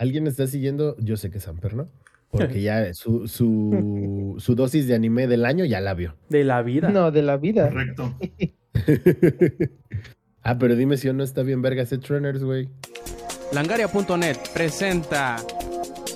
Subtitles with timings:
[0.00, 0.96] ¿Alguien está siguiendo?
[0.98, 1.86] Yo sé que Samper, ¿no?
[2.30, 6.16] Porque ya su, su, su dosis de anime del año ya la vio.
[6.30, 6.88] De la vida.
[6.88, 7.68] No, de la vida.
[7.68, 8.14] Correcto.
[10.42, 12.70] ah, pero dime si no está bien verga ese Trainers, güey.
[13.52, 15.36] Langaria.net presenta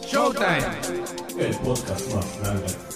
[0.07, 0.65] Showtime.
[1.39, 2.94] El podcast más grande.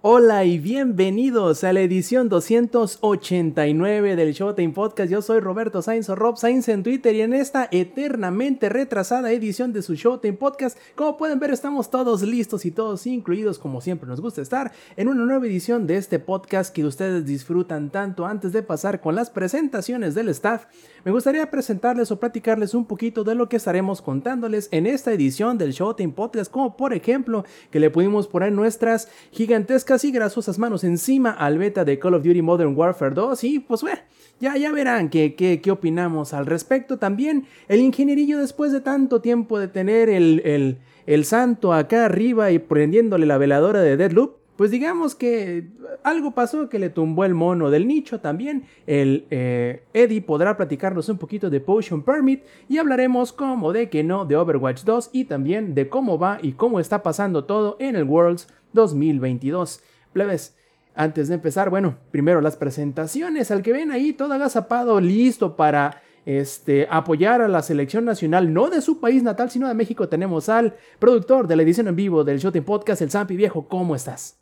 [0.00, 5.10] Hola y bienvenidos a la edición 289 del Showtime Podcast.
[5.10, 9.72] Yo soy Roberto Sainz o Rob Sainz en Twitter y en esta eternamente retrasada edición
[9.72, 14.08] de su Showtime Podcast, como pueden ver, estamos todos listos y todos incluidos, como siempre
[14.08, 18.24] nos gusta estar, en una nueva edición de este podcast que ustedes disfrutan tanto.
[18.24, 20.66] Antes de pasar con las presentaciones del staff,
[21.04, 25.58] me gustaría presentarles o platicarles un poquito de lo que estaremos contándoles en esta edición
[25.58, 30.84] del Showtime Podcast, como por ejemplo que le pudimos poner nuestras gigantescas y grasosas manos
[30.84, 33.98] encima al beta de Call of Duty Modern Warfare 2 y pues bueno,
[34.38, 36.98] ya, ya verán qué, qué, qué opinamos al respecto.
[36.98, 42.50] También el ingenierillo después de tanto tiempo de tener el, el, el santo acá arriba
[42.50, 45.68] y prendiéndole la veladora de Deadloop, pues digamos que
[46.02, 48.64] algo pasó que le tumbó el mono del nicho también.
[48.86, 54.04] El eh, Eddie podrá platicarnos un poquito de Potion Permit y hablaremos como de que
[54.04, 57.96] no de Overwatch 2 y también de cómo va y cómo está pasando todo en
[57.96, 59.82] el Worlds 2022.
[60.12, 60.56] Plebes,
[60.94, 63.50] antes de empezar, bueno, primero las presentaciones.
[63.50, 68.68] Al que ven ahí todo agazapado, listo para este, apoyar a la selección nacional, no
[68.68, 72.24] de su país natal, sino de México, tenemos al productor de la edición en vivo
[72.24, 73.68] del Showtime Podcast, el Zampi Viejo.
[73.68, 74.38] ¿Cómo estás?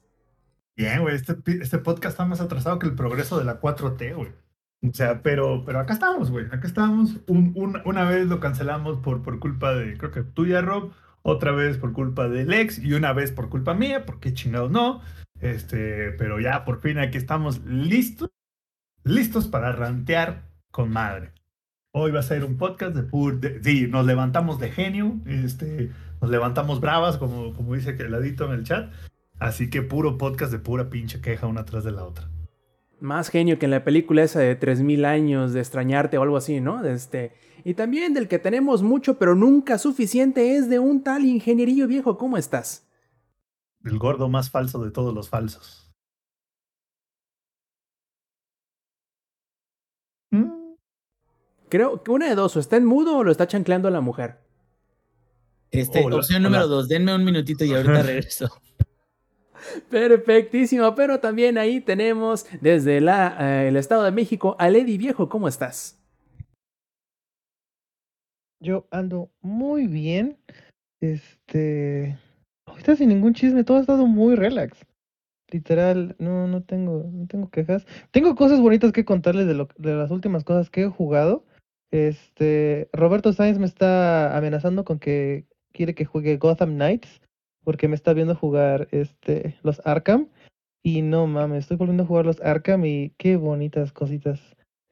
[0.76, 4.30] Bien, güey, este, este podcast está más atrasado que el progreso de la 4T, güey.
[4.82, 6.46] O sea, pero, pero acá estamos, güey.
[6.46, 7.16] Acá estamos.
[7.28, 10.92] Un, un, una vez lo cancelamos por, por culpa de, creo que tuya, Rob.
[11.28, 15.00] Otra vez por culpa de Lex y una vez por culpa mía, porque chingados no.
[15.40, 18.30] Este, pero ya por fin aquí estamos listos,
[19.02, 21.32] listos para rantear con madre.
[21.90, 25.90] Hoy va a ser un podcast de pur, de, sí, nos levantamos de genio, este,
[26.20, 28.92] nos levantamos bravas, como, como dice que ladito en el chat.
[29.40, 32.28] Así que puro podcast de pura pinche queja una tras de la otra.
[33.00, 36.60] Más genio que en la película esa de 3000 años de extrañarte o algo así,
[36.60, 36.84] ¿no?
[36.84, 37.32] Este,
[37.66, 42.16] y también del que tenemos mucho pero nunca suficiente es de un tal ingenierillo viejo.
[42.16, 42.86] ¿Cómo estás?
[43.82, 45.92] El gordo más falso de todos los falsos.
[50.30, 50.76] ¿Mm?
[51.68, 54.00] Creo que una de dos, o está en mudo o lo está chancleando a la
[54.00, 54.38] mujer.
[55.72, 56.48] Este, hola, opción hola.
[56.48, 58.48] número dos, denme un minutito y ahorita regreso.
[59.90, 65.28] Perfectísimo, pero también ahí tenemos desde la, eh, el Estado de México a Lady Viejo,
[65.28, 66.05] ¿cómo estás?
[68.60, 70.38] Yo ando muy bien.
[71.00, 72.18] Este.
[72.66, 74.84] Ahorita sin ningún chisme, todo ha estado muy relax.
[75.52, 77.86] Literal, no, no tengo, no tengo quejas.
[78.10, 81.44] Tengo cosas bonitas que contarles de, lo, de las últimas cosas que he jugado.
[81.92, 87.20] Este, Roberto Sainz me está amenazando con que quiere que juegue Gotham Knights
[87.66, 90.28] porque me está viendo jugar este los Arkham
[90.84, 94.40] y no mames, estoy volviendo a jugar los Arkham y qué bonitas cositas.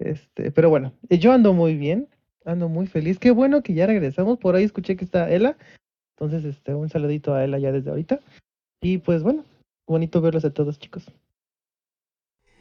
[0.00, 2.08] Este, pero bueno, yo ando muy bien,
[2.44, 3.18] ando muy feliz.
[3.18, 4.38] Qué bueno que ya regresamos.
[4.38, 5.56] Por ahí escuché que está Ela.
[6.16, 8.20] Entonces, este, un saludito a Ela ya desde ahorita.
[8.82, 9.44] Y pues bueno,
[9.86, 11.10] bonito verlos a todos, chicos.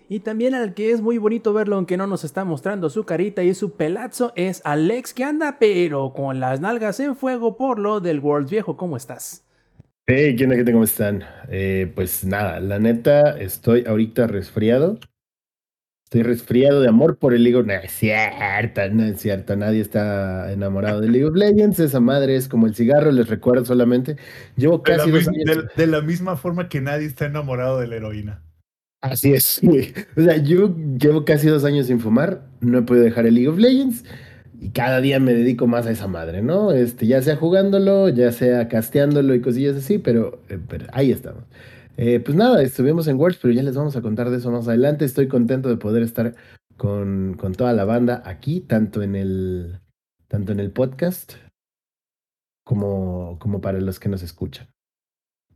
[0.09, 3.43] Y también al que es muy bonito verlo, aunque no nos está mostrando su carita
[3.43, 7.99] y su pelazo, es Alex que anda, pero con las nalgas en fuego por lo
[7.99, 8.77] del World Viejo.
[8.77, 9.45] ¿Cómo estás?
[10.05, 10.73] Hey, ¿qué onda, gente?
[10.73, 11.23] ¿Cómo están?
[11.49, 14.99] Eh, pues nada, la neta, estoy ahorita resfriado.
[16.13, 19.55] Estoy resfriado de amor por el League No es cierto, no es cierto.
[19.55, 21.79] Nadie está enamorado de League of Legends.
[21.79, 24.17] Esa madre es como el cigarro, les recuerdo solamente.
[24.55, 25.45] Llevo casi de dos años.
[25.45, 28.43] de, de la misma forma que nadie está enamorado de la heroína.
[29.01, 29.91] Así es, güey.
[30.15, 32.45] O sea, yo llevo casi dos años sin fumar.
[32.59, 34.05] No he podido dejar el League of Legends.
[34.61, 36.73] Y cada día me dedico más a esa madre, ¿no?
[36.73, 41.43] Este, ya sea jugándolo, ya sea casteándolo y cosillas así, pero, eh, pero ahí estamos.
[41.97, 44.67] Eh, pues nada, estuvimos en Words, pero ya les vamos a contar de eso más
[44.67, 45.05] adelante.
[45.05, 46.35] Estoy contento de poder estar
[46.77, 49.79] con, con toda la banda aquí, tanto en el,
[50.27, 51.33] tanto en el podcast
[52.63, 54.67] como, como para los que nos escuchan.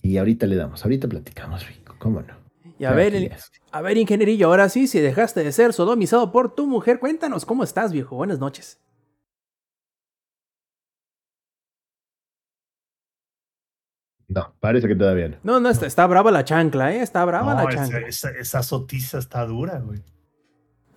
[0.01, 2.36] Y ahorita le damos, ahorita platicamos, Rico, ¿cómo no?
[2.80, 3.31] Y a ver, el,
[3.72, 7.63] a ver, ingenierillo, ahora sí, si dejaste de ser sodomizado por tu mujer, cuéntanos cómo
[7.63, 8.16] estás, viejo.
[8.16, 8.80] Buenas noches.
[14.27, 15.38] No, parece que todavía no.
[15.44, 17.01] No, no, está, está brava la chancla, ¿eh?
[17.01, 18.00] Está brava no, la chancla.
[18.00, 20.01] Esa, esa, esa, sotiza está dura, güey.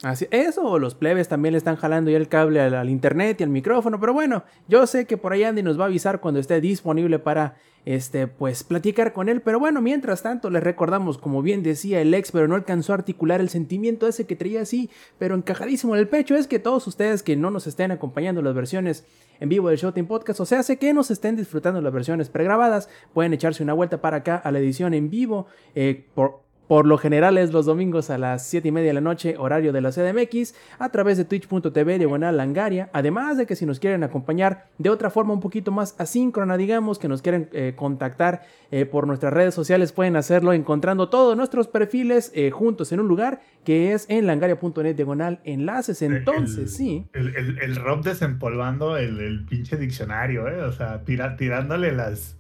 [0.03, 3.41] Así, eso, o los plebes también le están jalando ya el cable al, al internet
[3.41, 6.21] y al micrófono, pero bueno, yo sé que por ahí Andy nos va a avisar
[6.21, 9.41] cuando esté disponible para este, pues platicar con él.
[9.41, 12.97] Pero bueno, mientras tanto, les recordamos, como bien decía el ex, pero no alcanzó a
[12.97, 16.87] articular el sentimiento ese que traía así, pero encajadísimo en el pecho, es que todos
[16.87, 19.05] ustedes que no nos estén acompañando las versiones
[19.41, 22.88] en vivo del Showtime Podcast, o sea, sé que nos estén disfrutando las versiones pregrabadas,
[23.15, 26.99] pueden echarse una vuelta para acá a la edición en vivo eh, por por lo
[26.99, 29.91] general es los domingos a las 7 y media de la noche, horario de la
[29.91, 32.91] CDMX, a través de twitch.tv diagonal langaria.
[32.93, 37.01] Además de que si nos quieren acompañar de otra forma un poquito más asíncrona, digamos,
[37.01, 41.67] que nos quieren eh, contactar eh, por nuestras redes sociales, pueden hacerlo encontrando todos nuestros
[41.67, 46.03] perfiles eh, juntos en un lugar que es en langaria.net diagonal enlaces.
[46.03, 47.05] Entonces, el, sí.
[47.13, 50.63] El, el, el, Rob desempolvando el, el pinche diccionario, ¿eh?
[50.63, 52.39] O sea, tira, tirándole las,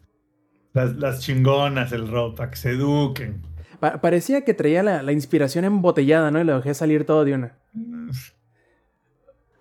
[0.72, 3.49] las, las chingonas, el Rob, para que se eduquen.
[3.80, 6.40] Pa parecía que traía la, la, inspiración embotellada, ¿no?
[6.40, 7.56] Y lo dejé salir todo de una.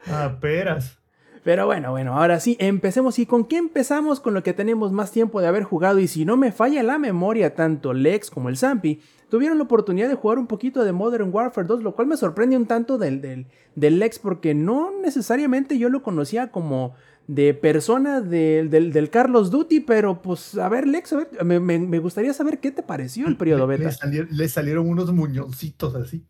[0.07, 0.99] Ah, peras.
[1.43, 3.17] Pero bueno, bueno, ahora sí, empecemos.
[3.17, 4.19] ¿Y con qué empezamos?
[4.19, 5.99] Con lo que tenemos más tiempo de haber jugado.
[5.99, 10.09] Y si no me falla la memoria, tanto Lex como el Zampi tuvieron la oportunidad
[10.09, 13.21] de jugar un poquito de Modern Warfare 2, lo cual me sorprende un tanto del,
[13.21, 13.45] del,
[13.75, 16.95] del Lex, porque no necesariamente yo lo conocía como
[17.29, 21.59] de persona del, del, del, Carlos Duty, pero pues a ver, Lex, a ver, me,
[21.59, 23.83] me, me, gustaría saber qué te pareció el periodo beta.
[23.83, 26.25] Le, salieron, le salieron unos muñoncitos así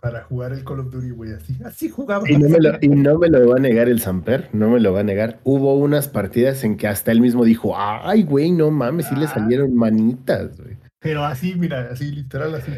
[0.00, 2.28] para jugar el Call of Duty, güey, así, así jugaba.
[2.28, 4.80] Y no, me lo, y no me lo va a negar el Samper, no me
[4.80, 5.38] lo va a negar.
[5.44, 9.20] Hubo unas partidas en que hasta él mismo dijo, ay, güey, no mames, sí ah.
[9.20, 10.76] le salieron manitas, güey.
[10.98, 12.72] Pero así, mira, así, literal, así.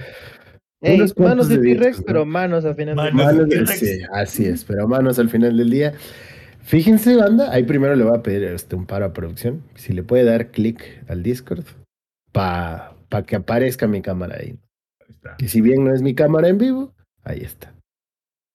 [0.83, 3.67] Ey, manos de T-Rex, pero manos al final manos del día.
[3.75, 5.95] Sí, así es, pero manos al final del día.
[6.63, 9.63] Fíjense, banda, ahí primero le voy a pedir este, un paro a producción.
[9.75, 11.65] Si le puede dar clic al Discord
[12.33, 14.59] para pa que aparezca mi cámara ahí.
[15.25, 16.95] ahí que si bien no es mi cámara en vivo,
[17.25, 17.75] ahí está.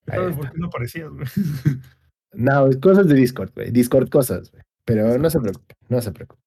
[0.08, 1.28] Ahí ¿Sabes por qué no aparecías, güey?
[2.34, 3.72] No, cosas de Discord, güey.
[3.72, 4.62] Discord cosas, güey.
[4.86, 6.42] Pero no se preocupe, no se preocupe.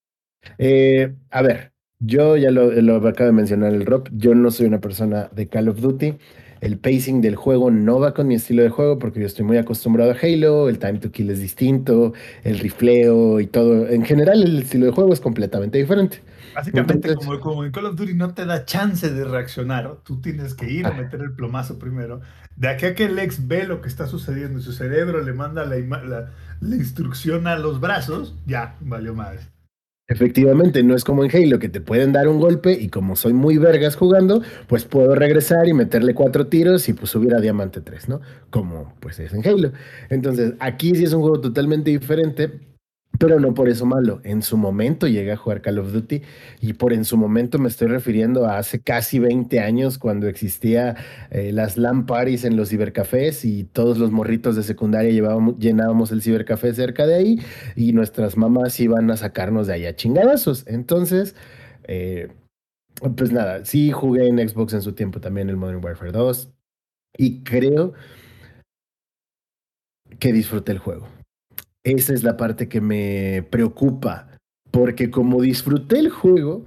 [0.57, 4.07] Eh, a ver, yo ya lo, lo acabo de mencionar el Rob.
[4.11, 6.17] Yo no soy una persona de Call of Duty
[6.61, 9.57] el pacing del juego no va con mi estilo de juego porque yo estoy muy
[9.57, 12.13] acostumbrado a Halo, el time to kill es distinto,
[12.43, 13.87] el rifleo y todo.
[13.89, 16.21] En general el estilo de juego es completamente diferente.
[16.53, 20.21] Básicamente Entonces, como, como, en Call of Duty no te da chance de reaccionar, tú
[20.21, 22.21] tienes que ir a meter el plomazo primero.
[22.55, 25.33] De aquí a que el ex ve lo que está sucediendo y su cerebro le
[25.33, 29.50] manda la, la, la instrucción a los brazos, ya, valió madre.
[30.11, 33.31] Efectivamente, no es como en Halo que te pueden dar un golpe y como soy
[33.31, 37.79] muy vergas jugando, pues puedo regresar y meterle cuatro tiros y pues subir a Diamante
[37.79, 38.19] 3, ¿no?
[38.49, 39.71] Como pues es en Halo.
[40.09, 42.51] Entonces, aquí sí es un juego totalmente diferente,
[43.19, 44.21] pero no por eso malo.
[44.23, 46.21] En su momento llegué a jugar Call of Duty
[46.59, 50.95] y por en su momento me estoy refiriendo a hace casi 20 años cuando existía
[51.29, 55.11] eh, las LAN parties en los cibercafés y todos los morritos de secundaria
[55.59, 57.39] llenábamos el cibercafé cerca de ahí
[57.75, 60.65] y nuestras mamás iban a sacarnos de ahí a chingadazos.
[60.67, 61.35] Entonces,
[61.83, 62.29] eh,
[63.15, 66.51] pues nada, sí jugué en Xbox en su tiempo también el Modern Warfare 2
[67.17, 67.93] y creo
[70.19, 71.20] que disfruté el juego.
[71.83, 74.27] Esa es la parte que me preocupa,
[74.69, 76.65] porque como disfruté el juego,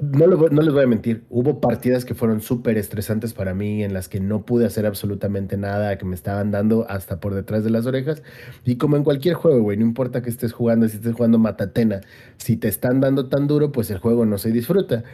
[0.00, 3.92] no, lo, les voy a mentir, hubo partidas que fueron súper estresantes para mí, en
[3.92, 7.70] las que no pude hacer absolutamente nada, que me estaban dando hasta por detrás de
[7.70, 8.22] las orejas.
[8.64, 12.00] Y como en cualquier juego, güey, no importa que estés jugando, si estés jugando Matatena,
[12.38, 15.04] si te están dando tan duro, pues el juego no se disfruta.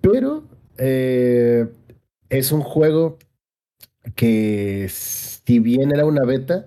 [0.00, 0.44] Pero
[0.78, 1.68] eh,
[2.30, 3.18] es un juego
[4.16, 6.66] que, si bien era una beta,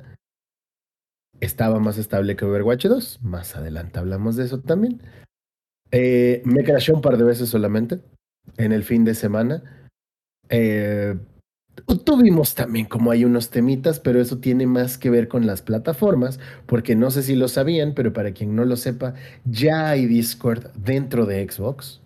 [1.39, 3.19] estaba más estable que Overwatch 2.
[3.21, 5.01] Más adelante hablamos de eso también.
[5.91, 8.01] Eh, me crashó un par de veces solamente
[8.57, 9.63] en el fin de semana.
[10.49, 11.17] Eh,
[12.05, 16.39] tuvimos también como hay unos temitas, pero eso tiene más que ver con las plataformas,
[16.65, 19.13] porque no sé si lo sabían, pero para quien no lo sepa,
[19.43, 22.01] ya hay Discord dentro de Xbox.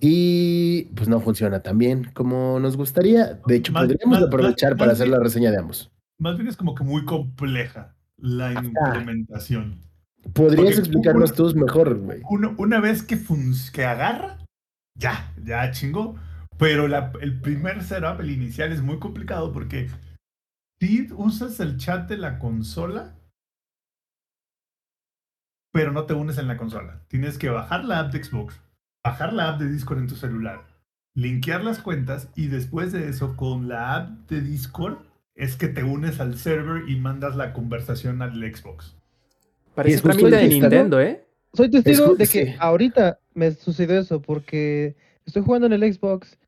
[0.00, 3.38] Y pues no funciona tan bien como nos gustaría.
[3.46, 5.92] De hecho, más, podríamos más, aprovechar más, para hacer la reseña de ambos.
[6.18, 9.80] Más bien es como que muy compleja la implementación.
[10.32, 12.22] ¿Podrías Porque explicarnos una, tú mejor, güey?
[12.30, 13.18] Una, una, vez que,
[13.72, 14.38] que agarra,
[14.96, 16.16] ya, ya chingó.
[16.58, 19.90] Pero la, el primer setup, el inicial, es muy complicado porque
[20.80, 23.16] si usas el chat de la consola,
[25.72, 27.02] pero no te unes en la consola.
[27.08, 28.60] Tienes que bajar la app de Xbox,
[29.04, 30.64] bajar la app de Discord en tu celular,
[31.14, 34.98] linkear las cuentas y después de eso, con la app de Discord,
[35.34, 38.96] es que te unes al server y mandas la conversación al Xbox.
[39.74, 41.24] Parece trámite de Nintendo, ¿eh?
[41.54, 44.96] Soy testigo de que ahorita me sucedió eso porque
[45.26, 46.38] estoy jugando en el Xbox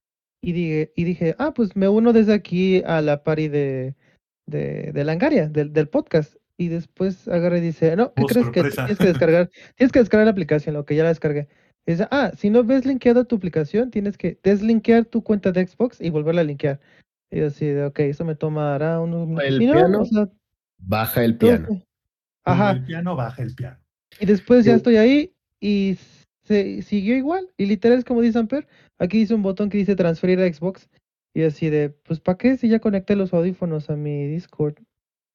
[0.41, 3.95] y dije, y dije, ah, pues me uno desde aquí a la party de,
[4.47, 6.37] de, de Langaria, del, del podcast.
[6.57, 9.51] Y después agarra y dice, no, ¿qué Oh, crees que tienes que descargar?
[9.77, 11.49] Tienes que descargar la aplicación, lo que ya la descargué.
[11.87, 15.67] Y dice, ah, si no ves linkeada tu aplicación, tienes que deslinkear tu cuenta de
[15.67, 16.81] Xbox y volverla a linkear.
[17.35, 19.45] Y yo así de, ok, eso me tomará unos minutos.
[19.49, 20.01] El Y no, piano.
[20.03, 20.29] o sea,
[20.79, 21.83] Baja el piano.
[22.45, 22.73] Ajá.
[22.73, 23.79] El piano baja el piano.
[24.21, 25.99] Y después ya estoy ahí y
[26.45, 27.49] se siguió igual.
[27.57, 28.69] Y literal es como dice Amper.
[28.99, 30.89] Aquí dice un botón que dice transferir a Xbox.
[31.35, 34.77] Y así de, pues ¿para qué si ya conecté los audífonos a mi Discord?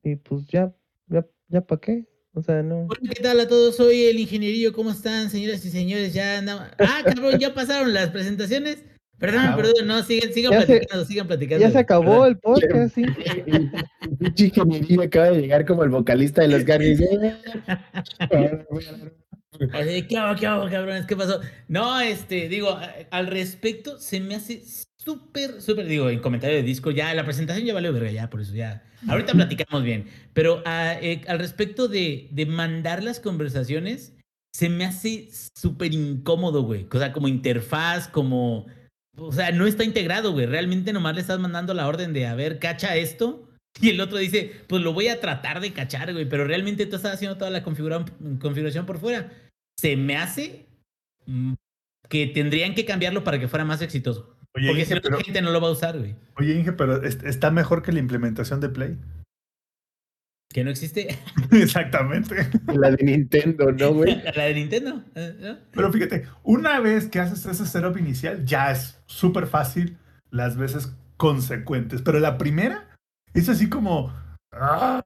[0.02, 0.74] Y pues ya,
[1.08, 2.06] ya, ya ¿para qué?
[2.34, 2.86] O sea, no.
[2.86, 3.76] Hola, ¿qué tal a todos?
[3.76, 4.72] Soy el ingenierillo.
[4.72, 6.14] ¿Cómo están, señoras y señores?
[6.14, 6.64] Ya andamos.
[6.78, 8.86] Ah, cabrón, ya pasaron las presentaciones.
[9.20, 11.66] Perdón, Ah, perdón, no, sigan, sigan Ya se- platicando, sigan platicando.
[11.66, 12.28] Ya se acabó Perdón.
[12.30, 13.04] el podcast, sí.
[14.20, 17.02] Pinche ingeniería acaba de llegar como el vocalista de los Garnis.
[19.74, 21.06] Así, ¿Qué hago, qué hago, cabrones?
[21.06, 21.42] ¿Qué pasó?
[21.68, 22.78] No, este, digo,
[23.12, 24.64] al respecto, se me hace
[24.98, 28.42] súper, súper, digo, en comentario de disco, ya la presentación ya valió verga, ya, por
[28.42, 28.84] eso ya.
[29.08, 30.06] Ahorita platicamos bien.
[30.34, 34.14] Pero ah, eh, al respecto de, de mandar las conversaciones,
[34.54, 36.88] se me hace súper incómodo, güey.
[36.92, 38.66] O sea, como interfaz, como.
[39.22, 40.46] O sea, no está integrado, güey.
[40.46, 43.46] Realmente nomás le estás mandando la orden de, a ver, cacha esto.
[43.82, 46.28] Y el otro dice, pues lo voy a tratar de cachar, güey.
[46.28, 48.04] Pero realmente tú estás haciendo toda la configura-
[48.40, 49.32] configuración por fuera.
[49.80, 50.66] Se me hace
[51.26, 51.54] mm,
[52.10, 54.36] que tendrían que cambiarlo para que fuera más exitoso.
[54.56, 56.16] Oye, Porque Inge, si no, pero, gente no lo va a usar, güey.
[56.38, 58.98] oye, Inge, pero es- está mejor que la implementación de Play.
[60.52, 61.08] Que no existe.
[61.52, 62.36] Exactamente.
[62.68, 64.22] La de Nintendo, ¿no, güey?
[64.36, 65.04] la de Nintendo.
[65.16, 65.36] ¿eh?
[65.40, 65.58] ¿no?
[65.72, 69.98] Pero fíjate, una vez que haces ese setup inicial, ya es súper fácil
[70.32, 72.02] las veces consecuentes.
[72.02, 72.88] Pero la primera
[73.34, 74.14] es así como.
[74.52, 75.02] ah.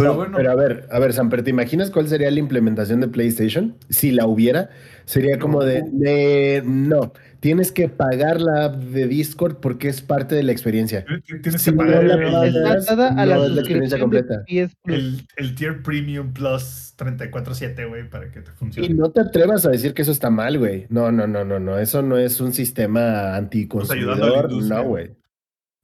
[0.00, 3.00] Pero No, bueno, Pero a ver, a ver, Samper, ¿te imaginas cuál sería la implementación
[3.00, 3.76] de PlayStation?
[3.88, 4.70] Si la hubiera,
[5.06, 10.34] sería como de, de, no, tienes que pagar la app de Discord porque es parte
[10.34, 11.04] de la experiencia.
[11.42, 12.14] tienes Si que no pagar la
[12.46, 14.42] el, pagas, dada a no la es la experiencia completa.
[14.84, 18.88] El- el tier premium plus 34.7, güey, para que te Y funcione.
[18.90, 20.86] no te atrevas a decir que eso está mal, güey.
[20.88, 21.78] No, no, no, no, no.
[21.78, 24.50] Eso no es un sistema anticonsumidor.
[24.50, 25.10] industria, No, güey.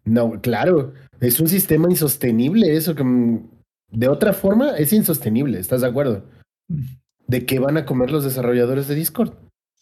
[0.04, 0.92] No, claro.
[1.20, 2.76] Es un sistema insostenible.
[2.76, 3.48] Eso que mm,
[3.92, 5.58] de otra forma es insostenible.
[5.60, 6.24] ¿Estás de acuerdo?
[7.26, 9.32] ¿De qué van a comer los desarrolladores de Discord?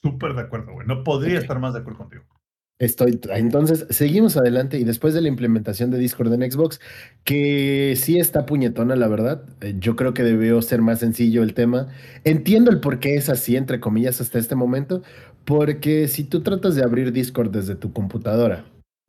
[0.03, 0.87] Súper de acuerdo, güey.
[0.87, 2.25] No podría estar más de acuerdo contigo.
[2.79, 6.81] Estoy, entonces, seguimos adelante y después de la implementación de Discord en Xbox,
[7.23, 11.55] que sí está puñetona, la verdad, eh, yo creo que debió ser más sencillo el
[11.55, 11.91] tema.
[12.25, 15.03] Entiendo el por qué es así, entre comillas, hasta este momento,
[15.45, 18.65] porque si tú tratas de abrir Discord desde tu computadora,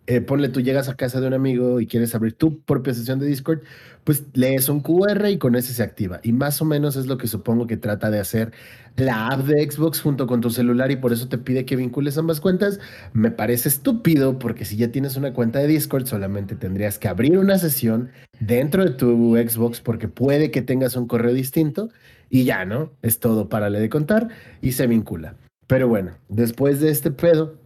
[0.05, 3.19] eh, ponle, tú llegas a casa de un amigo y quieres abrir tu propia sesión
[3.19, 3.61] de Discord,
[4.03, 6.19] pues lees un QR y con ese se activa.
[6.23, 8.51] Y más o menos es lo que supongo que trata de hacer
[8.97, 12.17] la app de Xbox junto con tu celular y por eso te pide que vincules
[12.17, 12.79] ambas cuentas.
[13.13, 17.37] Me parece estúpido porque si ya tienes una cuenta de Discord solamente tendrías que abrir
[17.37, 21.89] una sesión dentro de tu Xbox porque puede que tengas un correo distinto
[22.29, 22.91] y ya, ¿no?
[23.01, 24.27] Es todo para le de contar
[24.61, 25.35] y se vincula.
[25.67, 27.62] Pero bueno, después de este pedo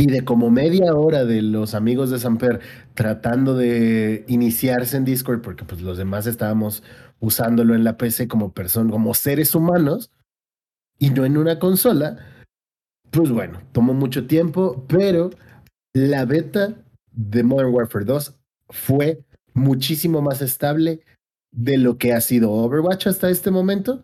[0.00, 2.60] y de como media hora de los amigos de Samper
[2.94, 6.82] tratando de iniciarse en Discord porque pues los demás estábamos
[7.18, 10.10] usándolo en la PC como personas, como seres humanos
[10.98, 12.16] y no en una consola,
[13.10, 15.28] pues bueno, tomó mucho tiempo, pero
[15.92, 18.40] la beta de Modern Warfare 2
[18.70, 21.02] fue muchísimo más estable
[21.50, 24.02] de lo que ha sido Overwatch hasta este momento.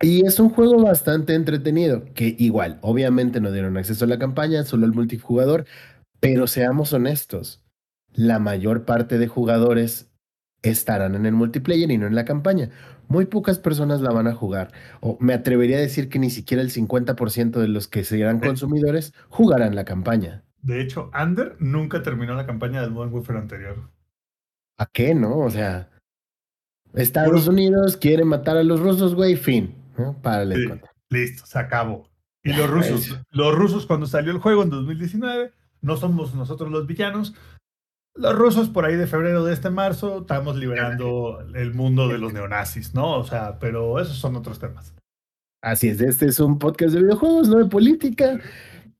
[0.00, 4.64] Y es un juego bastante entretenido, que igual, obviamente no dieron acceso a la campaña,
[4.64, 5.64] solo el multijugador,
[6.20, 7.62] pero seamos honestos,
[8.12, 10.10] la mayor parte de jugadores
[10.62, 12.70] estarán en el multiplayer y no en la campaña.
[13.08, 14.72] Muy pocas personas la van a jugar.
[15.00, 19.14] O me atrevería a decir que ni siquiera el 50% de los que serán consumidores
[19.28, 20.42] jugarán la campaña.
[20.62, 23.90] De hecho, Ander nunca terminó la campaña del Modern Warfare anterior.
[24.78, 25.38] ¿A qué no?
[25.38, 25.90] O sea,
[26.96, 29.74] Estados Unidos quiere matar a los rusos, güey, fin.
[29.98, 30.20] ¿no?
[30.20, 30.80] Párale Sí.
[31.10, 32.08] Listo, se acabó.
[32.42, 33.22] Y los rusos, eso.
[33.30, 37.34] los rusos cuando salió el juego en 2019, no somos nosotros los villanos.
[38.14, 42.32] Los rusos por ahí de febrero de este marzo estamos liberando el mundo de los
[42.32, 43.18] neonazis, ¿no?
[43.18, 44.94] O sea, pero esos son otros temas.
[45.62, 48.40] Así es, este es un podcast de videojuegos, no de política.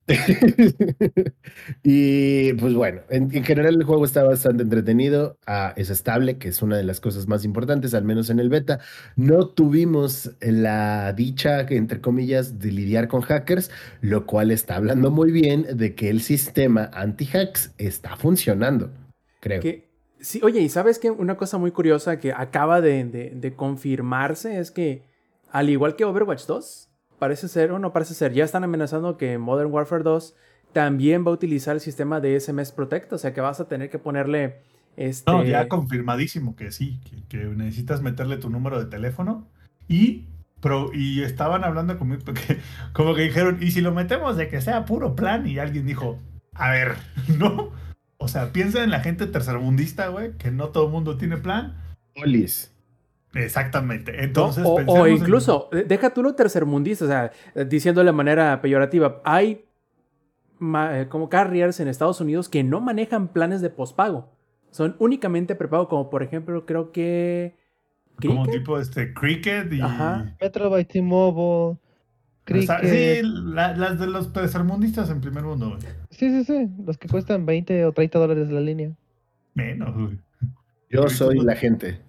[1.83, 6.49] y pues bueno, en, en general el juego está bastante entretenido, ah, es estable, que
[6.49, 8.79] es una de las cosas más importantes, al menos en el beta.
[9.15, 13.69] No tuvimos la dicha, entre comillas, de lidiar con hackers,
[14.01, 18.91] lo cual está hablando muy bien de que el sistema anti-hacks está funcionando,
[19.39, 19.61] creo.
[19.61, 23.55] Que, sí, oye, y sabes que una cosa muy curiosa que acaba de, de- de
[23.55, 25.03] confirmarse es que,
[25.51, 29.37] al igual que Overwatch 2, parece ser, o no parece ser, ya están amenazando que
[29.37, 30.35] Modern Warfare 2
[30.73, 33.89] también va a utilizar el sistema de SMS Protect, o sea que vas a tener
[33.89, 34.61] que ponerle
[34.95, 35.31] este...
[35.31, 39.47] No, ya confirmadísimo que sí, que, que necesitas meterle tu número de teléfono
[39.87, 40.27] y,
[40.59, 42.59] pro, y estaban hablando conmigo, porque,
[42.93, 45.47] como que dijeron, ¿y si lo metemos de que sea puro plan?
[45.47, 46.19] Y alguien dijo,
[46.53, 46.95] a ver,
[47.37, 47.71] ¿no?
[48.17, 51.77] O sea, piensa en la gente tercermundista, güey, que no todo el mundo tiene plan.
[52.15, 52.73] Polis.
[53.37, 54.23] Exactamente.
[54.23, 58.03] Entonces, o, o pensemos en- incluso, eh, deja tú lo tercermundista, o sea, eh, diciendo
[58.03, 59.65] de manera peyorativa, hay
[60.61, 64.29] eh, como carriers en Estados Unidos que no manejan planes de pospago.
[64.71, 67.55] Son únicamente prepago, como por ejemplo, creo que...
[68.21, 68.59] como ¿Cricket?
[68.61, 69.81] tipo este Cricket y.
[69.81, 70.35] Ajá.
[70.41, 71.77] Metro by T-Mobile,
[72.47, 75.81] sí, la- las de los tercermundistas en primer mundo, güey.
[76.09, 76.69] Sí, sí, sí.
[76.85, 78.91] Los que cuestan 20 o 30 dólares la línea.
[79.53, 80.17] Menos, güey.
[80.89, 81.99] Yo soy la gente.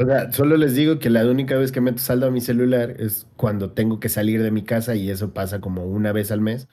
[0.00, 2.94] O sea, solo les digo que la única vez que meto saldo a mi celular
[3.00, 6.40] es cuando tengo que salir de mi casa y eso pasa como una vez al
[6.40, 6.68] mes.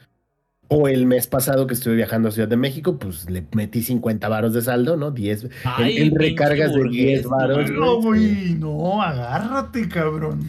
[0.67, 4.29] O el mes pasado que estuve viajando a Ciudad de México, pues le metí 50
[4.29, 5.09] varos de saldo, ¿no?
[5.09, 7.71] 10 Ay, en, en recargas de 10 burgués, varos.
[7.71, 8.55] No, güey.
[8.55, 10.41] no, agárrate, cabrón.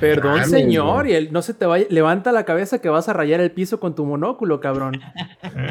[0.00, 3.40] Perdón, señor, y él no se te vaya, levanta la cabeza que vas a rayar
[3.40, 5.00] el piso con tu monóculo, cabrón.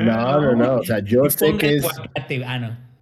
[0.02, 0.76] No, no, no.
[0.76, 1.88] O sea, yo sé que es.
[2.46, 2.93] Ah, no.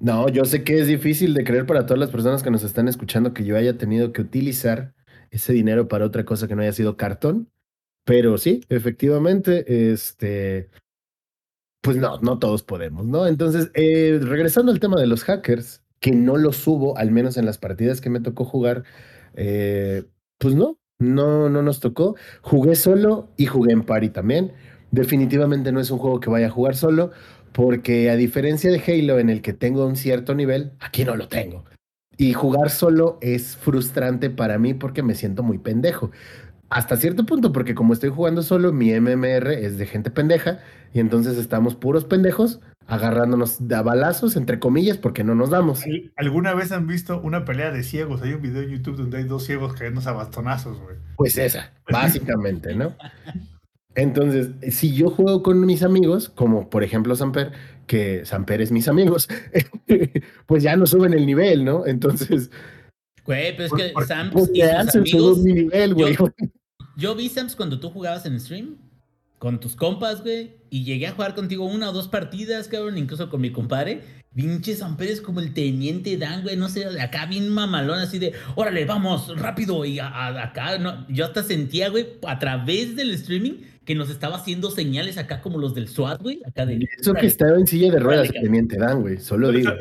[0.00, 2.88] No, yo sé que es difícil de creer para todas las personas que nos están
[2.88, 4.94] escuchando que yo haya tenido que utilizar
[5.30, 7.50] ese dinero para otra cosa que no haya sido cartón.
[8.04, 10.70] Pero sí, efectivamente, este,
[11.82, 13.26] pues no, no todos podemos, ¿no?
[13.26, 17.44] Entonces, eh, regresando al tema de los hackers, que no los subo, al menos en
[17.46, 18.84] las partidas que me tocó jugar,
[19.34, 20.04] eh,
[20.38, 22.16] pues no, no, no nos tocó.
[22.40, 24.52] Jugué solo y jugué en party también.
[24.90, 27.12] Definitivamente no es un juego que vaya a jugar solo,
[27.52, 31.28] porque a diferencia de Halo, en el que tengo un cierto nivel, aquí no lo
[31.28, 31.64] tengo.
[32.16, 36.10] Y jugar solo es frustrante para mí porque me siento muy pendejo.
[36.68, 40.60] Hasta cierto punto, porque como estoy jugando solo, mi MMR es de gente pendeja
[40.92, 45.82] y entonces estamos puros pendejos agarrándonos de balazos, entre comillas, porque no nos damos.
[45.84, 48.22] ¿Al- ¿Alguna vez han visto una pelea de ciegos?
[48.22, 50.96] Hay un video en YouTube donde hay dos ciegos cayéndose a bastonazos, güey.
[51.16, 52.94] Pues esa, básicamente, ¿no?
[54.00, 57.52] Entonces, si yo juego con mis amigos, como por ejemplo Samper,
[57.86, 59.28] que Samper es mis amigos,
[60.46, 61.86] pues ya no suben el nivel, ¿no?
[61.86, 62.50] Entonces,
[63.24, 65.38] Güey, pero es que por- Sams pues y sus amigos.
[65.40, 66.16] mi nivel, güey.
[66.96, 68.76] Yo vi Sams cuando tú jugabas en stream
[69.38, 73.28] con tus compas, güey, y llegué a jugar contigo una o dos partidas, cabrón, incluso
[73.30, 74.00] con mi compadre.
[74.34, 78.32] Pinche San Pérez como el teniente Dan, güey, no sé, acá bien mamalón, así de,
[78.54, 83.10] órale, vamos, rápido, y a- a- acá, no, yo hasta sentía, güey, a través del
[83.12, 86.86] streaming, que nos estaba haciendo señales acá como los del SWAT, güey, acá de...
[86.98, 89.72] Eso que estaba en silla de ruedas, teniente Dan, güey, solo digo.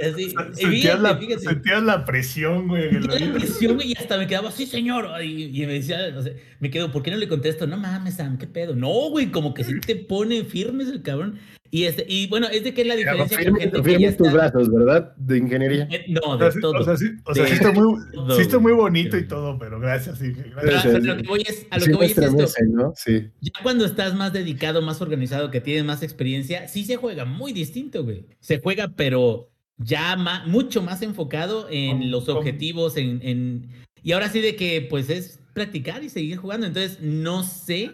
[0.54, 1.42] Sentías, la, fíjate.
[1.42, 2.90] sentías la presión, güey.
[2.92, 5.08] Sentía la presión, güey, y hasta me quedaba, sí, señor.
[5.24, 7.68] Y, y me decía, o sea, me quedo, ¿por qué no le contesto?
[7.68, 8.76] No mames, Sam, ¿qué pedo?
[8.76, 11.38] No, güey, como que sí te pone firmes el cabrón.
[11.72, 14.02] Y, este, y bueno, es de que es la diferencia con Firme, gente que firme
[14.02, 15.16] ya tus está- brazos, ¿verdad?
[15.18, 15.88] De ingeniería.
[15.92, 16.80] Eh, No, O de sea, sí- todo.
[16.80, 19.60] o sea, sí, o sea, sí está muy, todo, sí está muy bonito y todo,
[19.60, 20.18] pero gracias.
[20.20, 20.86] Pero gracias.
[20.86, 21.06] a, Sí, a sí.
[21.08, 22.64] lo que voy es, a lo Sí que voy es esto.
[22.70, 22.94] ¿no?
[22.96, 23.28] Sí.
[23.42, 27.54] Ya cuando estás más dedicado, más organizado, que tienes más experiencia, sí se juega muy
[27.54, 28.26] distinto, güey.
[28.40, 33.70] Se juega, pero ya ma- mucho más enfocado en Con- los objetivos, en, en-
[34.02, 36.66] Y ahora sí de que, pues, es practicar y seguir jugando.
[36.66, 37.92] Entonces, no sé.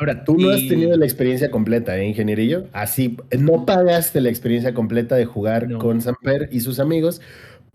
[0.00, 2.64] Ahora, tú no has tenido la experiencia completa, ¿eh, ingenierillo?
[2.72, 5.78] Así, no pagaste la experiencia completa de jugar No.
[5.78, 7.20] con Samper y sus amigos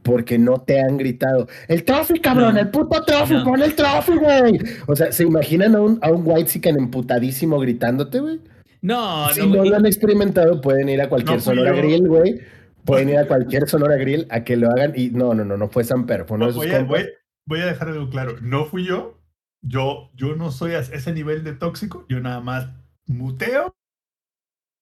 [0.01, 2.59] porque no te han gritado, el trophy, cabrón, No.
[2.61, 3.43] el puto trophy, No.
[3.43, 4.59] pon el trophy, güey.
[4.87, 8.39] O sea, ¿se imaginan a un, a un white emputadísimo gritándote, güey?
[8.81, 11.77] No, si no, lo han experimentado, pueden ir a cualquier Sonora yo.
[11.77, 12.39] Grill, güey.
[12.85, 15.69] Pueden ir a cualquier Sonora Grill a que lo hagan y no, no, no, no
[15.69, 17.09] fue Samper, fue uno de sus voy, a, voy-
[17.47, 18.35] voy a dejar algo claro.
[18.41, 19.17] No fui yo.
[19.61, 22.05] Yo, yo no soy a ese nivel de tóxico.
[22.09, 22.69] Yo nada más
[23.07, 23.75] muteo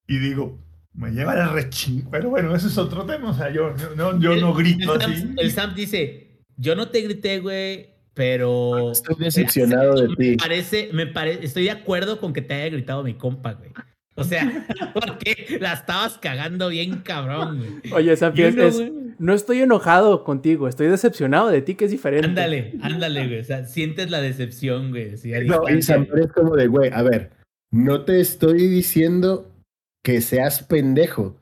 [0.08, 0.60] y digo,
[0.94, 2.08] me lleva la rechín.
[2.12, 3.32] Pero bueno, ese es otro tema.
[3.32, 5.34] O sea, yo no, yo no grito el, Sam, así.
[5.38, 8.92] el Sam dice, yo no te grité, güey, pero...
[8.92, 10.38] Estoy decepcionado de ti.
[10.38, 13.72] Parece, me parece, estoy de acuerdo con que te haya gritado mi compa, güey.
[14.16, 17.94] O sea, porque la estabas cagando bien cabrón, güey.
[17.94, 18.94] Oye, Sampi, es- You know, es- güey.
[19.18, 22.28] no estoy enojado contigo, estoy decepcionado de ti, que es diferente.
[22.28, 23.40] Ándale, ándale, güey.
[23.40, 25.16] O sea, sientes la decepción, güey.
[25.16, 27.32] a No, y es como de, güey, a ver,
[27.72, 29.50] no te estoy diciendo
[30.04, 31.36] que seas pendejo,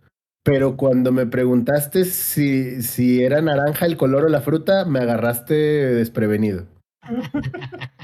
[0.44, 5.54] pero cuando me preguntaste si, si era naranja el color o la fruta, me agarraste
[5.54, 6.68] desprevenido.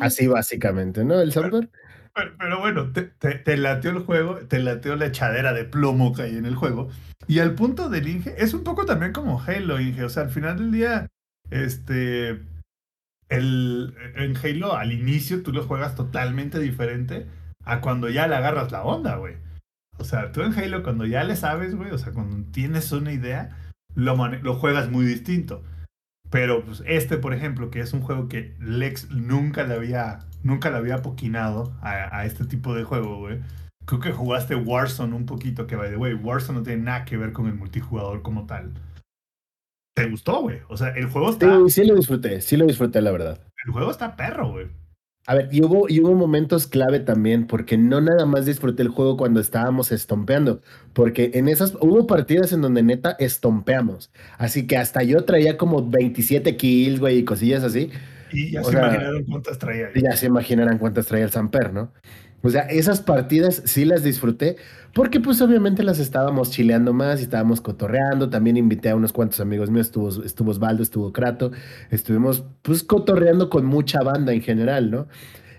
[0.00, 1.20] Así básicamente, ¿no?
[1.20, 1.68] El Samper.
[2.14, 6.22] Pero, bueno, te, te, te lateó el juego, te lateó la echadera de plomo que
[6.22, 6.90] hay en el juego.
[7.26, 10.04] Y al punto del Inge, es un poco también como Halo, Inge.
[10.04, 11.06] O sea, al final del día,
[11.50, 12.40] este.
[13.28, 17.26] el, en Halo al inicio tú lo juegas totalmente diferente
[17.64, 19.36] a cuando ya le agarras la onda, güey.
[19.98, 23.12] O sea, tú en Halo cuando ya le sabes, güey, o sea, cuando tienes una
[23.12, 23.56] idea,
[23.94, 25.62] lo, lo juegas muy distinto.
[26.30, 30.70] Pero pues, este, por ejemplo, que es un juego que Lex nunca le había, nunca
[30.70, 33.40] le había poquinado a, a este tipo de juego, güey.
[33.84, 37.16] Creo que jugaste Warzone un poquito, que by the way, Warzone no tiene nada que
[37.16, 38.72] ver con el multijugador como tal.
[39.94, 40.60] ¿Te gustó, güey?
[40.68, 43.40] O sea, el juego está, Sí, sí lo disfruté, sí lo disfruté, la verdad.
[43.66, 44.66] el juego está perro, güey.
[45.26, 48.88] A ver, y hubo, y hubo momentos clave también, porque no nada más disfruté el
[48.88, 50.60] juego cuando estábamos estompeando,
[50.94, 54.10] porque en esas hubo partidas en donde neta estompeamos.
[54.36, 57.90] Así que hasta yo traía como 27 kills, güey, y cosillas así.
[58.32, 59.88] Y ya O se sea, imaginaron cuántas traía.
[59.94, 61.92] y Ya se imaginarán cuántas traía el Samper, ¿no?
[62.44, 64.56] O sea, esas partidas sí las disfruté,
[64.94, 68.30] porque pues obviamente las estábamos chileando más y estábamos cotorreando.
[68.30, 71.52] También invité a unos cuantos amigos míos, estuvo, estuvo Osvaldo, estuvo Krato,
[71.90, 75.06] estuvimos pues cotorreando con mucha banda en general, ¿no?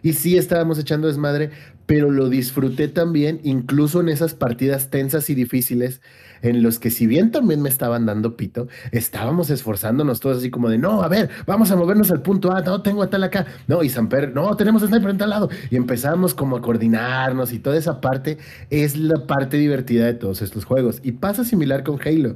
[0.01, 1.51] Y sí estábamos echando desmadre,
[1.85, 6.01] pero lo disfruté también, incluso en esas partidas tensas y difíciles,
[6.43, 10.69] en los que si bien también me estaban dando pito, estábamos esforzándonos todos así como
[10.69, 13.47] de, no, a ver, vamos a movernos al punto A, no, tengo a tal acá,
[13.67, 17.59] no, y Samper, no, tenemos sniper en tal lado, y empezamos como a coordinarnos y
[17.59, 18.37] toda esa parte
[18.69, 20.99] es la parte divertida de todos estos juegos.
[21.03, 22.35] Y pasa similar con Halo.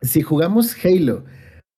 [0.00, 1.24] Si jugamos Halo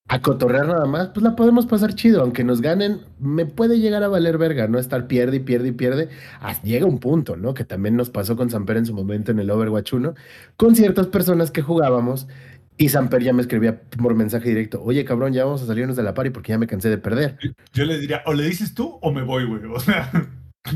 [0.06, 2.20] a cotorrear nada más, pues la podemos pasar chido.
[2.20, 4.78] Aunque nos ganen, me puede llegar a valer verga, ¿no?
[4.78, 6.08] Estar pierde y pierde y pierde.
[6.40, 7.54] Hasta llega un punto, ¿no?
[7.54, 10.14] Que también nos pasó con Samper en su momento en el Overwatch 1,
[10.56, 12.28] con ciertas personas que jugábamos.
[12.76, 16.02] Y Samper ya me escribía por mensaje directo, oye cabrón, ya vamos a salirnos de
[16.02, 17.38] la party porque ya me cansé de perder.
[17.72, 19.64] Yo le diría, o le dices tú o me voy, güey.
[19.72, 20.10] O sea,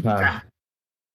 [0.04, 0.44] Ah.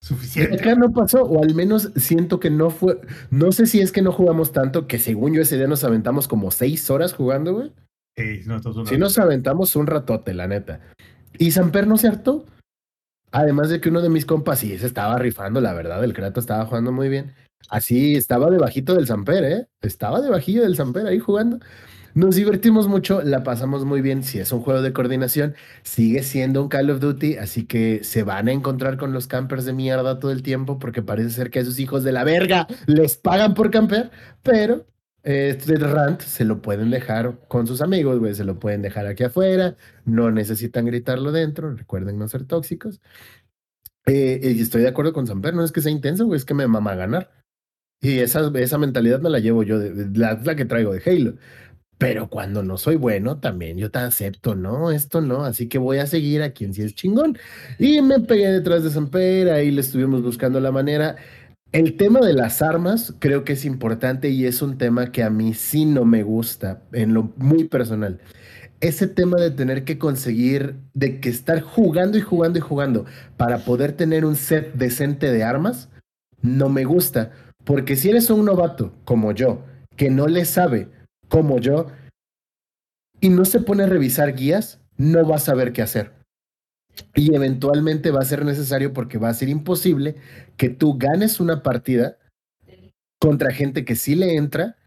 [0.02, 0.56] Suficiente.
[0.56, 3.00] acá no pasó, o al menos siento que no fue,
[3.32, 6.28] no sé si es que no jugamos tanto, que según yo ese día nos aventamos
[6.28, 7.72] como seis horas jugando, güey.
[8.16, 10.80] Sí, no, una- Sí nos aventamos un ratote, la neta.
[11.38, 12.46] Y Samper no se hartó.
[13.32, 16.44] Además de que uno de mis compas sí se estaba rifando, la verdad, el Kratos
[16.44, 17.34] estaba jugando muy bien.
[17.70, 19.68] Así estaba debajito del Samper, ¿eh?
[19.82, 21.60] Estaba debajillo del Samper ahí jugando.
[22.14, 24.22] Nos divertimos mucho, la pasamos muy bien.
[24.22, 28.22] Si es un juego de coordinación, sigue siendo un Call of Duty, así que se
[28.22, 31.58] van a encontrar con los campers de mierda todo el tiempo, porque parece ser que
[31.58, 34.12] a esos hijos de la verga les pagan por camper,
[34.44, 34.86] pero
[35.24, 39.24] este rant se lo pueden dejar con sus amigos, güey, se lo pueden dejar aquí
[39.24, 43.02] afuera, no necesitan gritarlo dentro, recuerden no ser tóxicos.
[44.06, 46.96] Eh, estoy de acuerdo con Samper, no es que sea intenso, es que me mama
[46.96, 47.32] ganar.
[48.02, 51.36] Y esa, esa mentalidad me la llevo yo, de- la, la que traigo de Halo.
[52.00, 54.92] Pero cuando no soy bueno, también yo te acepto, ¿no?
[54.92, 57.38] Esto no, así que voy a seguir a quien sí es chingón.
[57.80, 61.16] Y me pegué detrás de Samper, ahí le estuvimos buscando la manera.
[61.74, 65.32] El tema de las armas creo que es importante y es un tema que a
[65.32, 68.20] mí sí no me gusta en lo muy personal.
[68.80, 73.06] Ese tema de tener que conseguir, de que estar jugando y jugando y jugando
[73.38, 75.90] para poder tener un set decente de armas,
[76.44, 77.32] no me gusta.
[77.64, 80.90] Porque si eres un novato como yo, que no le sabe
[81.28, 81.88] como yo,
[83.20, 86.12] y no se pone a revisar guías, no va a saber qué hacer.
[87.16, 90.16] Y eventualmente va a ser necesario porque va a ser imposible
[90.58, 92.18] que tú ganes una partida
[93.20, 94.78] contra gente que sí le entra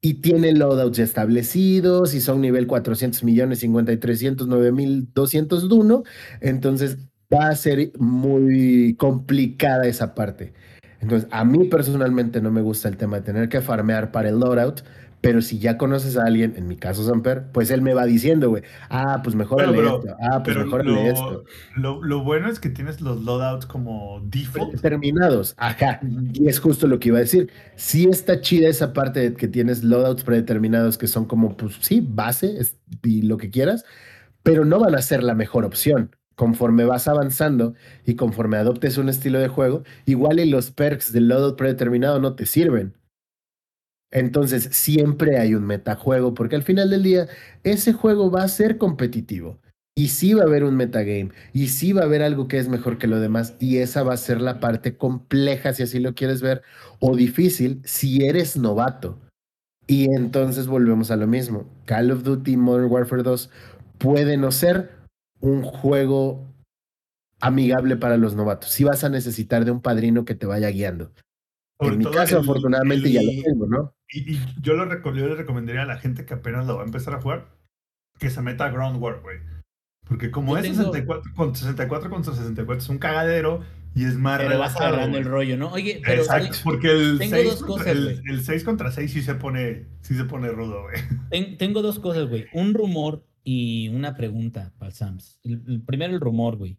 [0.00, 6.04] y tiene loadouts establecidos y son nivel 400 millones, 5300, 9201.
[6.40, 6.98] Entonces
[7.32, 10.52] va a ser muy complicada esa parte.
[11.00, 14.38] Entonces, a mí personalmente no me gusta el tema de tener que farmear para el
[14.40, 14.80] loadout,
[15.24, 18.50] pero si ya conoces a alguien, en mi caso Samper, pues él me va diciendo,
[18.50, 21.44] güey, ah, pues mejórale Pero, esto, ah, pues mejórale lo, esto.
[21.76, 24.70] lo, lo bueno es que tienes los loadouts como default.
[24.72, 26.00] Predeterminados, ajá,
[26.32, 27.50] y es justo lo que iba a decir.
[27.74, 32.06] Sí está chida esa parte de que tienes loadouts predeterminados que son como, pues sí,
[32.06, 33.84] base es- y lo que quieras,
[34.42, 36.14] pero no van a ser la mejor opción.
[36.36, 41.28] Conforme vas avanzando y conforme adoptes un estilo de juego, igual y los perks del
[41.28, 42.94] loadout predeterminado no te sirven.
[44.14, 47.26] Entonces siempre hay un metajuego, porque al final del día
[47.64, 49.58] ese juego va a ser competitivo.
[49.96, 52.68] Y sí va a haber un metagame, y sí va a haber algo que es
[52.68, 56.14] mejor que lo demás, y esa va a ser la parte compleja, si así lo
[56.14, 56.62] quieres ver,
[56.98, 59.20] o difícil si eres novato.
[59.86, 61.68] Y entonces volvemos a lo mismo.
[61.84, 63.50] Call of Duty Modern Warfare 2
[63.98, 64.90] puede no ser
[65.40, 66.44] un juego
[67.40, 68.70] amigable para los novatos.
[68.70, 71.12] Si vas a necesitar de un padrino que te vaya guiando.
[71.80, 73.94] En mi caso, el- afortunadamente, ya lo tengo, ¿no?
[74.14, 76.86] Y, y yo, lo yo le recomendaría a la gente que apenas lo va a
[76.86, 77.48] empezar a jugar
[78.18, 79.38] que se meta a Ground War, güey.
[80.06, 83.62] Porque como Yo es tengo- 64, con 64 contra 64 es un cagadero
[83.94, 85.72] y es más Pero vas relajado, agarrando el rollo, ¿no?
[85.72, 88.92] Oye, pero Exacto, oye, porque el tengo 6, dos contra, cosas, el, el 6 contra
[88.92, 90.96] 6 sí se pone, sí se pone rudo, güey.
[91.30, 92.46] ten- tengo dos cosas, güey.
[92.52, 95.40] Un rumor y una pregunta para el Sams.
[95.42, 96.76] El- el- primero el rumor, güey.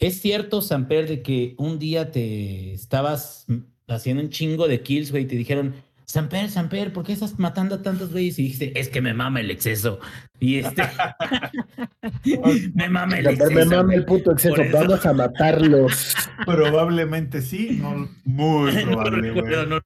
[0.00, 3.46] ¿Es cierto, Samper, de que un día te estabas
[3.88, 5.74] haciendo un chingo de kills, güey, y te dijeron,
[6.08, 8.38] Samper, Samper, ¿por qué estás matando a tantos güeyes?
[8.38, 10.00] Y dijiste, es que me mama el exceso.
[10.40, 10.82] Y este...
[12.74, 13.66] me mama el Me exceso.
[13.66, 13.96] mama güey.
[13.98, 14.56] el puto exceso.
[14.72, 16.14] Vamos a matarlos.
[16.46, 19.42] Probablemente sí, no muy No probable, güey.
[19.42, 19.80] recuerdo, no.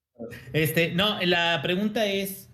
[0.52, 2.50] Este, no, la pregunta es,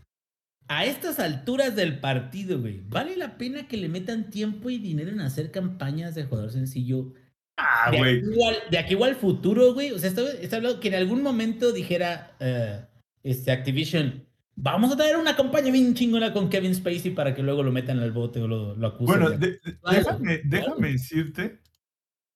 [0.68, 5.10] a estas alturas del partido, güey, ¿vale la pena que le metan tiempo y dinero
[5.10, 7.12] en hacer campañas de jugador sencillo?
[7.58, 8.18] Ah, de, güey.
[8.20, 9.90] aquí de aquí igual al futuro, güey.
[9.90, 12.80] O sea, está, está hablando que en algún momento dijera eh,
[13.22, 14.24] este Activision,
[14.56, 17.98] vamos a traer una campaña bien chingona con Kevin Spacey para que luego lo metan
[18.00, 19.06] al bote o lo, lo acusen.
[19.06, 20.64] Bueno, de- de- de- Claro, déjame, claro.
[20.66, 21.58] déjame decirte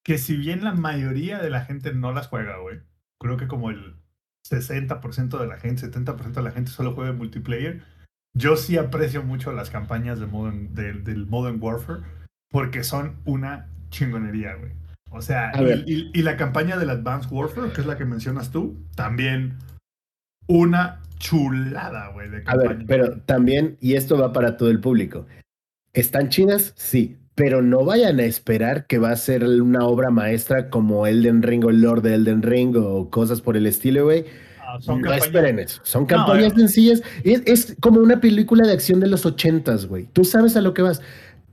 [0.05, 2.81] que si bien la mayoría de la gente no las juega, güey,
[3.21, 3.97] creo que como el
[4.49, 7.83] 60% de la gente, 70% de la gente solo juega multiplayer,
[8.35, 12.01] yo sí aprecio mucho las campañas de Modern, del- del Modern Warfare
[12.51, 14.73] porque son una chingonería, güey.
[15.11, 18.05] O sea, A y, y- y la campaña del Advanced Warfare, que es la que
[18.07, 19.59] mencionas tú, también
[20.46, 25.26] una chulada, güey, de A ver, pero también, y esto va para todo el público,
[25.92, 26.72] ¿están chidas?
[26.76, 31.42] Sí, pero no vayan a esperar que va a ser una obra maestra como Elden
[31.42, 34.24] Ring o el Lord de Elden Ring o cosas por el estilo, güey.
[34.61, 35.81] Ah, no campañas- esperen eso.
[35.85, 36.57] Son campañas eh.
[36.57, 37.02] sencillas.
[37.24, 40.09] Es, es como una película de acción de los ochentas, güey.
[40.12, 41.00] Tú sabes a lo que vas.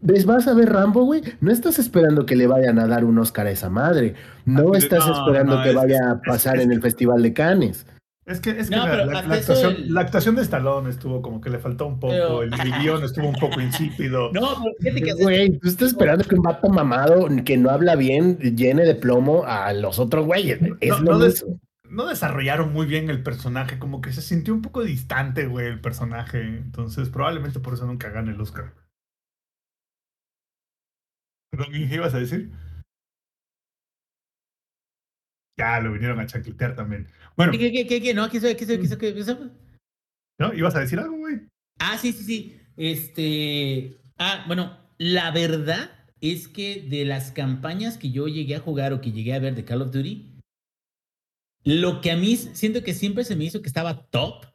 [0.01, 0.25] ¿Ves?
[0.25, 1.21] Vas a ver Rambo, güey.
[1.41, 4.15] No estás esperando que le vayan a dar un Oscar a esa madre.
[4.45, 7.85] No Ah, estás no, esperando que vaya a pasar es- en el Festival de Cannes.
[8.29, 11.49] Es que, es que No, la, actuación, el- la actuación de Stallone estuvo como que
[11.49, 14.29] le faltó un poco, Pero- el, el guion estuvo un poco insípido.
[14.33, 17.95] No, pero fíjate que Güey, tú estás esperando que un vato mamado que no habla
[17.95, 20.59] bien llene de plomo a los otros güeyes.
[20.59, 20.73] güey.
[20.79, 21.59] Es No, lo no des- mismo.
[21.89, 25.81] No desarrollaron muy bien el personaje, como que se sintió un poco distante, güey, el
[25.81, 26.39] personaje.
[26.39, 28.75] Entonces, probablemente por eso nunca gane el Oscar.
[31.51, 32.51] ¿Perdón, Inge, ibas a decir?
[35.59, 37.05] Ya, lo vinieron a chancletear también.
[37.35, 38.13] Bueno, ¿Qué, qué, qué, qué?
[38.13, 39.51] No, estoy, aquí estoy.
[40.39, 40.53] ¿no?
[40.53, 41.41] ¿Ibas a decir algo, güey?
[41.79, 42.61] Ah, sí, sí, sí.
[42.77, 43.97] Este.
[44.17, 45.91] Ah, bueno, la verdad
[46.21, 49.53] es que de las campañas que yo llegué a jugar o que llegué a ver
[49.53, 50.39] de Call of Duty,
[51.65, 54.45] lo que a mí siento que siempre se me hizo que estaba top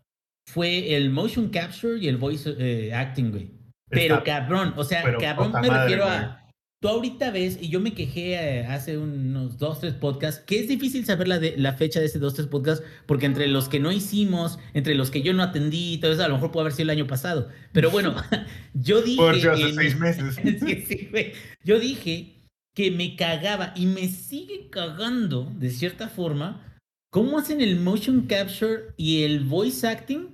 [0.46, 3.50] fue el motion capture y el voice eh, acting, güey.
[3.90, 6.43] Pero Está- cabrón, o sea, cabrón me madre, refiero güey.
[6.84, 10.68] Tú ahorita ves, y yo me quejé eh, hace unos dos, tres podcasts, que es
[10.68, 13.80] difícil saber la, de, la fecha de ese dos, tres podcasts, porque entre los que
[13.80, 16.74] no hicimos, entre los que yo no atendí todo eso, a lo mejor puede haber
[16.74, 17.48] sido el año pasado.
[17.72, 18.14] Pero bueno,
[18.74, 19.22] yo dije.
[19.22, 20.36] Haber sido hace seis meses.
[20.60, 21.32] Sí, sí, güey.
[21.64, 22.34] Yo dije
[22.74, 26.78] que me cagaba y me sigue cagando, de cierta forma,
[27.10, 30.28] cómo hacen el motion capture y el voice acting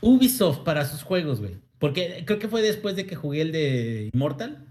[0.00, 1.58] Ubisoft para sus juegos, güey.
[1.78, 4.66] Porque creo que fue después de que jugué el de Immortal.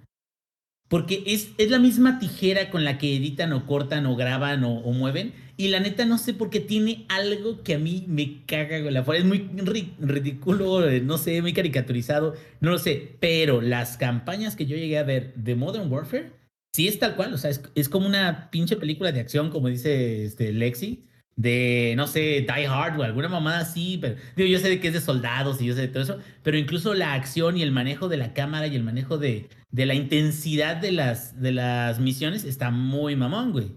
[0.90, 4.82] Porque es, es la misma tijera con la que editan o cortan o graban o,
[4.92, 5.34] mueven.
[5.56, 8.80] Y la neta no sé por qué tiene algo que a mí me caga.
[8.92, 13.18] La Es muy ri- ridículo, eh, no sé, muy caricaturizado, no lo sé.
[13.20, 16.32] Pero las campañas que yo llegué a ver de Modern Warfare,
[16.74, 17.34] sí es tal cual.
[17.34, 21.06] O sea, es, es como una pinche película de acción, como dice este, Lexi.
[21.42, 24.90] De, no sé, Die Hard o alguna mamada así, pero digo, yo sé de que
[24.90, 27.72] es de soldados y yo sé de todo eso, pero incluso la acción y el
[27.72, 32.00] manejo de la cámara y el manejo de, de la intensidad de las, de las
[32.02, 33.72] misiones está muy mamón, güey.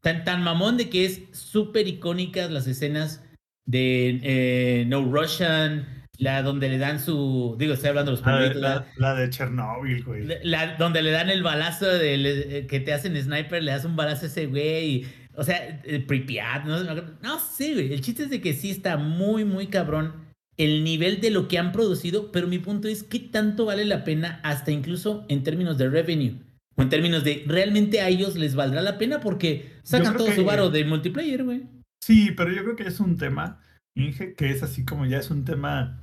[0.00, 3.24] Tan, tan mamón de que es súper icónicas las escenas
[3.66, 7.56] de eh, No Russian, la donde le dan su.
[7.58, 10.24] Digo, estoy hablando de los La de, primeritos, la- la de Chernobyl, güey.
[10.24, 13.84] la- la- donde le dan el balazo del, eh, que te hacen sniper, le das
[13.84, 14.86] un balazo a ese güey.
[14.96, 16.82] y- o sea, el Pripyat, no,
[17.22, 17.92] no, sé, güey.
[17.92, 20.12] El chiste es de que sí está muy, muy cabrón
[20.58, 24.04] el nivel de lo que han producido, pero mi punto es qué tanto vale la
[24.04, 26.36] pena, hasta incluso en términos de revenue.
[26.76, 30.36] O en términos de realmente a ellos les valdrá la pena porque sacan todo que-
[30.36, 31.62] su varo de multiplayer, güey.
[32.02, 33.60] Sí, pero yo creo que es un tema,
[33.96, 36.00] Inge, que es así como ya es un tema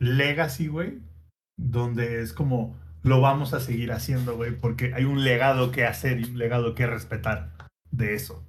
[0.00, 0.98] legacy, güey,
[1.58, 6.20] donde es como lo vamos a seguir haciendo, güey, porque hay un legado que hacer
[6.20, 7.52] y un legado que respetar
[7.90, 8.44] de eso.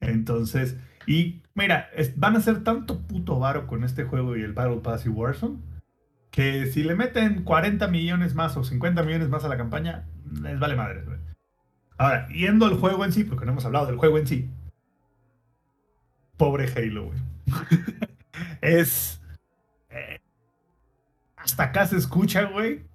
[0.00, 4.80] Entonces, y mira, van a hacer tanto puto varo con este juego y el Battle
[4.82, 5.58] Pass y Warzone,
[6.30, 10.06] que si le meten 40 millones más o 50 millones más a la campaña,
[10.42, 11.04] les vale madre.
[11.96, 14.50] Ahora, yendo al juego en sí, porque no hemos hablado del juego en sí,
[16.36, 17.18] pobre Halo, güey.
[18.62, 19.20] es.
[19.90, 20.20] eh,
[21.36, 22.86] hasta acá se escucha, güey.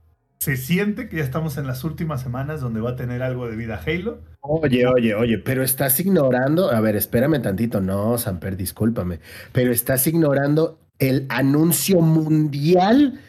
[0.44, 3.56] Se siente que ya estamos en las últimas semanas donde va a tener algo de
[3.56, 4.20] vida Halo.
[4.42, 9.22] Oye, oye, oye, pero estás ignorando, a ver, espérame tantito, no, Samper, discúlpame,
[9.54, 13.22] pero estás ignorando el anuncio mundial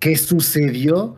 [0.00, 1.16] que sucedió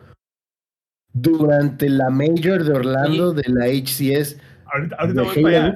[1.13, 4.37] durante la Major de Orlando de la HCS.
[4.73, 5.75] Ahorita, ahorita voy para allá.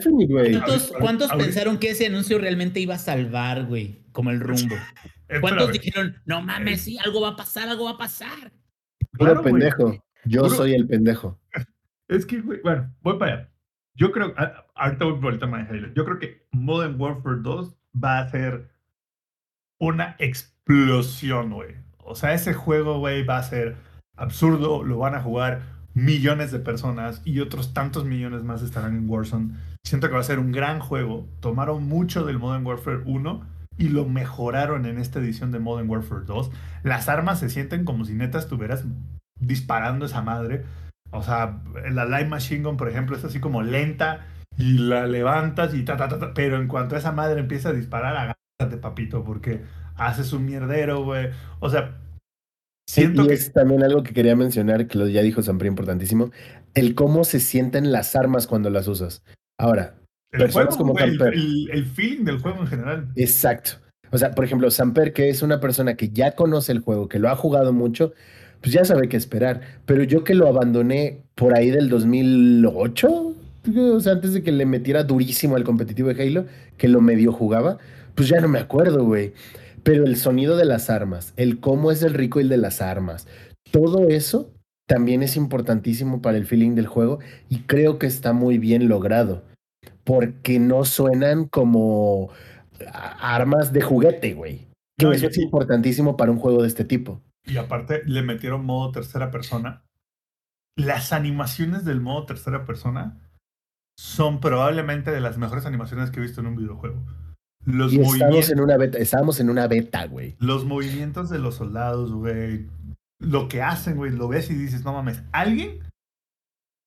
[0.66, 4.02] ¿Cuántos, cuántos ahorita- pensaron que ese anuncio realmente iba a salvar, güey?
[4.14, 4.76] Como el rumbo.
[5.42, 8.52] ¿Cuántos dijeron, no mames, sí, algo va a pasar, algo va a pasar?
[9.20, 10.04] Puro Claro, pendejo.
[10.26, 11.40] Yo Puro- soy el pendejo.
[12.08, 13.50] Es que, güey, bueno, voy para allá.
[13.94, 15.94] Yo creo, a- ahorita voy por el tema de Halo.
[15.94, 18.68] Yo creo que Modern Warfare 2 va a ser
[19.80, 21.76] una explosión, güey.
[22.00, 23.76] O sea, ese juego, güey, va a ser
[24.16, 24.84] absurdo.
[24.84, 25.62] Lo van a jugar
[25.94, 29.54] millones de personas y otros tantos millones más estarán en Warzone.
[29.84, 31.28] Siento que va a ser un gran juego.
[31.42, 33.46] Tomaron mucho del Modern Warfare 1
[33.80, 36.52] y lo mejoraron en esta edición de Modern Warfare 2.
[36.84, 38.84] Las armas se sienten como si neta estuvieras
[39.40, 40.66] disparando esa madre.
[41.12, 45.74] O sea, la Light Machine Gun, por ejemplo, es así como lenta y la levantas
[45.74, 46.34] y ta, ta, ta, ta.
[46.34, 48.16] Pero en cuanto a esa madre empieza a disparar,
[48.60, 49.62] agárrate, papito, porque
[49.96, 51.30] haces un mierdero, güey.
[51.62, 52.02] O sea,
[52.86, 53.34] siento y que.
[53.34, 56.32] es también algo que quería mencionar, que lo ya dijo Sampri, importantísimo,
[56.74, 59.24] el cómo se sienten las armas cuando las usas.
[59.58, 59.96] Ahora,
[60.32, 63.08] El, personas juego, como güey, el, el- el feeling del juego en general.
[63.16, 63.72] exacto.
[64.12, 67.20] O sea, por ejemplo, Samper, que es una persona que ya conoce el juego, que
[67.20, 68.14] lo ha jugado mucho,
[68.62, 69.62] pues ya sabe qué esperar.
[69.86, 73.36] Pero yo que lo abandoné por ahí del 2008,
[73.94, 76.46] o sea, antes de que le metiera durísimo al competitivo de Halo,
[76.78, 77.78] que lo medio jugaba,
[78.16, 79.34] pues ya no me acuerdo, güey.
[79.84, 83.28] Pero el sonido de las armas, el cómo es el recoil de las armas,
[83.72, 84.52] todo eso
[84.88, 89.44] también es importantísimo para el feeling del juego y creo que está muy bien logrado.
[90.10, 92.32] Porque no suenan como
[93.22, 94.68] armas de juguete, güey.
[95.00, 97.22] No, eso es importantísimo para un juego de este tipo.
[97.46, 99.84] Y aparte le metieron modo tercera persona.
[100.76, 103.32] Las animaciones del modo tercera persona
[104.00, 107.06] son probablemente de las mejores animaciones que he visto en un videojuego.
[107.66, 110.36] Los, Y estamos movimientos, en una beta, estábamos en una beta, güey.
[110.40, 112.68] los movimientos de los soldados, güey.
[113.20, 115.82] Lo que hacen, güey, lo ves y dices, no mames, alguien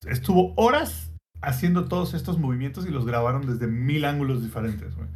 [0.06, 1.12] estuvo horas
[1.42, 5.09] haciendo todos estos movimientos y los grabaron desde mil ángulos diferentes, güey.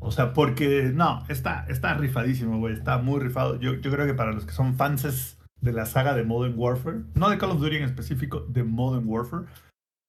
[0.00, 2.74] O sea, porque no, está, está rifadísimo, güey.
[2.74, 3.60] Está muy rifado.
[3.60, 7.02] Yo, yo creo que para los que son fans de la saga de Modern Warfare,
[7.14, 9.46] no de Call of Duty en específico, de Modern Warfare,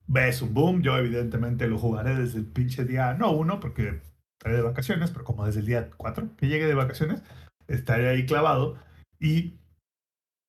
[0.08, 0.82] ves un boom.
[0.82, 4.00] Yo, evidentemente, lo jugaré desde el pinche día, no uno, porque
[4.36, 7.22] estaré de vacaciones, pero como desde el día 4 que llegue de vacaciones,
[7.68, 8.76] estaré ahí clavado.
[9.20, 9.60] Y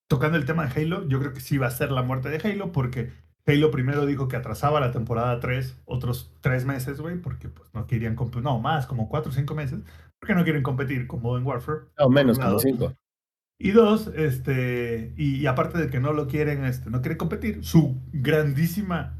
[0.10, 2.38] tocando el tema de Halo, yo creo que sí va a ser la muerte de
[2.49, 3.12] Halo, porque
[3.47, 7.86] Halo primero dijo que atrasaba la temporada 3 otros 3 meses, güey, porque pues no
[7.86, 9.79] querían competir, no, más, como 4 o 5 meses,
[10.19, 11.81] porque no quieren competir con Modern Warfare.
[11.99, 12.60] O menos, como lado.
[12.60, 12.93] cinco.
[13.58, 17.63] Y dos, este, y, y aparte de que no lo quieren, este, no quieren competir,
[17.63, 19.13] su grandísima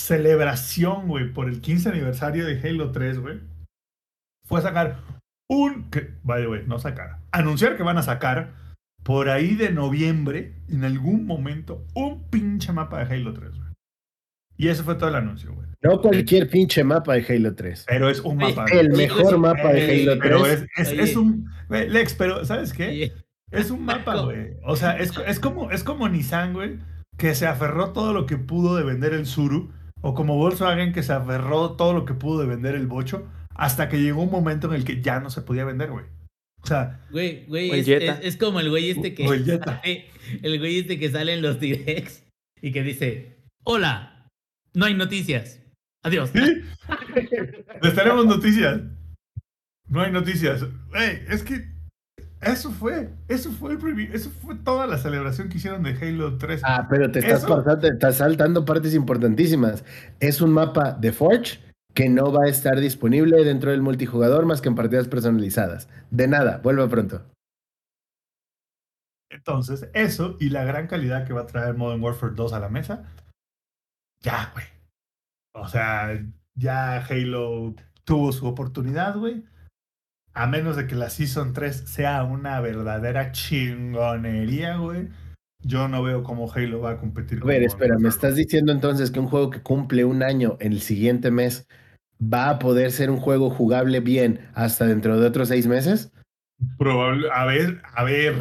[0.00, 3.40] celebración, güey, por el 15 aniversario de Halo 3, güey,
[4.46, 4.98] fue sacar
[5.48, 8.61] un, que, vaya, güey, no sacar, anunciar que van a sacar
[9.02, 13.72] por ahí de noviembre, en algún momento, un pinche mapa de Halo 3, güey.
[14.56, 15.66] Y ese fue todo el anuncio, güey.
[15.82, 17.86] No cualquier pinche mapa de Halo 3.
[17.88, 18.66] Pero es un mapa.
[18.70, 19.08] El güey.
[19.08, 20.20] mejor mapa de Halo 3.
[20.22, 21.46] Pero es, es, un.
[21.68, 22.88] güey, Lex, pero ¿sabes qué?
[22.88, 23.12] Oye,
[23.50, 24.52] Es un mapa, güey.
[24.64, 26.78] O sea, es, es, como, es como Nissan, güey,
[27.16, 29.72] que se aferró todo lo que pudo de vender el Suru.
[30.00, 33.26] O como Volkswagen, que se aferró todo lo que pudo de vender el Bocho.
[33.54, 36.04] Hasta que llegó un momento en el que ya no se podía vender, güey.
[36.62, 38.12] O sea, Güey, güey, es, Jetta.
[38.20, 39.80] es- es como el güey este que O el Jetta.
[39.80, 40.06] sale-
[40.42, 42.24] el güey este que sale en los directs
[42.60, 44.28] y que dice, hola,
[44.74, 45.60] no hay noticias.
[46.04, 46.30] Adiós.
[46.34, 48.80] les tenemos noticias.
[49.88, 50.64] No hay noticias.
[50.90, 51.66] Güey, es que
[52.40, 53.10] eso fue.
[53.28, 54.08] Eso fue el preview.
[54.12, 56.62] Eso fue toda la celebración que hicieron de Halo 3.
[56.64, 59.84] Ah, pero te estás, pasando- te estás saltando partes importantísimas.
[60.20, 61.58] Es un mapa de Forge
[61.94, 65.88] que no va a estar disponible dentro del multijugador más que en partidas personalizadas.
[66.10, 67.22] De nada, vuelva pronto.
[69.30, 72.68] Entonces, eso y la gran calidad que va a traer Modern Warfare 2 a la
[72.68, 73.04] mesa,
[74.20, 74.66] ya, güey.
[75.54, 76.22] O sea,
[76.54, 77.74] ya Halo
[78.04, 79.44] tuvo su oportunidad, güey.
[80.34, 85.08] A menos de que la Season 3 sea una verdadera chingonería, güey.
[85.64, 89.10] Yo no veo cómo Halo va a competir A ver, espera, ¿me estás diciendo entonces
[89.10, 91.68] que un juego que cumple un año en el siguiente mes
[92.22, 96.12] va a poder ser un juego jugable bien hasta dentro de otros seis meses?
[96.58, 96.76] 2.
[96.78, 98.34] Probable, a ver, a ver.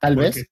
[0.00, 0.46] Tal porque, vez.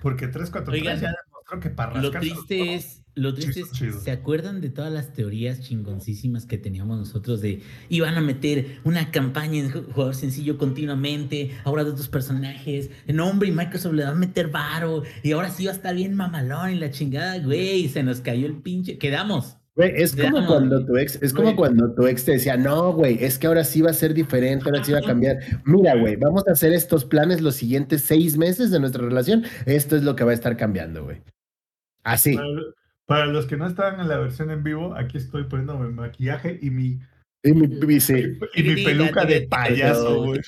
[0.00, 4.00] Porque 343 Oigan, ya demostró que para Lo triste es, lo triste es, chido.
[4.00, 9.10] ¿se acuerdan de todas las teorías chingoncísimas que teníamos nosotros de iban a meter una
[9.10, 14.04] campaña en ju- jugador sencillo continuamente, ahora de otros personajes, no hombre, y Microsoft le
[14.04, 17.38] va a meter varo, y ahora sí va a estar bien mamalón y la chingada,
[17.38, 19.58] güey, se nos cayó el pinche, quedamos.
[19.74, 21.56] Güey, es como cuando tu ex, es como Güey.
[21.56, 24.66] cuando tu ex te decía, no, güey, es que ahora sí va a ser diferente,
[24.66, 25.38] ahora sí va a cambiar.
[25.64, 29.44] Mira, güey, vamos a hacer estos planes los siguientes seis meses de nuestra relación.
[29.64, 31.22] Esto es lo que va a estar cambiando, güey.
[32.04, 32.36] Así.
[32.36, 32.48] Para,
[33.06, 36.68] para los que no estaban en la versión en vivo, aquí estoy poniéndome maquillaje y
[36.70, 36.98] mi,
[37.42, 38.38] Y mi, mi- sí.
[38.54, 40.40] y mi peluca de payaso, güey.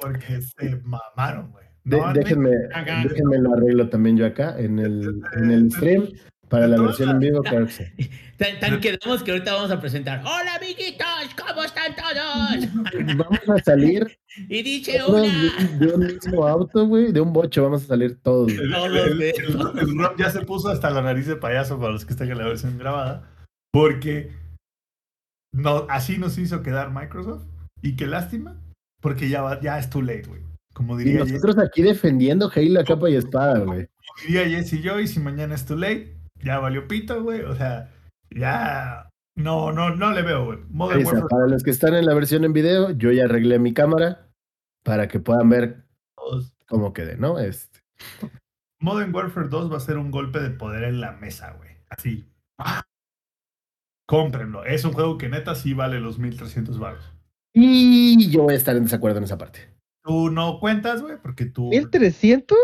[0.00, 1.59] Porque se mamaron, güey.
[1.84, 3.02] De- No, déjenme, Acá.
[3.08, 6.08] déjenme lo arreglo también yo acá en el, en el stream
[6.48, 7.42] para la versión en vivo.
[7.42, 7.84] Claro que sí.
[8.36, 10.20] Tan, tan quedamos que ahorita vamos a presentar.
[10.20, 11.06] Hola amiguitos,
[11.46, 13.16] ¿cómo están todos?
[13.18, 14.18] Vamos a salir
[14.48, 15.20] Y dice una.
[15.20, 18.50] de, de un mismo auto, güey, de un bocho, vamos a salir todos.
[18.50, 18.72] El-
[19.22, 22.38] el Rob ya se puso hasta la nariz de payaso para los que están en
[22.38, 23.28] la versión grabada.
[23.72, 24.32] Porque
[25.52, 27.44] no, así nos hizo quedar Microsoft.
[27.82, 28.56] Y qué lástima,
[29.02, 30.40] porque ya, va- ya es too late, güey.
[30.72, 33.86] Como Y Jesse, nosotros aquí defendiendo Halo a capa y espada, güey.
[33.86, 37.42] como diría Jesse y yo, y si mañana es too late, ya valió pito, güey.
[37.42, 37.90] O sea,
[38.30, 39.08] ya.
[39.36, 40.58] No, no, no le veo, güey.
[40.68, 43.72] Modern Warfare Para los que están en la versión en video, yo ya arreglé mi
[43.72, 44.28] cámara
[44.82, 45.84] para que puedan ver
[46.16, 46.52] 2.
[46.66, 47.38] cómo quede, ¿no?
[47.38, 47.80] Este.
[48.80, 51.70] Modern Warfare 2 va a ser un golpe de poder en la mesa, güey.
[51.88, 52.28] Así.
[52.58, 52.82] ¡Ah!
[54.06, 54.64] Cómprenlo.
[54.64, 57.12] Es un juego que neta sí vale los 1300 baros.
[57.52, 59.79] Y yo voy a estar en desacuerdo en esa parte.
[60.02, 62.56] Tú no cuentas, güey, porque tú, ¿1300?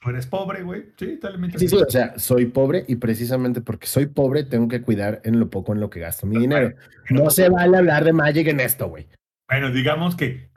[0.00, 0.92] tú eres pobre, güey.
[0.96, 4.82] Sí, dale Sí, sí, o sea, soy pobre y precisamente porque soy pobre tengo que
[4.82, 6.74] cuidar en lo poco en lo que gasto mi dinero.
[7.10, 9.06] No se vale hablar de Magic en esto, güey.
[9.48, 10.50] Bueno, digamos que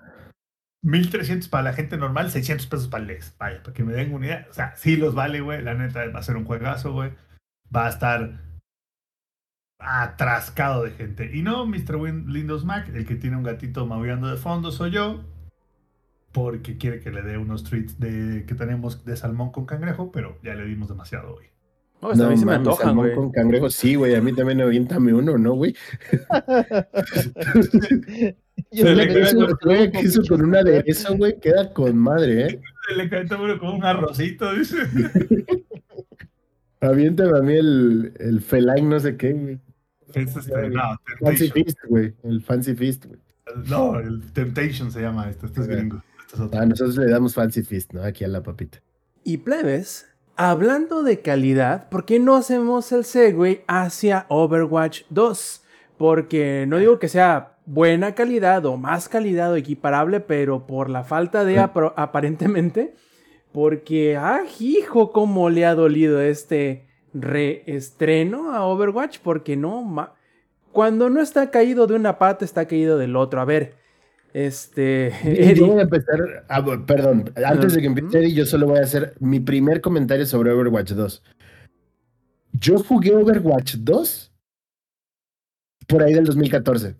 [0.83, 3.35] 1300 para la gente normal, 600 pesos para el Lex.
[3.37, 4.47] Vaya, para que me den una idea.
[4.49, 5.61] O sea, sí los vale, güey.
[5.61, 7.11] La neta va a ser un juegazo, güey.
[7.75, 8.41] Va a estar
[9.79, 11.31] atrascado de gente.
[11.33, 11.95] Y no, Mr.
[11.95, 15.23] Win Windows Mac, el que tiene un gatito maullando de fondo soy yo.
[16.31, 20.37] Porque quiere que le dé unos treats de, que tenemos de salmón con cangrejo, pero
[20.43, 21.45] ya le dimos demasiado hoy.
[22.01, 23.15] No, a mí se me mames, antojan, salmón güey.
[23.15, 24.15] con cangrejo, sí, güey.
[24.15, 25.75] A mí también aviéntame uno, ¿no, güey?
[28.71, 32.61] Yo Se le con- güey, que eso con un aderezo, güey, queda con madre, ¿eh?
[32.95, 34.77] Le canta uno con un arrocito, dice.
[36.81, 39.59] Aviéntame a mí el, el feline, no sé qué, güey.
[40.13, 40.41] Este,
[41.21, 41.49] Fancy.
[41.51, 42.13] Feast, güey.
[42.23, 43.19] El Fancy Feast, güey.
[43.69, 45.45] No, el Temptation se llama esto.
[45.45, 46.03] Este es gringo.
[46.53, 48.03] Ah, nosotros le damos Fancy Feast, ¿no?
[48.03, 48.79] Aquí a la papita.
[49.23, 55.63] Y plebes, hablando de calidad, ¿por qué no hacemos el segue hacia Overwatch 2?
[55.97, 61.03] Porque no digo que sea buena calidad o más calidad o equiparable, pero por la
[61.03, 62.95] falta de aparentemente,
[63.51, 70.13] porque, ah, hijo, cómo le ha dolido este reestreno a Overwatch, porque no, ma-
[70.71, 73.41] cuando no está caído de una pata, está caído del otro.
[73.41, 73.75] A ver,
[74.33, 78.17] este, Yo Eddie, voy a empezar, ah, perdón, antes de que empiece.
[78.19, 81.23] Eddie, yo solo voy a hacer mi primer comentario sobre Overwatch 2.
[82.53, 84.31] Yo jugué Overwatch 2
[85.87, 86.95] por ahí del 2014.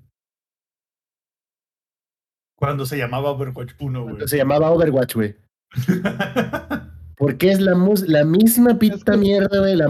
[2.56, 4.28] Cuando se llamaba Overwatch 1, güey.
[4.28, 5.36] Se llamaba Overwatch, güey.
[7.18, 9.76] Porque es la, mus- la misma pita mierda, güey.
[9.76, 9.88] La,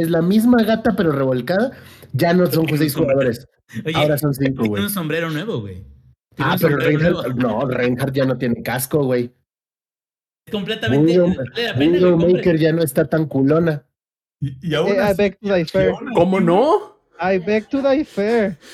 [0.00, 1.72] es la misma gata, pero revolcada.
[2.12, 3.46] Ya no son seis jugadores.
[3.84, 4.82] Oye, Ahora son cinco, güey.
[4.82, 5.84] un sombrero nuevo, güey.
[6.38, 9.32] Ah, un pero Reinhardt, no, Reinhardt ya no tiene casco, güey.
[10.46, 11.16] Es completamente.
[11.16, 12.60] La Widowmaker compres.
[12.60, 13.84] ya no está tan culona.
[14.40, 15.92] y, y aún Eh, I así, beg to thy fair.
[16.14, 16.96] ¿cómo no?
[17.20, 18.56] I beg to thy fair.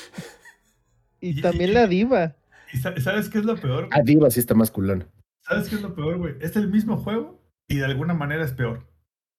[1.19, 2.35] Y Y- también y- la diva.
[2.71, 3.87] ¿Y sa- sabes qué es lo peor?
[3.91, 5.07] A Diva sí está más culona.
[5.41, 6.35] ¿Sabes qué es lo peor, güey?
[6.41, 8.85] Es el mismo juego y de alguna manera es peor.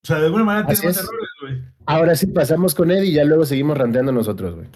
[0.02, 1.04] O sea, de alguna manera tiene más es.
[1.04, 1.62] errores, güey.
[1.86, 4.66] Ahora sí pasamos con Eddie y ya luego seguimos ranteando nosotros, güey.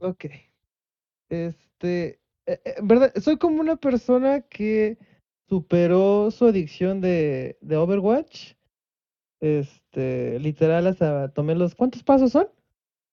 [0.00, 0.24] Ok.
[1.28, 2.20] Este.
[2.46, 4.98] eh, eh, en verdad, soy como una persona que
[5.48, 8.54] superó su adicción de, de Overwatch.
[9.40, 11.74] Este, literal, hasta tomé los.
[11.74, 12.48] ¿Cuántos pasos son?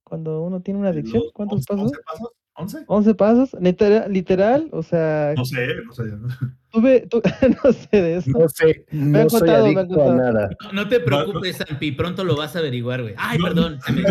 [0.04, 1.92] Cuando uno tiene una adicción, Los ¿cuántos 11 pasos?
[1.92, 2.34] 11 pasos?
[2.56, 2.86] ¿11?
[2.88, 6.04] 11 pasos, literal, literal, o sea, No sé, no sé.
[6.72, 7.22] tuve, tu-
[7.64, 8.32] no sé de eso.
[8.32, 10.16] No sé, Me han no soy contado, me han adicto a contado.
[10.34, 10.50] nada.
[10.64, 13.14] No, no te preocupes, Zampi, pronto lo vas a averiguar, güey.
[13.18, 13.80] Ay, No, perdón.
[13.82, 14.02] Se me,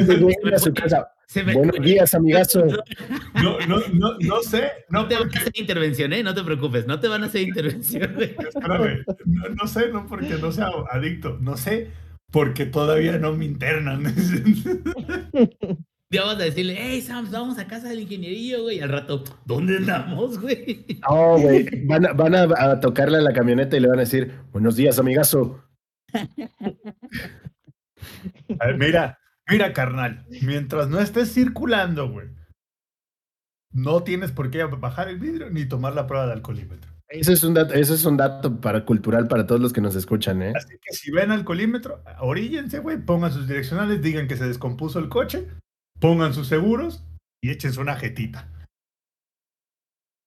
[0.43, 2.65] me a su casa, se me- Buenos días, amigazo.
[3.35, 4.71] No, no, no, no sé.
[4.89, 6.23] No No, te van a hacer intervención, ¿eh?
[6.23, 8.17] No te preocupes, no te van a hacer intervención.
[8.21, 11.39] espérame, no, no sé, no porque no sea adicto.
[11.41, 11.91] No sé
[12.31, 14.05] porque todavía no me internan.
[16.11, 18.77] Ya vas a decirle, hey, Sam, vamos a casa del ingenierillo, güey.
[18.79, 20.87] Y al rato, ¿dónde andamos, güey?
[21.09, 21.85] No, güey.
[21.87, 24.77] Van, a, van a, a tocarle a la camioneta y le van a decir, buenos
[24.77, 25.65] días, amigazo.
[28.61, 29.19] A ver, mira,
[29.49, 30.27] mira, carnal.
[30.43, 32.29] Mientras no estés circulando, güey,
[33.73, 36.93] no tienes por qué bajar el vidrio ni tomar la prueba de alcoholímetro.
[37.09, 39.95] Eso es un dato, eso es un dato para cultural para todos los que nos
[39.95, 40.53] escuchan, ¿eh?
[40.57, 45.09] Así que si ven alcoholímetro, oríllense, güey, pongan sus direccionales, digan que se descompuso el
[45.09, 45.47] coche,
[46.01, 47.05] pongan sus seguros
[47.41, 48.51] y échense una jetita.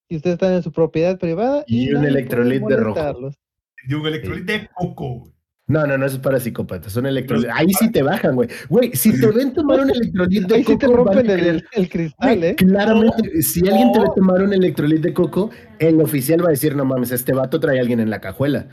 [0.07, 1.63] Y ustedes están en su propiedad privada.
[1.67, 3.31] Y un electrolit de rojo.
[3.87, 5.33] Y un electrolit de coco, güey.
[5.69, 6.91] No, no, no, eso es para psicópatas.
[6.91, 7.53] Son electrolitos.
[7.55, 8.49] Ahí sí te bajan, güey.
[8.69, 12.37] Güey, si te ven tomar un electrolit de Ahí sí te coco, rompen el, cristal,
[12.39, 12.55] Güey, ¿eh?
[12.55, 16.75] Claramente, si alguien te ve tomar un electrolit de coco, el oficial va a decir,
[16.75, 18.67] no mames, este vato trae a alguien en la cajuela.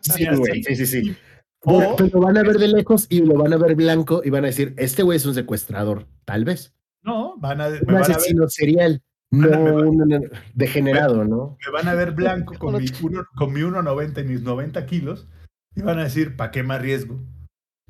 [0.00, 1.16] Sí, güey, sí, sí, sí.
[1.64, 4.44] O- Pero, van a ver de lejos y lo van a ver blanco y van
[4.44, 6.72] a decir, este güey es un secuestrador, tal vez.
[7.02, 9.02] No, van a, Un asesino serial,
[9.32, 11.56] no un degenerado, ¿no?
[11.64, 15.28] me van a ver blanco con mi, uno, con mi 1,90 y mis 90 kilos
[15.74, 17.18] y van a decir, ¿para qué más riesgo?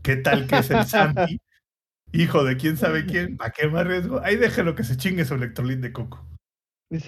[0.02, 1.40] ¿Qué tal que es el Santi?
[2.12, 4.20] Hijo de quién sabe quién, ¿para qué más riesgo?
[4.22, 6.26] Ahí déjelo que se chingue su electrolit de coco.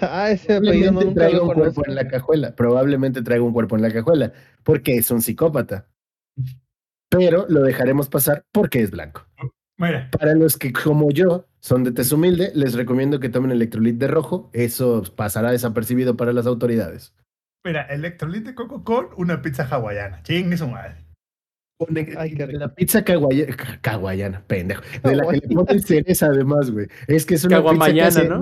[0.01, 3.43] Ah, ese apellido no, Probablemente nunca traiga lo un cuerpo en la cajuela, probablemente traiga
[3.43, 4.33] un cuerpo en la cajuela,
[4.63, 5.87] porque es un psicópata.
[7.09, 9.25] Pero lo dejaremos pasar porque es blanco.
[9.77, 13.97] Mira, Para los que, como yo, son de tez humilde, les recomiendo que tomen electrolit
[13.97, 14.49] de rojo.
[14.53, 17.13] Eso pasará desapercibido para las autoridades.
[17.65, 20.21] mira, electrolit de coco con una pizza hawaiana.
[20.23, 21.03] Chingue su madre.
[22.17, 24.81] Ay, la pizza caguaya- ca- caguayana, pendejo.
[25.03, 26.87] De la que le ponen cereza, además, güey.
[27.07, 28.41] Es que es una pizza que hace ¿no?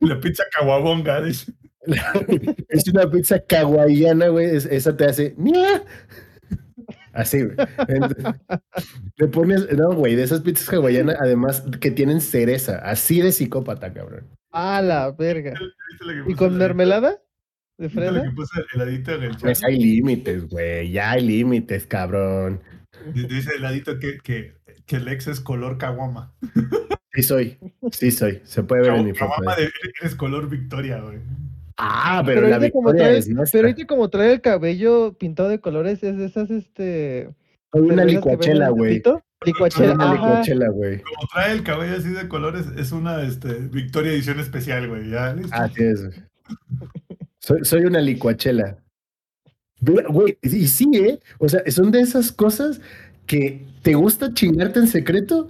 [0.00, 1.20] La pizza caguabonga.
[1.22, 1.52] dice.
[2.68, 4.54] Es una pizza caguayana, güey.
[4.56, 5.82] es- esa te hace ña.
[7.16, 7.56] Así, güey.
[7.88, 8.24] Entonces,
[9.16, 13.92] le pones, no, güey, de esas pizzas hawaianas, además que tienen cereza, así de psicópata,
[13.92, 14.26] cabrón.
[14.52, 15.52] Ah, la verga.
[15.52, 17.22] ¿Viste la que ¿Y con el- mermelada?
[17.78, 18.24] ¿De ¿Viste la fresa?
[18.28, 19.40] que puso el heladito en el chat?
[19.40, 22.60] Pues hay límites, güey, ya hay límites, cabrón.
[23.14, 24.54] Dice el heladito que, que,
[24.84, 26.34] que el ex es color caguama.
[27.12, 27.58] Sí soy,
[27.92, 29.30] sí soy, se puede ver en mi foto.
[29.30, 29.62] Caguama eh.
[29.62, 31.18] de eres color victoria, güey.
[31.76, 33.58] Ah, pero, Pero la ahorita, como victoria trae, es nuestra.
[33.58, 37.30] pero ahorita como trae el cabello pintado de colores, es de esas, este...
[37.72, 39.02] Soy una licuachela, güey.
[39.44, 41.02] Licuachela, una licuachela, güey.
[41.02, 45.10] Como trae el cabello así de colores, es una este, victoria edición especial, güey.
[45.10, 45.54] Ya, listo.
[45.54, 46.06] Así es.
[46.06, 46.22] güey.
[47.38, 48.78] Soy, soy una licuachela.
[49.80, 51.20] Güey, y sí, ¿eh?
[51.38, 52.80] O sea, son de esas cosas
[53.26, 55.48] que te gusta chingarte en secreto.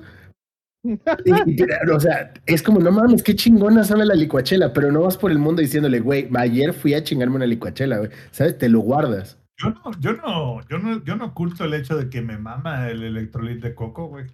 [1.95, 5.31] O sea, es como, no mames, qué chingona sabe la licuachela, pero no vas por
[5.31, 8.11] el mundo diciéndole, güey, ayer fui a chingarme una licuachela, güey.
[8.31, 8.59] ¿Sabes?
[8.59, 9.39] Te lo guardas.
[9.59, 12.89] Yo no, yo no, yo no, yo no oculto el hecho de que me mama
[12.91, 14.27] el electrolit de coco, güey.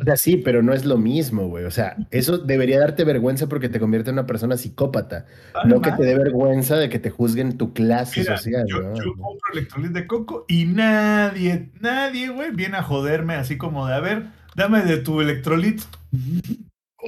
[0.00, 1.64] O sea, sí, pero no es lo mismo, güey.
[1.64, 5.26] O sea, eso debería darte vergüenza porque te convierte en una persona psicópata.
[5.66, 8.94] No que te dé vergüenza de que te juzguen tu clase Mira, social, yo, ¿no?
[8.94, 13.94] yo compro electrolit de coco y nadie, nadie, güey, viene a joderme así como de,
[13.94, 14.22] a ver,
[14.60, 15.80] dame de tu electrolit.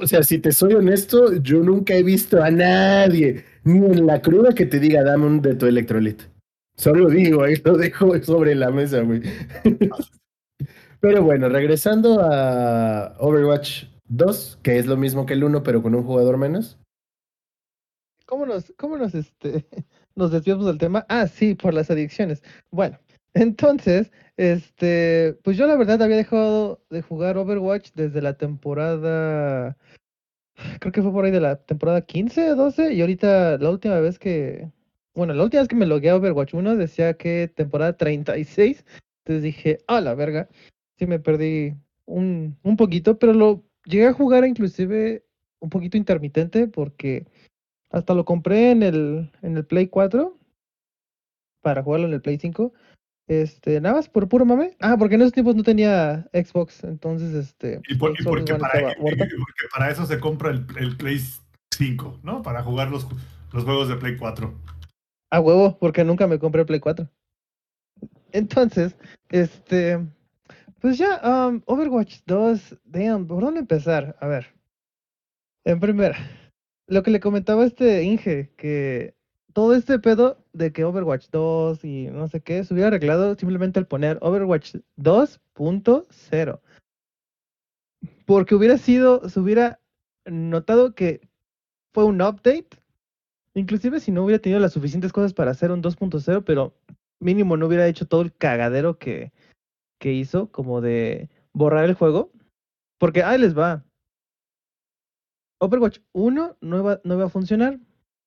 [0.01, 4.23] O sea, si te soy honesto, yo nunca he visto a nadie, ni en la
[4.23, 6.23] cruda, que te diga, dame un de tu electrolit.
[6.77, 9.21] Solo digo, ahí lo dejo sobre la mesa, güey.
[11.01, 15.97] Pero bueno, regresando a Overwatch 2, que es lo mismo que el 1, pero con
[15.97, 16.79] un jugador menos.
[18.25, 19.67] ¿Cómo nos, cómo nos, este,
[20.15, 21.05] nos desviamos del tema?
[21.09, 22.45] Ah, sí, por las adicciones.
[22.71, 23.01] Bueno,
[23.35, 29.77] entonces, este, pues yo la verdad había dejado de jugar Overwatch desde la temporada,
[30.81, 34.01] creo que fue por ahí de la temporada 15 o 12, y ahorita la última
[34.01, 34.71] vez que,
[35.15, 38.85] bueno, la última vez que me logué a Overwatch 1 decía que temporada 36,
[39.25, 40.49] entonces dije, a la verga,
[40.99, 41.75] sí me perdí
[42.07, 45.25] un, un poquito, pero lo llegué a jugar inclusive
[45.61, 47.27] un poquito intermitente porque
[47.91, 50.37] hasta lo compré en el, en el Play 4
[51.61, 52.73] para jugarlo en el Play 5.
[53.33, 54.77] Este, nada más por puro mame.
[54.81, 57.81] Ah, porque en esos tiempos no tenía Xbox, entonces este.
[57.89, 59.25] Y, por- y porque, para, muerta.
[59.25, 61.19] y porque para eso se compra el, el Play
[61.71, 62.43] 5, ¿no?
[62.43, 63.07] Para jugar los,
[63.53, 64.53] los juegos de Play 4.
[65.31, 67.09] A huevo, porque nunca me compré Play 4.
[68.33, 68.97] Entonces,
[69.31, 69.99] este.
[70.81, 74.17] Pues ya, um, Overwatch 2, damn, ¿por dónde empezar?
[74.21, 74.53] A ver.
[75.65, 76.19] En primera,
[76.89, 79.15] lo que le comentaba este Inge, que
[79.55, 83.79] todo este pedo de que Overwatch 2 y no sé qué, se hubiera arreglado simplemente
[83.79, 86.61] al poner Overwatch 2.0.
[88.27, 89.81] Porque hubiera sido, se hubiera
[90.27, 91.29] notado que
[91.93, 92.83] fue un update
[93.55, 96.75] Inclusive si no hubiera tenido las suficientes cosas para hacer un 2.0, pero
[97.21, 99.33] mínimo no hubiera hecho todo el cagadero que,
[99.99, 102.33] que hizo, como de borrar el juego.
[102.99, 103.85] Porque ahí les va.
[105.61, 107.79] Overwatch 1 no iba, no iba a funcionar.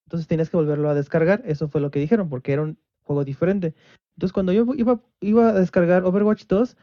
[0.05, 1.41] Entonces tenías que volverlo a descargar.
[1.45, 3.73] Eso fue lo que dijeron, porque era un juego diferente.
[4.15, 6.77] Entonces cuando yo iba, iba a descargar Overwatch 2,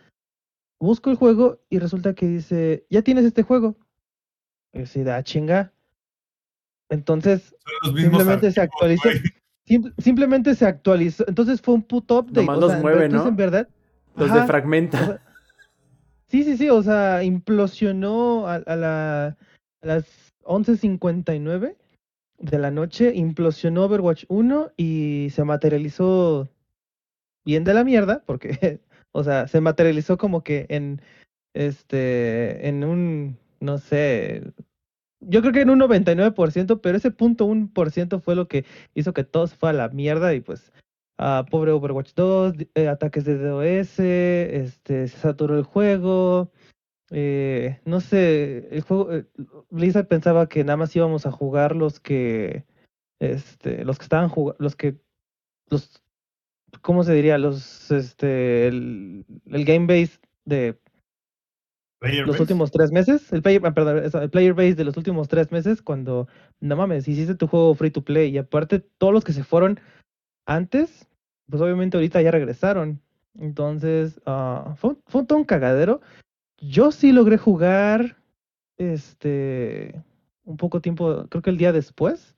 [0.81, 3.77] busco el juego y resulta que dice, ya tienes este juego.
[4.73, 5.73] Y yo de, "Ah, chinga.
[6.91, 7.55] Entonces
[7.85, 9.09] Simplemente se actualizó.
[9.99, 11.25] simplemente se actualizó.
[11.29, 12.41] Entonces fue un puto update.
[12.41, 13.31] Nomás o los mueve, entonces, ¿no?
[13.31, 13.69] en verdad.
[14.17, 15.21] Los Ajá, defragmenta.
[16.29, 16.69] Sí, sí, sí.
[16.71, 19.27] O sea, implosionó a, a la,
[19.83, 21.77] a las, 11.59
[22.43, 26.49] de la noche implosionó Overwatch 1 y se materializó
[27.45, 28.81] bien de la mierda, porque,
[29.13, 31.01] o sea, se materializó como que en,
[31.55, 34.43] este, en un, no sé,
[35.21, 38.65] yo creo que en un 99%, pero ese punto 1% fue lo que
[38.95, 40.73] hizo que todo se a la mierda y pues,
[41.19, 46.51] ah, pobre Overwatch 2, eh, ataques de DOS, este, se saturó el juego,
[47.13, 49.27] eh, no sé, el juego, eh,
[49.71, 52.65] Blizzard pensaba que nada más íbamos a jugar los que,
[53.21, 54.97] este, los que estaban jugando, los que,
[55.69, 56.03] los,
[56.81, 57.39] ¿cómo se diría?
[57.39, 60.79] Los, este, el, el game base de
[62.01, 62.43] Player los base.
[62.43, 65.83] últimos tres meses, el player, ah, perdón, el player base de los últimos tres meses,
[65.83, 66.27] cuando,
[66.59, 69.79] no mames, hiciste tu juego free to play y aparte todos los que se fueron
[70.45, 71.09] antes,
[71.49, 73.01] pues obviamente ahorita ya regresaron.
[73.39, 76.01] Entonces, ah, fue, fue todo un cagadero.
[76.63, 78.17] Yo sí logré jugar,
[78.79, 80.01] este,
[80.45, 82.37] un poco tiempo, creo que el día después,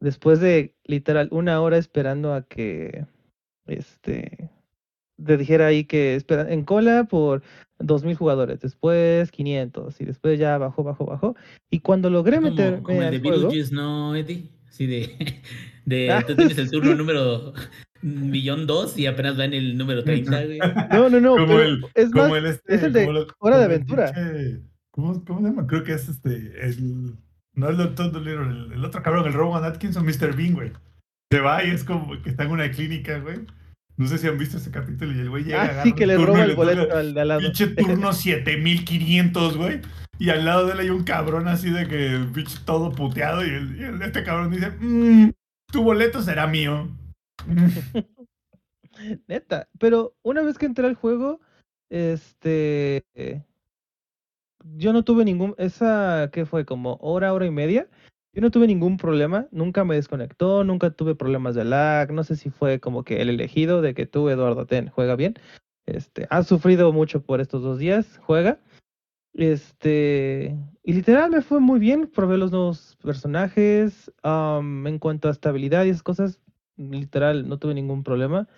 [0.00, 3.06] después de literal una hora esperando a que,
[3.66, 4.50] este,
[5.24, 7.42] te dijera ahí que espera en cola por
[7.78, 11.36] 2000 jugadores, después 500 y después ya bajó, bajó, bajó.
[11.70, 14.50] Y cuando logré Como, meterme como el de juego, ¿no, Eddie?
[14.68, 15.42] Sí, de,
[15.86, 16.98] de Ah, tú tienes el turno sí.
[16.98, 17.54] número
[18.04, 20.58] millón dos y apenas va en el número 30, güey.
[20.92, 23.26] no, no, no, Como el- es como más, el este, es el de como lo-
[23.38, 24.12] Hora de Aventura.
[24.12, 25.66] pinche- ¿cómo, ¿Cómo se llama?
[25.66, 27.14] Creo que es este, el,
[27.54, 30.36] no es el Todd Dolittle, el, el otro cabrón, el Rowan Atkinson, Mr.
[30.36, 30.72] Bean, güey.
[31.32, 33.40] Se va y es como que está en una clínica, güey.
[33.96, 36.16] No sé si han visto ese capítulo y el güey llega, Ah, sí, que le
[36.18, 37.40] roba el boleto al de al lado.
[37.40, 39.80] Pinche turno 7500, güey.
[40.18, 43.44] Y al lado de él hay un cabrón así de que pinche todo puteado.
[43.44, 45.30] Y, el, y el- este cabrón dice: "Mm,
[45.72, 46.88] Tu boleto será mío.
[49.28, 51.40] Neta, pero una vez que entré al juego,
[51.90, 53.04] este,
[54.76, 56.64] yo no tuve ningún, esa, ¿qué fue?
[56.64, 57.88] Como hora, hora y media.
[58.32, 62.34] Yo no tuve ningún problema, nunca me desconectó, nunca tuve problemas de lag, no sé
[62.34, 65.34] si fue como que el elegido de que tú, Eduardo Ten, juega bien.
[65.86, 68.58] Este, has sufrido mucho por estos dos días, juega.
[69.34, 75.84] Este, y literal me fue muy bien, probé los nuevos personajes, en cuanto a estabilidad
[75.84, 76.40] y esas cosas,
[76.76, 78.48] literal no tuve ningún problema.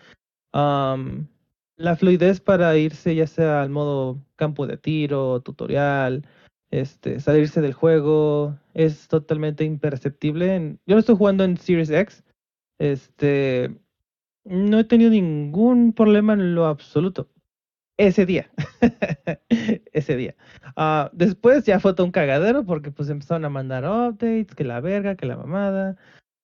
[0.52, 1.28] Am,
[1.76, 6.26] la fluidez para irse ya sea al modo campo de tiro, tutorial,
[6.70, 10.78] este, salirse del juego, es totalmente imperceptible.
[10.86, 12.24] yo lo estoy jugando en Series X.
[12.78, 13.74] Este,
[14.44, 17.28] no he tenido ningún problema en lo absoluto.
[17.98, 18.50] Ese día.
[19.92, 20.36] Ese día.
[20.76, 24.80] Ah, después ya fue todo un cagadero porque pues empezaron a mandar updates, que la
[24.80, 25.96] verga, que la mamada.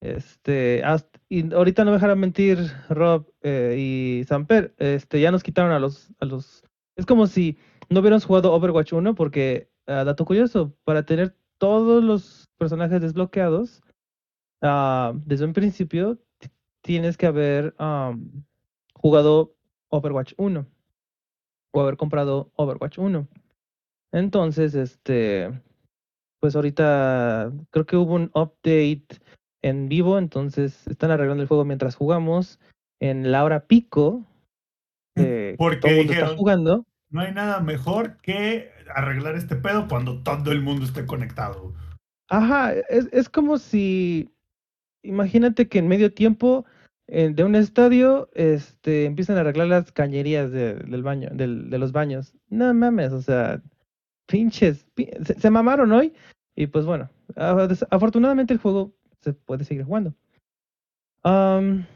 [0.02, 0.82] Este,
[1.28, 5.78] y ahorita no me dejarán mentir Rob eh, y Samper, este, ya nos quitaron a
[5.78, 6.64] los, a los,
[6.96, 7.56] es como si
[7.88, 13.80] no hubiéramos jugado Overwatch 1 porque, ah, dato curioso, para tener todos los personajes desbloqueados,
[14.60, 16.18] ah, desde un principio
[16.80, 17.72] tienes que haber
[18.94, 19.54] jugado
[19.88, 20.66] Overwatch 1
[21.74, 23.28] o haber comprado Overwatch 1.
[24.10, 25.62] Entonces, este,
[26.40, 29.06] pues ahorita creo que hubo un update
[29.62, 32.58] en vivo, entonces están arreglando el juego mientras jugamos
[33.00, 34.24] en la hora pico.
[35.16, 36.86] eh, Porque todo el mundo está dijeron- jugando.
[37.10, 41.74] No hay nada mejor que arreglar este pedo cuando todo el mundo esté conectado.
[42.30, 44.30] Ajá, es, es como si,
[45.02, 46.64] imagínate que en medio tiempo
[47.08, 51.78] eh, de un estadio, este, empiezan a arreglar las cañerías de, del baño, del, de
[51.78, 52.32] los baños.
[52.48, 53.60] No mames, o sea,
[54.26, 56.14] pinches, pi- se, se mamaron hoy.
[56.56, 57.10] Y pues bueno,
[57.90, 60.14] afortunadamente el juego se puede seguir jugando.
[61.24, 61.86] En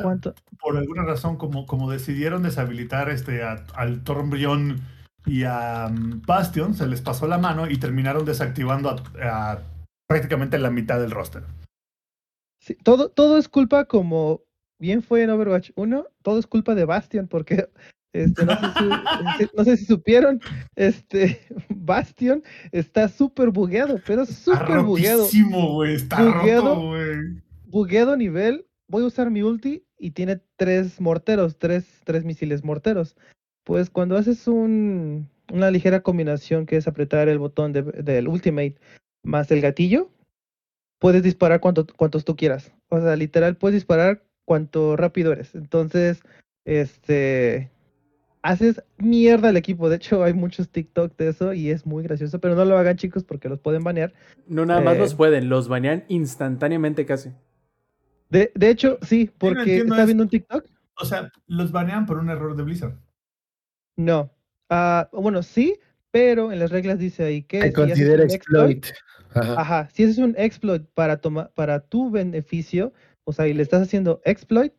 [0.00, 4.80] cuanto, Por alguna razón, como, como decidieron deshabilitar este, a- al Torbjorn
[5.26, 9.02] y a mm, Bastion, se les pasó la mano y terminaron desactivando a,
[9.52, 9.62] a
[10.06, 11.42] prácticamente la mitad del roster.
[12.60, 14.42] sí, todo, todo es culpa, como
[14.78, 17.68] bien fue en Overwatch 1, todo es culpa de Bastion, porque
[18.12, 20.40] este, no, sé si, si- no sé si supieron,
[20.76, 22.42] este Bastion
[22.72, 25.26] está súper bugueado, pero súper bugueado.
[25.74, 25.94] güey.
[25.94, 26.74] Está Bugueado.
[26.74, 27.42] roto.
[27.66, 33.16] Bugueado nivel, voy a usar mi ulti y tiene tres morteros, tres, tres misiles morteros.
[33.64, 38.76] Pues cuando haces un, una ligera combinación que es apretar el botón de- del ultimate
[39.24, 40.10] más el gatillo,
[40.98, 42.72] puedes disparar cuanto, cuantos tú quieras.
[42.90, 45.54] O sea, literal, puedes disparar cuanto rápido eres.
[45.54, 46.20] Entonces,
[46.66, 47.70] este,
[48.42, 49.88] haces mierda al equipo.
[49.88, 52.96] De hecho, hay muchos TikTok de eso y es muy gracioso, pero no lo hagan
[52.96, 54.12] chicos porque los pueden banear.
[54.46, 54.98] No nada más Eh.
[54.98, 57.30] los pueden, los banean instantáneamente casi.
[58.30, 60.64] De, de hecho, sí, porque entiendo está es- viendo un TikTok.
[60.98, 62.94] O sea, los banean por un error de Blizzard.
[63.96, 64.30] No.
[64.70, 65.78] Ah, bueno, sí,
[66.10, 68.96] pero en las reglas dice ahí que Se si considera un exploit, exploit.
[69.34, 69.60] Ajá.
[69.60, 72.92] Ajá, si haces un exploit para toma- para tu beneficio,
[73.24, 74.72] o sea, y le estás haciendo exploit,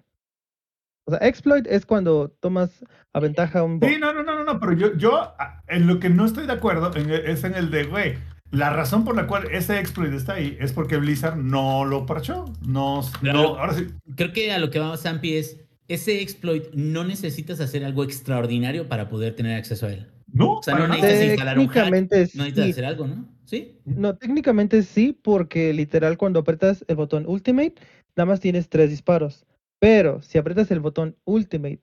[1.05, 2.83] o sea, exploit es cuando tomas
[3.13, 3.89] a ventaja un bot.
[3.89, 6.47] Sí, no, no, no, no, no, pero yo, yo ah, en lo que no estoy
[6.47, 8.15] de acuerdo en- es en el de, güey,
[8.51, 12.45] la razón por la cual ese exploit está ahí es porque Blizzard no lo parchó.
[12.65, 13.87] No, no, ahora sí.
[14.15, 18.87] Creo que a lo que vamos, Zampi, es ese exploit no necesitas hacer algo extraordinario
[18.87, 20.07] para poder tener acceso a él.
[20.31, 22.71] No, O sea, no necesitas instalar un hack, Técnicamente no necesitas sí.
[22.71, 23.25] hacer algo, ¿no?
[23.45, 23.77] ¿Sí?
[23.85, 27.75] No, técnicamente sí, porque literal cuando apretas el botón Ultimate,
[28.15, 29.45] nada más tienes tres disparos.
[29.83, 31.81] Pero si apretas el botón Ultimate,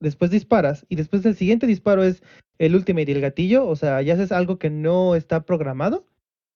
[0.00, 2.22] después disparas, y después del siguiente disparo es
[2.58, 6.06] el Ultimate y el gatillo, o sea, ya haces algo que no está programado,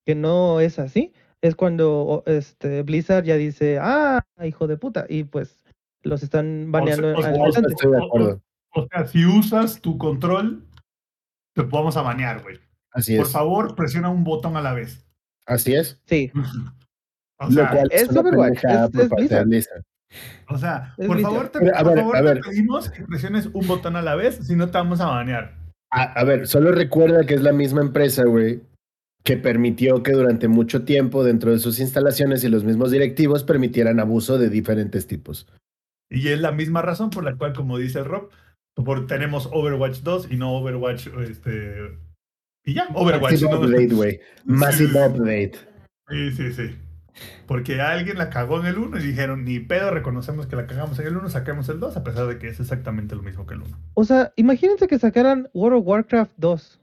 [0.07, 5.25] que no es así, es cuando este Blizzard ya dice, ah, hijo de puta, y
[5.25, 5.61] pues
[6.05, 7.73] los están baneando o sea, o sea, instante.
[7.75, 8.43] Estoy de acuerdo.
[8.75, 10.67] O sea, si usas tu control,
[11.55, 12.59] te vamos a banear, güey.
[12.93, 13.33] Así Por es.
[13.33, 15.07] favor, presiona un botón a la vez.
[15.45, 16.01] Así es.
[16.07, 16.33] Sí,
[17.39, 19.83] O Lo sea, cual es es una es- por es parte de Blizzard.
[20.49, 22.41] O sea, Es por favor, te, a por ver, favor, a te ver.
[22.41, 25.57] pedimos que presiones un botón a la vez, si no te vamos a banear.
[25.91, 28.61] A, a ver, solo recuerda que es la misma empresa, güey,
[29.25, 33.99] que permitió que durante mucho tiempo dentro de sus instalaciones y los mismos directivos permitieran
[33.99, 35.49] abuso de diferentes tipos.
[36.09, 38.31] Y es la misma razón por la cual, como dice Rob,
[38.75, 41.99] por, tenemos Overwatch 2 y no Overwatch, este...
[42.65, 43.33] Y ya, Overwatch.
[43.33, 43.61] Massive ¿no?
[43.61, 44.21] update, güey.
[44.45, 44.99] Massive sí.
[44.99, 45.53] update.
[46.09, 46.77] Sí, sí, sí.
[47.47, 50.99] Porque alguien la cagó en el 1 y dijeron, ni pedo, reconocemos que la cagamos
[50.99, 53.55] en el 1, saquemos el 2, a pesar de que es exactamente lo mismo que
[53.55, 53.79] el 1.
[53.95, 56.81] O sea, imagínense que sacaran World of Warcraft 2.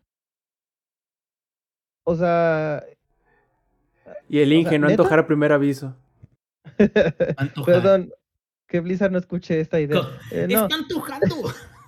[2.05, 2.83] O sea,
[4.27, 5.03] Y el O sea, Inge no ¿neta?
[5.03, 5.95] antojar primer aviso.
[7.65, 8.11] Perdón,
[8.67, 10.01] que Blizzard no escuche esta idea.
[10.01, 11.35] Co- Eh, no, Está antojando.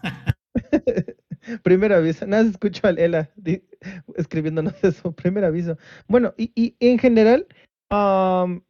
[1.64, 2.26] primer aviso.
[2.28, 3.30] Nada, se escucho al Ela
[4.16, 5.12] escribiéndonos eso.
[5.14, 5.78] Primer aviso.
[6.08, 7.48] Bueno, y, y en general,
[7.90, 8.64] am,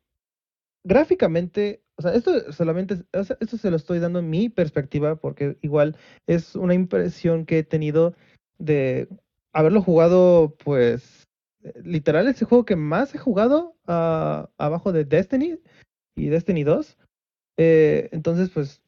[0.84, 5.97] gráficamente, o sea, esto solamente, esto se lo estoy dando en mi perspectiva, porque igual
[6.28, 8.16] es una impresión que he tenido
[8.57, 9.09] de
[9.53, 11.28] haberlo jugado, pues,
[11.63, 15.59] eh, literal, es el juego que más he jugado ah, abajo de Destiny
[16.16, 16.97] y Destiny 2.
[17.57, 18.82] Eh, entonces, pues,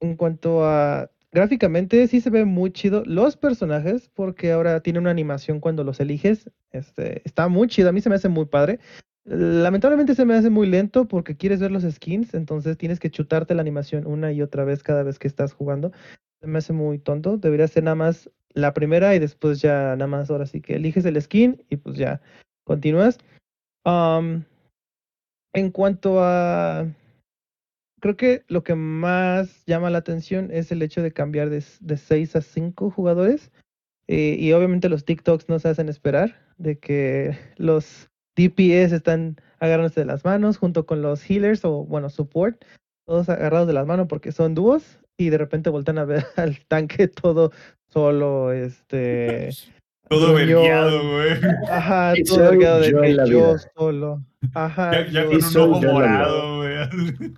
[0.00, 5.10] en cuanto a gráficamente, sí se ve muy chido los personajes, porque ahora tiene una
[5.10, 6.50] animación cuando los eliges.
[6.72, 8.80] Este, está muy chido, a mí se me hace muy padre.
[9.24, 13.54] Lamentablemente se me hace muy lento porque quieres ver los skins, entonces tienes que chutarte
[13.54, 15.92] la animación una y otra vez cada vez que estás jugando.
[16.40, 17.36] Se me hace muy tonto.
[17.36, 21.04] Debería ser nada más la primera y después ya nada más ahora sí que eliges
[21.04, 22.20] el skin y pues ya
[22.64, 23.18] continúas.
[25.52, 26.86] En cuanto a
[28.00, 31.96] creo que lo que más llama la atención es el hecho de cambiar de, de
[31.96, 33.50] 6 a 5 jugadores.
[34.08, 38.09] Eh, y obviamente los TikToks no se hacen esperar, de que los
[38.48, 42.64] DPS están agarrándose de las manos junto con los healers o, bueno, support,
[43.06, 46.58] todos agarrados de las manos porque son dúos y de repente voltean a ver al
[46.66, 47.52] tanque todo
[47.88, 49.50] solo, este...
[50.08, 51.30] Todo vergueado, güey.
[51.70, 54.20] Ajá, Y todo vergueado de que yo solo.
[54.54, 54.90] Ajá.
[54.90, 57.32] Ya, ya yo- con un ojo morado, güey.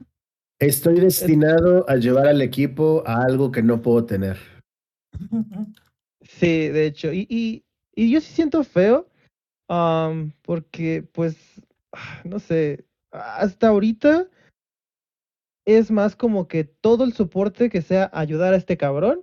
[0.58, 4.38] Estoy destinado a llevar al equipo a algo que no puedo tener.
[6.22, 9.06] Sí, de hecho, y, y, y yo sí siento feo,
[10.42, 11.36] porque pues,
[12.24, 14.26] no sé, hasta ahorita
[15.66, 19.22] es más como que todo el soporte que sea ayudar a este cabrón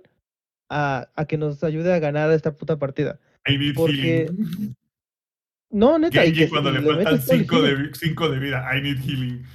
[0.70, 3.18] a, a que nos ayude a ganar esta puta partida.
[3.46, 4.76] I need Porque- healing.
[5.72, 7.82] No, neta, y cuando le le faltan metes todo el 5 healing.
[7.92, 8.76] de, cinco de vida.
[8.76, 9.46] I need healing.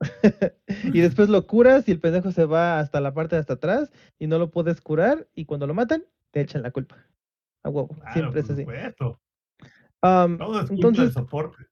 [0.92, 3.92] y después lo curas y el pendejo se va hasta la parte de hasta atrás
[4.18, 7.06] y no lo puedes curar y cuando lo matan te echan la culpa.
[7.62, 8.62] A huevo, Claro, siempre es así.
[8.62, 9.20] supuesto.
[10.02, 11.66] Am, Todo es entonces, del soporte.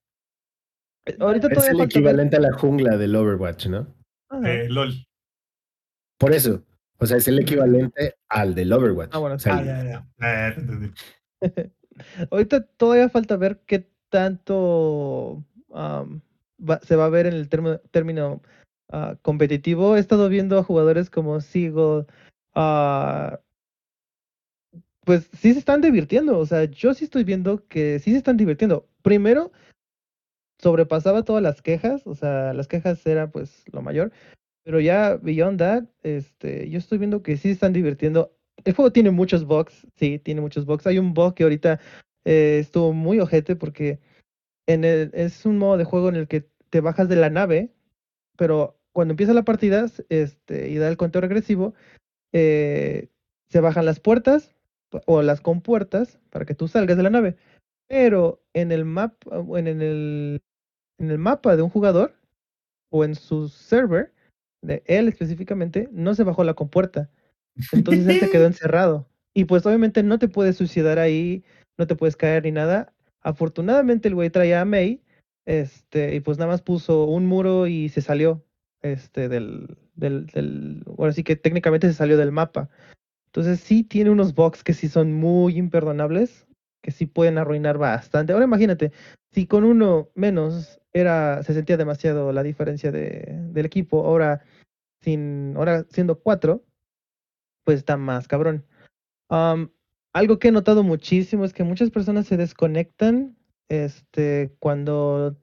[1.18, 3.95] ahorita Es todavía el ver- equivalente a la jungla del Overwatch, ¿no?
[4.45, 4.93] Eh, LOL.
[6.18, 6.62] Por eso.
[6.99, 9.11] O sea, es el equivalente al del Overwatch.
[9.14, 10.07] Ah, bueno, O sea, Ah, ya, ya.
[10.20, 10.91] Eh, te entendí.
[12.31, 18.43] Ahorita todavía falta ver qué tanto va- se va a ver en el termo- término
[18.91, 19.97] ah, competitivo.
[19.97, 22.07] He estado viendo a jugadores como Sigo,
[25.09, 26.38] pues sí se están divirtiendo.
[26.38, 28.86] O sea, yo sí estoy viendo que sí se están divirtiendo.
[29.00, 29.52] Primero,
[30.59, 32.06] sobrepasaba todas las quejas.
[32.06, 34.12] O sea, las quejas era pues lo mayor.
[34.64, 38.36] Pero ya beyond that, este, yo estoy viendo que sí se están divirtiendo.
[38.66, 40.86] El juego tiene muchos bugs, sí, tiene muchos bugs.
[40.86, 41.80] Hay un bug que ahorita
[42.26, 44.00] eh, estuvo muy ojete porque
[44.66, 47.72] en el, es un modo de juego en el que te bajas de la nave,
[48.36, 51.72] pero cuando empieza la partida este, y da el conteo regresivo,
[52.34, 53.09] eh,
[53.48, 54.54] se bajan las puertas
[55.07, 57.36] o las compuertas para que tú salgas de la nave.
[57.89, 60.41] Pero en el mapa, en el,
[60.99, 62.14] en el mapa de un jugador
[62.91, 64.12] o en su server,
[64.62, 67.11] de él específicamente, no se bajó la compuerta.
[67.72, 69.09] Entonces él se quedó encerrado.
[69.34, 71.45] Y pues obviamente no te puedes suicidar ahí,
[71.78, 72.93] no te puedes caer ni nada.
[73.20, 75.03] Afortunadamente el güey traía a May,
[75.47, 78.45] este, y pues nada más puso un muro y se salió,
[78.82, 82.68] este, del, del, del, ahora sí que técnicamente se salió del mapa.
[83.29, 86.47] Entonces sí tiene unos bugs que sí son muy imperdonables,
[86.83, 88.33] que sí pueden arruinar bastante.
[88.33, 88.91] Ahora imagínate,
[89.33, 94.43] si con uno menos era, se sentía demasiado la diferencia de, del equipo, ahora
[95.03, 96.64] sin, ahora siendo cuatro,
[97.64, 98.64] pues está más cabrón.
[99.29, 103.37] Algo que he notado muchísimo es que muchas personas se desconectan
[103.68, 105.37] este, cuando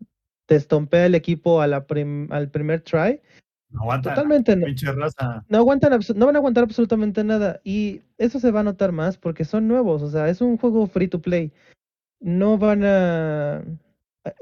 [0.47, 3.21] te estompea el equipo a al primer try.
[3.69, 4.09] No aguanta.
[4.11, 4.65] Totalmente no.
[4.65, 5.43] Pinche raza.
[5.49, 7.59] No aguantan, no van a aguantar absolutamente nada.
[7.63, 10.01] Y eso se va a notar más porque son nuevos.
[10.01, 11.51] O sea, es un juego free to play.
[12.19, 13.63] No van a.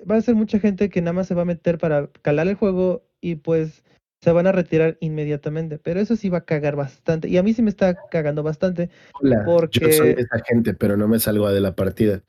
[0.10, 2.56] Va a ser mucha gente que nada más se va a meter para calar el
[2.56, 3.84] juego y pues
[4.22, 5.78] se van a retirar inmediatamente.
[5.80, 7.28] Pero eso sí va a cagar bastante.
[7.28, 8.90] Y a mí sí me está cagando bastante.
[9.22, 12.22] Hola, yo Porque- soy esa gente, pero no me salgo de la partida.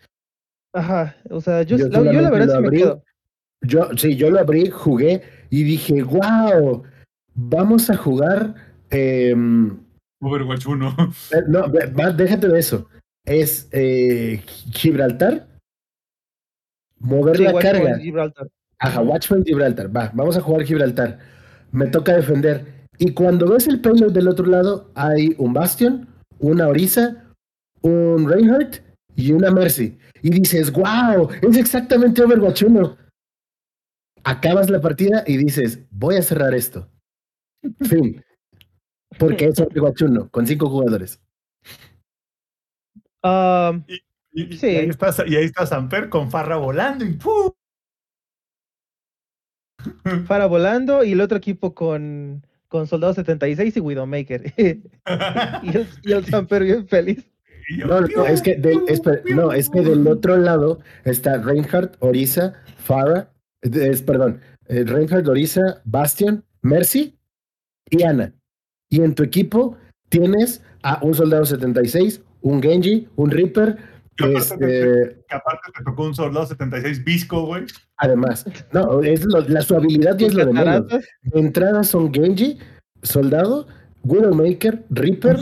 [0.72, 1.14] Ajá.
[1.30, 3.05] O sea, yo, Yo la, yo la verdad sí me quedo.
[3.62, 5.22] Yo, sí, yo lo abrí, jugué
[5.61, 6.83] y dije, wow,
[7.35, 8.55] vamos a jugar.
[8.91, 9.79] em,
[10.21, 10.97] Overwatch 1.
[11.33, 12.89] eh, no, va, déjate de eso.
[13.25, 14.43] Es eh,
[14.73, 15.47] Gibraltar,
[16.99, 17.99] mover Sí, la carga.
[17.99, 18.49] Gibraltar.
[18.81, 19.95] Ajá, Watchpoint Gibraltar.
[19.97, 21.19] Va, vamos a jugar Gibraltar.
[21.73, 22.65] Me toca defender.
[22.99, 26.07] Y cuando ves el payload del otro lado, hay un Bastion,
[26.39, 27.25] una Orisa,
[27.83, 28.81] un Reinhardt
[29.17, 29.99] y una Mercy.
[30.23, 32.97] Y dices, wow, es exactamente Overwatch 1.
[34.25, 36.89] Acabas la partida y dices, voy a cerrar esto.
[37.83, 38.25] Fin.
[39.18, 41.20] Porque es Overwatch 1, con cinco jugadores.
[43.22, 43.95] Am, Y,
[44.33, 44.66] y- y Sí.
[44.66, 47.51] ahí está, y ahí está Samper con Farra volando y ¡pum!
[50.27, 54.53] Fara volando y el otro equipo con, con Soldado 76 y Widowmaker.
[54.57, 54.62] y
[55.77, 57.25] el, y el Samper bien feliz.
[57.79, 58.81] No, no, es que, del,
[59.35, 63.31] no, es que del otro lado está Reinhardt, Orisa, Farah,
[63.73, 67.19] es, perdón, eh, Reinhardt, Orisa, Bastion, Mercy
[67.91, 68.33] y Ana.
[68.91, 69.77] Y en tu equipo
[70.09, 73.77] tienes a un soldado 76, un Genji, un Reaper,
[74.17, 77.65] Que aparte, este, te, que aparte te tocó un soldado 76 visco, güey.
[77.97, 78.45] además.
[78.73, 80.87] No, es lo- la su habilidad y es lo de menos.
[80.89, 82.59] De entrada son Genji,
[83.03, 83.67] soldado,
[84.05, 85.39] Widowmaker, Reaper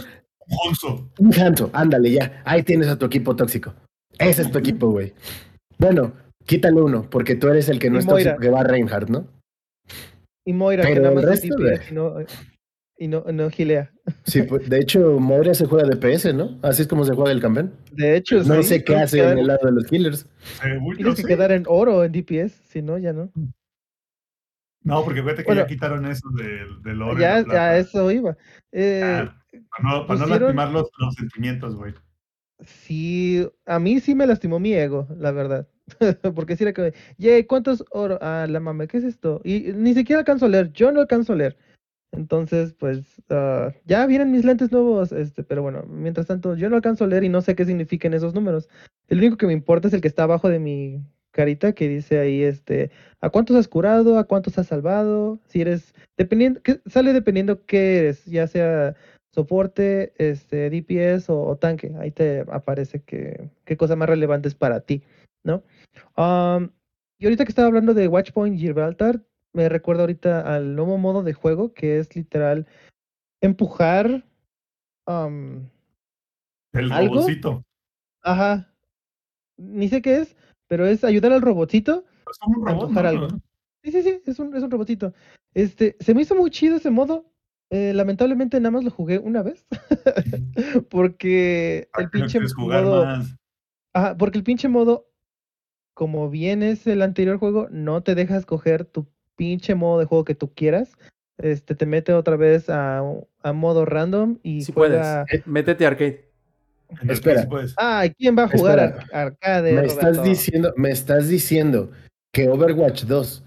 [0.65, 1.11] Honzo.
[1.19, 2.43] Un Hanzo, ándale ya.
[2.45, 3.75] Ahí tienes a tu equipo tóxico.
[4.19, 5.13] Ese es tu equipo, güey.
[5.79, 6.13] Bueno,
[6.47, 8.41] quítale uno, porque tú eres el que no Y es tóxico, Moira.
[8.41, 9.27] que va a Reinhardt, ¿no?
[10.45, 12.15] Y Moira, que Pero nada el más es resto, y no,
[12.99, 13.91] y no, no gilea.
[14.25, 16.59] Sí, pues, de hecho, Moira se juega de PS, ¿no?
[16.63, 17.73] Así es como se juega el campeón.
[17.93, 20.27] De hecho, No sí, sé qué hace que en el lado de los killers.
[20.61, 21.29] Según Tienes que sí.
[21.29, 23.31] quedar en oro en DPS, si no, ya no.
[24.85, 25.61] No, porque fíjate que Bueno.
[25.63, 27.17] ya quitaron eso del, del oro.
[27.19, 28.37] y Ya, a eso iba.
[28.73, 29.37] Eh, Ah,
[29.71, 31.95] para no, para no lastimar los, los sentimientos, güey.
[32.65, 35.69] Sí, a mí sí me lastimó mi ego, la verdad.
[36.35, 38.19] Porque sí era que, yay, ¿cuántos oro?
[38.21, 39.41] Ah, la mame, ¿qué es esto?
[39.45, 41.57] Y ni siquiera alcanzo a leer, yo no alcanzo a leer.
[42.13, 46.77] Entonces, pues, ah, ya vienen mis lentes nuevos, este, pero bueno, mientras tanto, yo no
[46.77, 48.69] alcanzo a leer y no sé qué significan esos números.
[49.09, 52.19] El único que me importa es el que está abajo de mi carita, que dice
[52.19, 52.91] ahí, este,
[53.21, 54.19] ¿a cuántos has curado?
[54.19, 55.41] ¿A cuántos has salvado?
[55.47, 58.95] Si eres, dependiendo, que sale dependiendo qué eres, ya sea
[59.35, 61.93] soporte, este, DPS o, tanque.
[61.99, 65.03] Ahí te aparece qué cosa más relevante es para ti,
[65.45, 65.63] ¿no?
[66.17, 69.23] Y ahorita que estaba hablando de Watchpoint Gibraltar,
[69.53, 72.67] me recuerda ahorita al nuevo modo de juego que es literal
[73.41, 74.25] empujar.
[75.07, 77.15] El ¿Algo?
[77.17, 77.65] robocito.
[78.23, 78.69] ajá.
[79.59, 80.37] Ni sé qué es,
[80.67, 82.83] pero es ayudar al robotito Es como un robot.
[82.83, 83.11] Empujar ¿no?
[83.11, 83.29] algo.
[83.85, 85.13] Sí, sí, sí, es un, es un robotito.
[85.55, 87.27] Este, se me hizo muy chido ese modo.
[87.71, 89.67] Eh, lamentablemente nada más lo jugué una vez.
[90.91, 93.05] porque ¿Para el pinche modo.
[93.05, 93.37] más?
[93.95, 95.12] Ajá, porque el pinche modo,
[95.95, 100.25] como bien es el anterior juego, no te deja escoger tu pinche modo de juego
[100.25, 100.93] que tú quieras.
[101.39, 103.03] Este, te mete otra vez a,
[103.43, 105.25] a modo random y Si juega.
[105.27, 106.29] puedes, métete a arcade.
[107.01, 107.49] El Espera.
[107.77, 109.07] Ay, ¿quién va a jugar Espera.
[109.23, 109.73] arcade?
[109.73, 110.23] Me estás Roberto?
[110.25, 111.91] diciendo, me estás diciendo
[112.33, 113.45] que Overwatch 2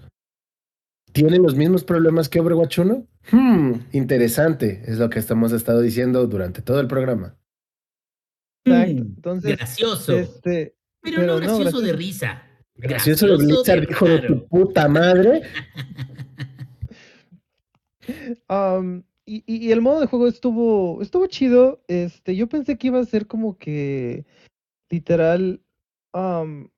[1.12, 3.06] tiene los mismos problemas que Overwatch 1?
[3.32, 7.36] Hmm, interesante, es lo que estamos estado diciendo durante todo el programa.
[8.64, 8.92] Exacto.
[9.04, 10.12] Mm, Entonces, gracioso.
[10.16, 10.74] este,
[11.10, 11.96] pero, pero no no, gracioso de gracioso.
[11.96, 12.42] risa.
[12.76, 15.42] Gracioso de Blizzard, hijo de tu puta madre.
[18.48, 21.82] Am, y, y- y el modo de juego estuvo, estuvo chido.
[21.88, 24.24] Este, yo pensé que iba a ser como que
[24.90, 25.62] literal
[26.12, 26.70] am,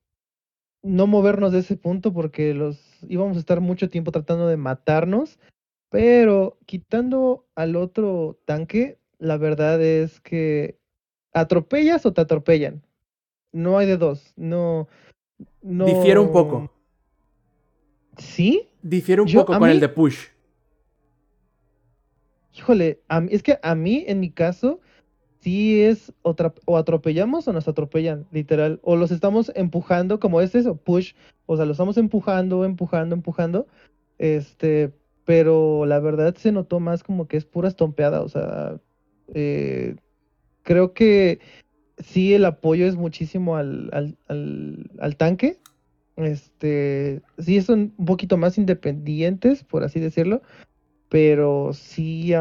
[0.82, 5.38] no movernos de ese punto porque los íbamos a estar mucho tiempo tratando de matarnos.
[5.90, 10.78] Pero quitando al otro tanque, la verdad es que
[11.32, 12.82] atropellas o te atropellan.
[13.52, 14.32] No hay de dos.
[14.36, 14.88] No,
[15.62, 15.84] no.
[15.86, 16.70] Difiere un poco.
[18.16, 18.68] ¿Sí?
[18.82, 20.26] Difiere un Yo- poco con el de push.
[22.54, 24.80] Híjole, a mí- es que a mí, en mi caso,
[25.40, 28.80] sí es o, tra- o atropellamos o nos atropellan, literal.
[28.82, 31.12] O los estamos empujando, como es eso, push.
[31.46, 33.66] O sea, los estamos empujando, empujando, empujando.
[34.18, 34.92] Este,
[35.24, 38.22] pero la verdad se notó más como que es pura estompeada.
[38.22, 38.80] O sea,
[39.34, 39.94] eh,
[40.64, 41.38] creo que
[42.04, 45.58] sí el apoyo es muchísimo al, al, al, al tanque.
[46.16, 50.42] Este, sí son un poquito más independientes, por así decirlo
[51.08, 52.32] pero sí,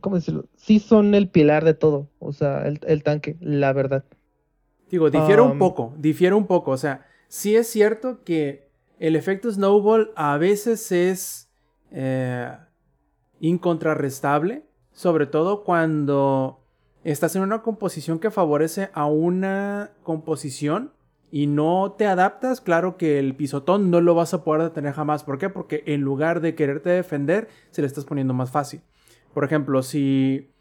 [0.00, 0.46] ¿cómo decirlo?
[0.56, 4.04] Sí son el pilar de todo, o sea, el, el tanque, la verdad.
[4.90, 6.72] Digo, difiere un poco, difiere un poco.
[6.72, 11.48] O sea, sí es cierto que el efecto Snowball a veces es
[11.90, 12.52] eh,
[13.40, 16.63] incontrarrestable, sobre todo cuando
[17.04, 20.92] estás en una composición que favorece a una composición
[21.30, 25.24] y no te adaptas, claro que el pisotón no lo vas a poder detener jamás.
[25.24, 25.48] ¿Por qué?
[25.48, 28.80] Porque en lugar de quererte defender, se le estás poniendo más fácil.
[29.32, 30.54] Por ejemplo, si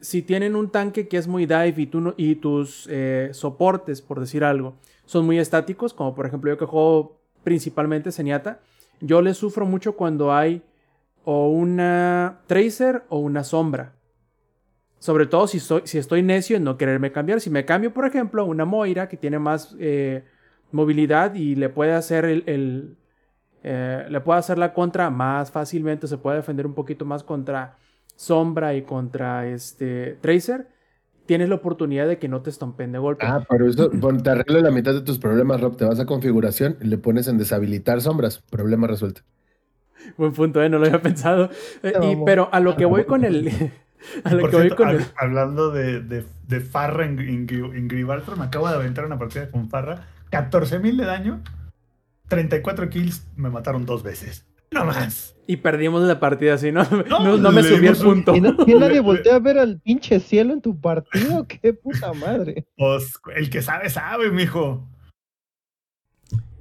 [0.00, 4.74] si tienen un tanque que es muy dive y, tus eh, soportes, por decir algo,
[5.06, 8.60] son muy estáticos, como por ejemplo yo que juego principalmente Zenyatta,
[9.00, 10.62] yo le sufro mucho cuando hay
[11.24, 13.94] o una Tracer o una sombra.
[15.00, 17.40] Sobre todo si, soy, si estoy necio en no quererme cambiar.
[17.40, 20.24] Si me cambio, por ejemplo, una Moira que tiene más eh,
[20.72, 22.96] movilidad y le puede hacer el, el,
[23.62, 27.78] eh, le puede hacer la contra más fácilmente, se puede defender un poquito más contra
[28.14, 30.68] Sombra y contra este Tracer,
[31.24, 33.24] tienes la oportunidad de que no te estompen de golpe.
[33.26, 35.78] Ah, pero eso, bueno, te arreglo la mitad de tus problemas, Rob.
[35.78, 38.42] Te vas a configuración y le pones en deshabilitar sombras.
[38.50, 39.22] Problema resuelto.
[40.18, 40.68] Buen punto, ¿eh?
[40.68, 41.48] no lo había pensado.
[41.82, 43.50] Eh, y- pero a lo que voy con el.
[44.24, 45.00] a lo Por que voy cierto, con el.
[45.00, 49.68] hab- hablando de, de, de Farra en, en, me acabo de aventar una partida con
[49.68, 50.06] Farra.
[50.30, 51.40] 14.000 de daño,
[52.28, 54.46] 34 kills, me mataron dos veces.
[54.72, 55.34] No más.
[55.48, 56.84] Y perdimos la partida así, ¿no?
[57.08, 58.36] No, No, no me subí el punto.
[58.36, 61.44] ¿Y no, nadie voltea a ver al pinche cielo en tu partido?
[61.48, 62.66] ¡Qué puta madre!
[62.76, 64.88] Pues el que sabe, sabe, mijo.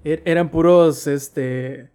[0.03, 1.91] Er- Eran puros este,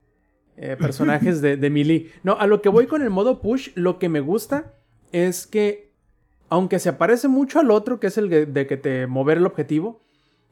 [0.56, 2.12] eh, personajes de, de melee.
[2.22, 4.74] No, a lo que voy con el modo push, lo que me gusta
[5.14, 5.92] es que,
[6.48, 10.02] aunque se parece mucho al otro, que es el de, que te mover el objetivo,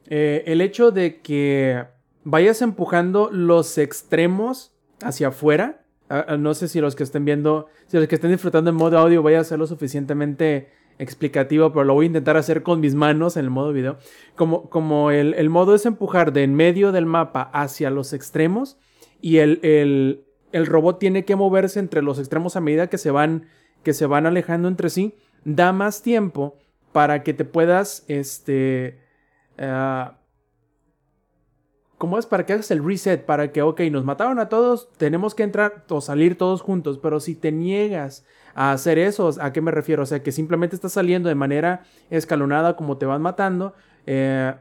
[0.07, 1.85] eh, el hecho de que
[2.23, 5.85] vayas empujando los extremos hacia afuera.
[6.39, 9.21] no sé si los que estén viendo, si los que estén disfrutando en modo audio
[9.23, 13.37] vaya a ser lo suficientemente explicativo, pero lo voy a intentar hacer con mis manos
[13.37, 13.99] en el modo video.
[14.37, 18.79] Como, como el, el modo es empujar de en medio del mapa hacia los extremos
[19.21, 23.11] y el, el, el robot tiene que moverse entre los extremos a medida que se
[23.11, 23.49] van,
[23.83, 25.15] que se van alejando entre sí,
[25.45, 26.57] da más tiempo
[26.93, 28.99] para que te puedas, este,
[29.59, 30.17] ah,
[32.03, 32.27] ¿Cómo es?
[32.27, 35.85] Para que hagas el reset, para que, ok, nos mataron a todos, tenemos que entrar
[35.89, 38.27] o salir todos juntos, pero si te niegas
[38.57, 40.03] a hacer eso, ¿a qué me refiero?
[40.03, 43.75] O sea, que simplemente estás saliendo de manera escalonada como te van matando,
[44.07, 44.53] eh,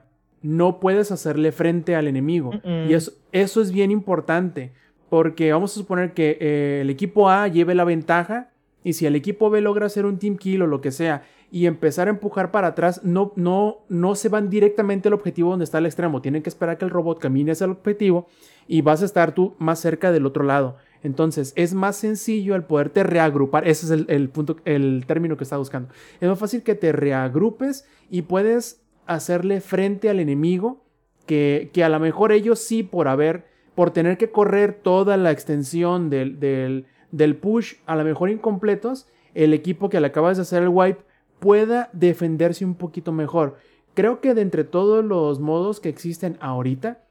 [0.43, 2.51] no puedes hacerle frente al enemigo.
[2.63, 4.72] Y eso, eso es bien importante,
[5.09, 8.51] porque vamos a suponer que eh, el equipo A lleve la ventaja,
[8.84, 11.65] y si el equipo B logra hacer un team kill o lo que sea, y
[11.65, 15.79] empezar a empujar para atrás, no, no, no se van directamente al objetivo donde está
[15.79, 16.21] el extremo.
[16.21, 18.27] Tienen que esperar que el robot camine hacia el objetivo
[18.67, 20.77] y vas a estar tú más cerca del otro lado.
[21.03, 23.67] Entonces es más sencillo el poderte reagrupar.
[23.67, 25.89] Ese es el, el punto, el término que estaba buscando.
[26.21, 30.86] Es más fácil que te reagrupes y puedes hacerle frente al enemigo
[31.25, 35.32] que, que a lo mejor ellos sí por haber, por tener que correr toda la
[35.32, 40.64] extensión del, del push, a lo mejor incompletos, el equipo que le acabas de hacer
[40.64, 41.03] el wipe
[41.39, 43.57] pueda defenderse un poquito mejor.
[43.93, 47.03] Creo que de entre todos los modos que existen ahorita,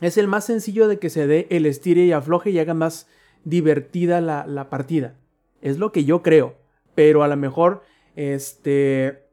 [0.00, 3.06] es el más sencillo de que se dé el estire y afloje y haga más
[3.44, 5.14] divertida la, la partida.
[5.60, 6.56] Es lo que yo creo.
[6.94, 7.82] Pero a lo mejor,
[8.16, 9.28] este,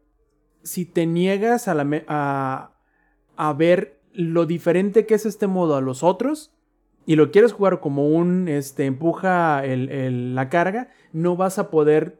[0.63, 2.71] si te niegas a,
[3.35, 6.53] a ver lo diferente que es este modo a los otros
[7.05, 11.69] y lo quieres jugar como un este, empuja el- el- la carga, no vas a
[11.69, 12.19] poder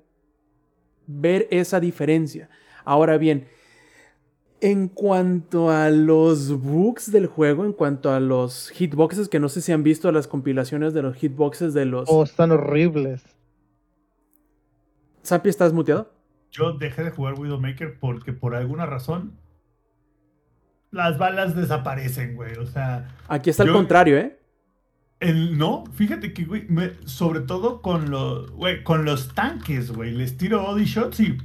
[1.08, 2.50] ver esa diferencia.
[2.86, 3.48] Ahora bien,
[4.62, 9.62] en cuanto a los bugs del juego, en cuanto a los hitboxes, que no sé
[9.62, 12.10] si han visto las compilaciones de los hitboxes de los...
[12.10, 13.24] Oh, están horribles.
[15.24, 16.12] Zampi, ¿estás muteado?
[16.52, 19.34] Yo dejé de jugar Widowmaker porque por alguna razón
[20.92, 22.56] las balas desaparecen, güey.
[22.58, 24.39] O sea, Aquí está el contrario, ¿eh?
[25.20, 30.12] El no, fíjate que, güey, me- sobre todo con los, güey, con los tanques, güey,
[30.12, 31.38] les tiro body shots y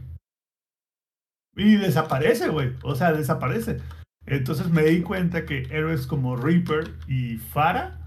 [1.56, 2.72] y desaparece, güey.
[2.82, 3.80] O sea, desaparece.
[4.26, 8.00] Entonces me di cuenta que héroes como Reaper y Farah,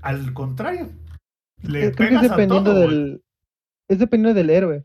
[0.00, 0.88] al contrario,
[1.62, 2.96] le que es pegas a dependiendo todo, güey.
[2.96, 3.22] del.
[3.88, 4.84] Es dependiendo del héroe.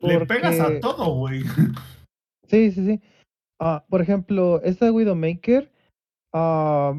[0.00, 1.42] Le pegas a todo, güey.
[2.48, 3.00] Sí, sí, sí.
[3.58, 5.72] Ah, por ejemplo, esta Widowmaker.
[6.32, 6.94] ah,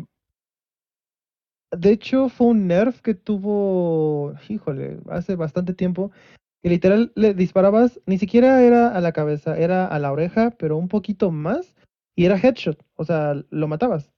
[1.71, 4.33] de hecho, fue un nerf que tuvo.
[4.49, 6.11] Híjole, hace bastante tiempo.
[6.63, 10.77] Que literal le disparabas, ni siquiera era a la cabeza, era a la oreja, pero
[10.77, 11.75] un poquito más.
[12.15, 12.83] Y era headshot.
[12.95, 14.11] O sea, lo matabas.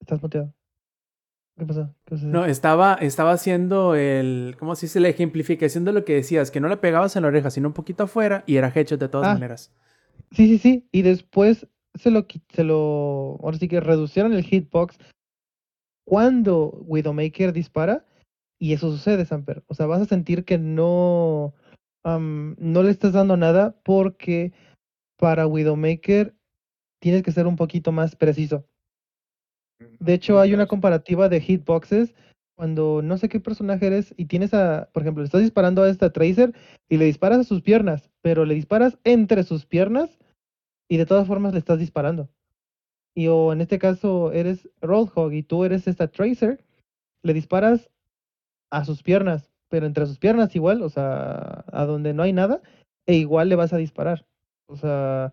[0.00, 0.52] Estás muteado.
[1.58, 1.94] ¿Qué pasó?
[2.04, 2.26] ¿Qué pasó?
[2.26, 4.56] No, estaba, estaba haciendo el.
[4.58, 4.98] ¿Cómo se dice?
[5.00, 7.74] La ejemplificación de lo que decías, que no le pegabas en la oreja, sino un
[7.74, 9.34] poquito afuera y era headshot de todas Ah.
[9.34, 9.72] maneras.
[10.32, 10.88] Sí, sí, sí.
[10.92, 14.96] Y después se lo, se lo, ahora sí que reducieron el hitbox
[16.04, 18.06] cuando Widowmaker dispara
[18.58, 19.64] y eso sucede, Samper.
[19.66, 21.54] O sea, vas a sentir que no,
[22.04, 24.52] am, no le estás dando nada porque
[25.18, 26.34] para Widowmaker
[27.00, 28.66] tienes que ser un poquito más preciso.
[29.98, 32.14] De hecho, hay una comparativa de hitboxes
[32.56, 35.88] cuando no sé qué personaje eres y tienes a, por ejemplo, le estás disparando a
[35.88, 36.54] esta Tracer
[36.90, 40.18] y le disparas a sus piernas, pero le disparas entre sus piernas
[40.86, 42.28] y de todas formas le estás disparando.
[43.14, 46.64] Y o en este caso eres Roadhog y tú eres esta Tracer,
[47.22, 47.90] le disparas
[48.70, 52.62] a sus piernas, pero entre sus piernas igual, o sea, a donde no hay nada,
[53.06, 54.26] e igual le vas a disparar.
[54.68, 55.32] O sea,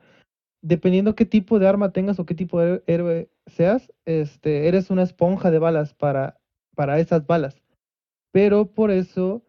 [0.62, 5.04] dependiendo qué tipo de arma tengas o qué tipo de héroe seas, este, eres una
[5.04, 6.40] esponja de balas para,
[6.76, 7.62] para esas balas.
[8.32, 9.44] Pero por eso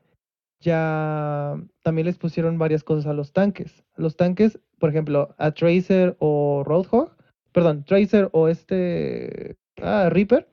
[0.61, 3.85] ya también les pusieron varias cosas a los tanques.
[3.97, 7.17] Los tanques, por ejemplo, a Tracer o Roadhog,
[7.59, 10.49] perdón, Tracer o este ah, Reaper,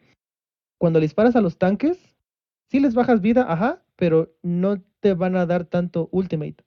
[0.80, 2.00] cuando le disparas a los tanques,
[2.72, 6.64] sí les bajas vida, ajá, pero no te van a dar tanto ultimate.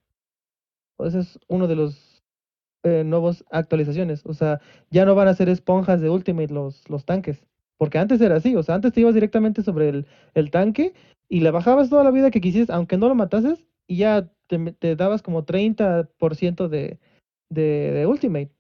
[1.01, 2.23] Ese es uno de los
[2.85, 4.25] eh, nuevos actualizaciones.
[4.27, 4.61] O sea,
[4.91, 7.45] ya no van a ser esponjas de ultimate los, los tanques.
[7.77, 10.95] Porque antes era así, o sea, antes te ibas directamente sobre el, el tanque
[11.29, 14.73] y le bajabas toda la vida que quisieras, aunque no lo matases, y ya te,
[14.73, 17.01] te dabas como 30% de,
[17.51, 18.58] de, de ultimate.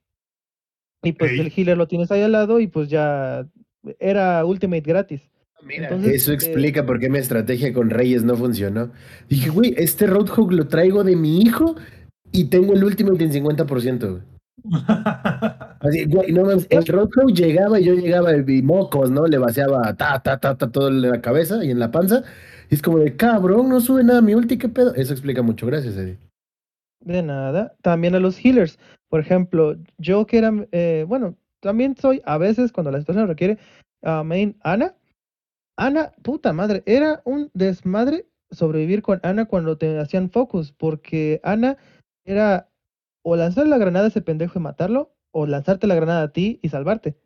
[1.02, 1.40] Y pues Ey.
[1.40, 3.46] el healer lo tienes ahí al lado y pues ya
[3.98, 5.22] era ultimate gratis.
[5.62, 8.90] Mira, Entonces, eso eh, explica por qué mi estrategia con Reyes no funcionó.
[9.28, 11.76] Dije, güey, este Roadhog lo traigo de mi hijo
[12.32, 14.10] y tengo el Ultimate en 50%.
[14.10, 14.22] güey.
[15.80, 19.26] Así, güey, no mames, el Roadhog llegaba y yo llegaba y mocos, ¿no?
[19.26, 22.22] Le vaciaba ta, ta, ta, ta, todo en la cabeza y en la panza.
[22.70, 24.94] Y es como de, cabrón, no sube nada mi ulti, ¿qué pedo?
[24.94, 26.18] Eso explica mucho, gracias, Eddie.
[27.00, 27.76] De nada.
[27.82, 28.78] También a los healers.
[29.08, 33.58] Por ejemplo, yo que era, eh, bueno, también soy a veces cuando la situación requiere,
[34.02, 34.94] ah, main Ana.
[35.76, 41.78] Ana, puta madre, era un desmadre sobrevivir con Ana cuando te hacían focus, porque Ana
[42.24, 42.70] era
[43.22, 46.60] o lanzar la granada a ese pendejo y matarlo, o lanzarte la granada a ti
[46.62, 47.18] y salvarte.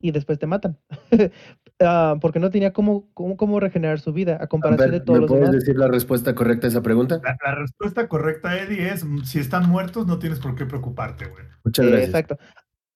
[0.00, 0.78] Y después te matan.
[1.80, 5.20] Ah, porque no tenía cómo, cómo, cómo regenerar su vida a comparación de todos ¿Me
[5.20, 5.60] los puedes demás.
[5.60, 7.20] decir la respuesta correcta a esa pregunta?
[7.22, 11.44] La, la respuesta correcta, Eddie, es si están muertos no tienes por qué preocuparte, güey.
[11.62, 12.08] Muchas Eh, gracias.
[12.08, 12.38] Exacto.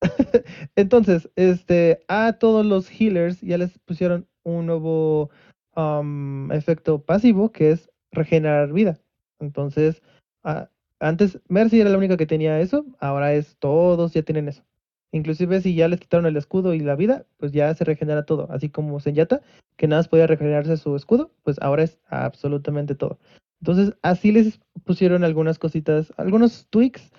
[0.74, 5.30] Entonces, este, a todos los healers ya les pusieron un nuevo
[5.76, 8.98] um, efecto pasivo que es regenerar vida.
[9.38, 10.03] Entonces,
[10.42, 14.64] ah, antes Mercy era la única que tenía eso, ahora es todos ya tienen eso.
[15.13, 18.51] Inclusive si ya les quitaron el escudo y la vida, pues ya se regenera todo.
[18.51, 19.43] Así como Senyata,
[19.77, 23.18] que nada más podía regenerarse su escudo, pues ahora es absolutamente todo.
[23.61, 27.13] Entonces, así les pusieron algunas cositas, algunos tweaks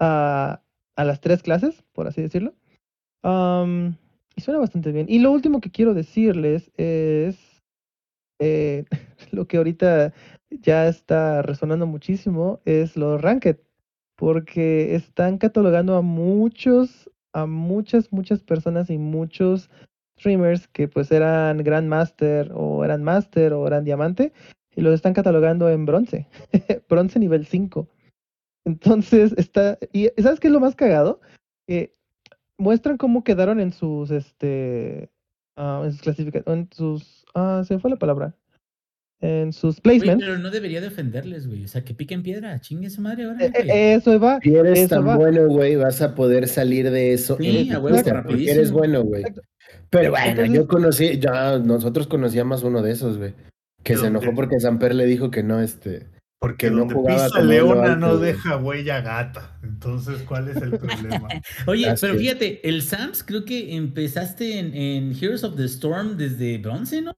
[0.00, 0.60] a,
[0.96, 2.54] las tres clases, por así decirlo.
[3.22, 5.06] Y suena bastante bien.
[5.08, 7.62] Y lo último que quiero decirles es
[8.38, 8.84] eh,
[9.30, 10.12] lo que ahorita
[10.50, 13.58] ya está resonando muchísimo, es los ranked,
[14.16, 19.68] porque están catalogando a muchos, a muchas, muchas personas y muchos
[20.18, 24.32] streamers que pues eran Grandmaster o eran Master o eran Diamante
[24.74, 26.26] y los están catalogando en bronce,
[26.88, 27.86] bronce nivel 5.
[28.64, 31.20] Entonces está, y ¿sabes qué es lo más cagado?
[31.66, 31.94] Que
[32.58, 35.10] muestran cómo quedaron en sus, este,
[35.56, 38.34] ah, en sus clasificaciones, en sus, ah, se me fue la palabra,
[39.20, 40.22] en sus placements.
[40.24, 41.64] pero no debería de ofenderles, güey.
[41.64, 43.44] O sea, que piquen piedra, chingue su madre ahora.
[43.46, 44.38] Eh, eh, eso va.
[44.42, 45.16] Si eres eso tan va.
[45.16, 47.36] bueno, güey, vas a poder salir de eso.
[47.40, 47.96] Sí, a huevo,
[48.38, 49.24] eres bueno, güey.
[49.90, 53.34] Pero bueno, Entonces- yo conocí, ya nosotros conocíamos uno de esos, güey.
[53.82, 54.36] Que ¿De se enojó dónde?
[54.42, 56.06] porque Samper le dijo que no, este,
[56.40, 58.32] Porque no donde jugaba pisa leona alto, no güey.
[58.32, 59.58] deja huella gata.
[59.62, 61.28] Entonces, ¿cuál es el problema?
[61.66, 66.16] Oye, Así pero fíjate, el Sams creo que empezaste en, en Heroes of the Storm
[66.16, 67.12] desde bronce, ¿no?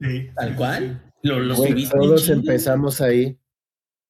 [0.00, 1.02] Sí, Tal sí, cual.
[1.22, 3.38] Lo, lo Güey, subiste un todos empezamos ahí.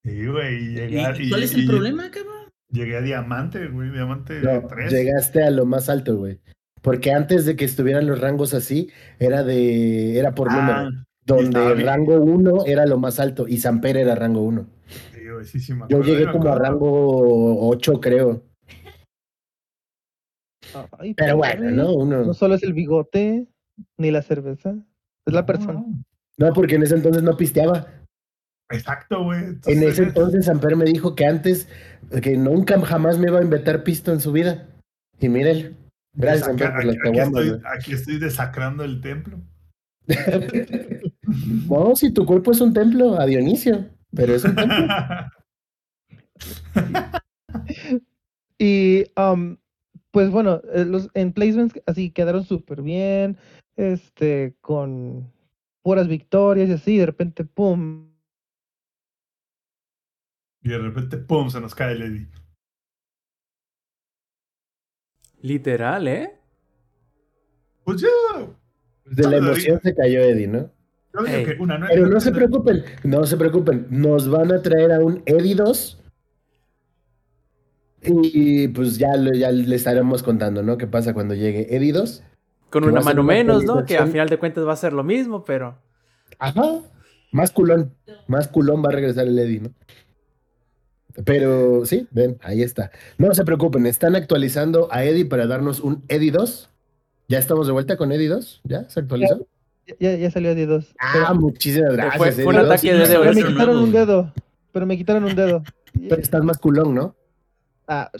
[0.03, 0.55] Sí, güey.
[0.55, 2.49] Y ¿Y, llegar, y cuál es el problema, cabrón?
[2.71, 3.89] Llegué a diamante, güey.
[3.89, 4.91] Diamante No, 3.
[4.91, 6.39] llegaste a lo más alto, güey.
[6.81, 11.05] Porque antes de que estuvieran los rangos así, era de era por Ah, número.
[11.25, 14.65] Donde rango 1 era lo más alto y Samper era rango 1.
[15.13, 18.43] Sí, güey, sí, sí, me Yo llegué como a rango 8, creo.
[20.99, 21.69] Ay, Pero bueno.
[21.71, 21.93] ¿no?
[21.93, 22.23] Uno.
[22.25, 23.47] No solo es el bigote
[23.97, 24.75] ni la cerveza,
[25.25, 25.73] es la No, persona.
[25.73, 26.03] no.
[26.39, 27.87] No, porque en ese entonces no pisteaba.
[28.71, 29.57] Exacto, güey.
[29.65, 31.67] En ese entonces Samper me dijo que antes,
[32.21, 34.67] que nunca jamás me iba a inventar pisto en su vida.
[35.19, 35.75] Y mírenlo.
[36.13, 39.39] Gracias, Samper, por las aquí, aquí estoy, aquí estoy desacrando el templo.
[41.69, 43.87] No, si tu cuerpo es un templo, a Dionisio.
[44.15, 44.87] Pero es un templo.
[48.61, 49.57] Y um,
[50.11, 53.37] pues bueno, eh, los en placements así quedaron súper bien,
[53.77, 55.31] este, con
[55.81, 58.09] puras victorias y así, de repente, ¡pum!
[60.61, 61.49] y de repente, ¡pum!
[61.49, 62.27] se nos cae el Eddie.
[65.41, 66.35] Literal, ¿eh?
[67.85, 68.07] Pues ya.
[69.05, 70.69] De la emoción se cayó Eddie, ¿no?
[71.25, 73.87] Que una Pero no se preocupen, no se preocupen.
[73.89, 75.95] Nos van a traer a un Eddie 2.
[78.03, 80.77] Y pues ya, lo- ya le estaremos contando, ¿no?
[80.77, 82.23] ¿Qué pasa cuando llegue Eddie 2?
[82.69, 83.85] Con una mano menos, ¿no?
[83.85, 85.77] Que a final de cuentas va a ser lo mismo, pero.
[86.37, 86.81] Ajá.
[87.31, 87.93] Más culón.
[88.27, 89.69] Más culón va a regresar el Eddie, ¿no?
[91.25, 92.91] Pero sí, ven, ahí está.
[93.17, 96.69] No se preocupen, están actualizando a Eddie para darnos un Eddie 2.
[97.27, 98.61] ¿Ya estamos de vuelta con Eddie 2?
[98.63, 99.47] ¿Ya se actualizó?
[99.99, 100.93] Ya, ya salió de dos.
[100.99, 102.17] Ah, muchísimas gracias.
[102.17, 102.65] fue- Eddie fue un 2.
[102.71, 103.83] ataque de Sí, Pero me quitaron nuevo.
[103.83, 104.33] un dedo.
[104.71, 105.63] Pero me quitaron un dedo.
[105.93, 107.15] Pero estás más culón, ¿no?
[107.87, 108.11] Ah,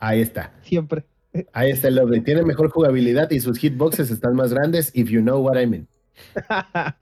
[0.00, 0.52] Ahí está.
[0.62, 1.04] siempre.
[1.52, 2.22] Ahí está el update.
[2.22, 5.88] Tiene mejor jugabilidad y sus hitboxes están más grandes, if you know what I mean.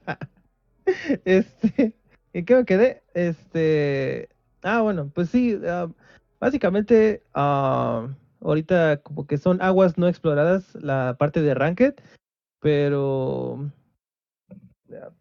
[1.25, 1.93] este,
[2.33, 3.03] ¿en qué me quedé?
[3.13, 4.29] Este,
[4.63, 5.89] ah, bueno, pues sí, ah,
[6.39, 8.07] básicamente, ah,
[8.41, 11.95] ahorita como que son aguas no exploradas la parte de Ranked,
[12.59, 13.69] pero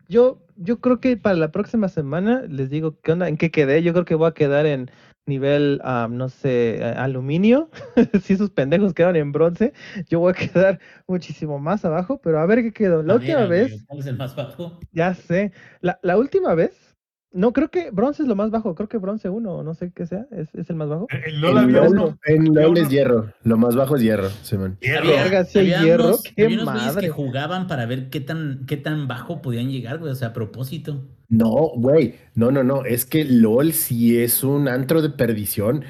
[0.08, 3.82] yo, yo creo que para la próxima semana les digo qué onda, en qué quedé.
[3.82, 4.90] Yo creo que voy a quedar en
[5.26, 7.70] nivel, ah, no sé, a- aluminio.
[8.22, 9.72] si esos pendejos quedan en bronce,
[10.08, 13.02] yo voy a quedar muchísimo más abajo, pero a ver qué quedó.
[13.02, 13.86] La A ver, última amigo, vez.
[13.86, 14.86] ¿Cuál es el más bajo?
[14.92, 15.52] Ya sé.
[15.80, 16.89] La, la última vez,
[17.32, 19.92] no creo que bronce es lo más bajo, creo que bronce 1, o no sé
[19.94, 21.06] qué sea, es, es el más bajo.
[21.10, 22.02] En- En LOL había en uno.
[22.04, 23.32] LOL, en había LOL uno- es hierro.
[23.44, 24.76] Lo más bajo es hierro, Simón.
[24.80, 25.08] Hierro.
[25.18, 27.06] Había, hierro, unos, qué había unos madre.
[27.06, 30.10] que jugaban para ver qué tan, qué tan bajo podían llegar, güey.
[30.12, 31.06] O sea, a propósito.
[31.28, 32.16] No, güey.
[32.34, 32.84] No, no, no.
[32.84, 35.84] Es que LOL sí es un antro de perdición.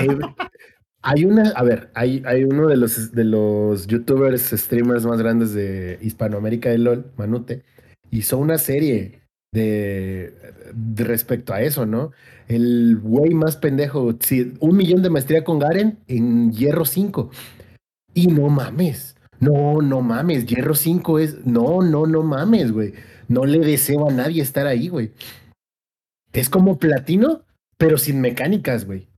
[0.00, 0.06] Eh,
[1.02, 5.52] hay una, a ver, hay, hay uno de los, de los youtubers, streamers más grandes
[5.52, 7.62] de Hispanoamérica de LOL, Manute,
[8.10, 9.20] hizo una serie
[9.52, 10.34] de,
[10.74, 12.12] de respecto a eso, ¿no?
[12.48, 17.30] El güey más pendejo, sí, un millón de maestría con Garen en Hierro 5.
[18.14, 19.16] Y no mames.
[19.40, 20.46] No, no mames.
[20.46, 21.46] Hierro 5 es.
[21.46, 22.94] No, no, no mames, güey.
[23.28, 25.12] No le deseo a nadie estar ahí, güey.
[26.32, 27.42] Es como platino,
[27.76, 29.08] pero sin mecánicas, güey.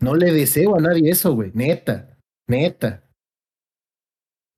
[0.00, 1.50] No le deseo a nadie eso, güey.
[1.54, 2.16] Neta,
[2.48, 3.02] neta.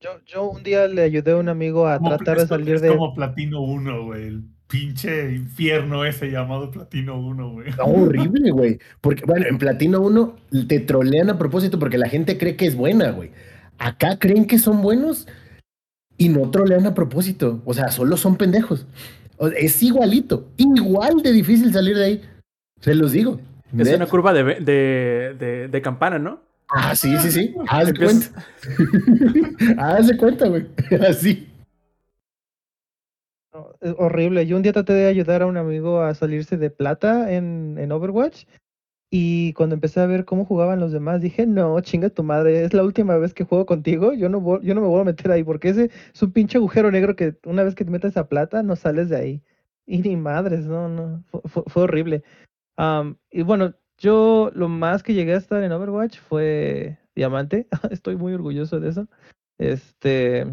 [0.01, 2.75] Yo, yo un día le ayudé a un amigo a Como- tratar de es- salir
[2.77, 2.89] es de...
[2.89, 4.43] como Platino 1, güey.
[4.69, 7.71] Pinche infierno ese llamado Platino 1, güey.
[7.79, 8.79] No, horrible, güey.
[9.01, 10.37] Porque, bueno, en Platino 1
[10.69, 13.31] te trolean a propósito porque la gente cree que es buena, güey.
[13.79, 15.27] Acá creen que son buenos
[16.19, 17.63] y no trolean a propósito.
[17.65, 18.87] O sea, solo son pendejos.
[19.39, 22.23] O- Es igualito, igual de difícil salir de ahí.
[22.81, 23.41] Se los digo.
[23.77, 26.41] Es una curva de, ve- de, de, de campana, ¿no?
[26.69, 27.55] Ah, sí, sí, sí.
[27.69, 28.27] Haz de cuenta.
[29.79, 30.67] Haz de cuenta, güey.
[31.09, 31.48] Así.
[33.81, 34.47] Es horrible.
[34.47, 37.93] Yo un día traté de ayudar a un amigo a salirse de plata en, en
[37.93, 38.45] Overwatch
[39.11, 42.75] y cuando empecé a ver cómo jugaban los demás dije, no, chinga tu madre, es
[42.75, 45.45] la última vez que juego contigo, yo no, yo no me voy a meter ahí
[45.45, 48.63] porque ese es un pinche agujero negro que una vez que te metes a plata
[48.63, 49.43] no sales de ahí.
[49.87, 52.23] Y ni madres, no, no, fue, fue- horrible.
[52.77, 58.17] Am, y bueno, yo lo más que llegué a estar en Overwatch fue diamante, estoy
[58.17, 59.09] muy orgulloso de eso.
[59.59, 60.47] Este,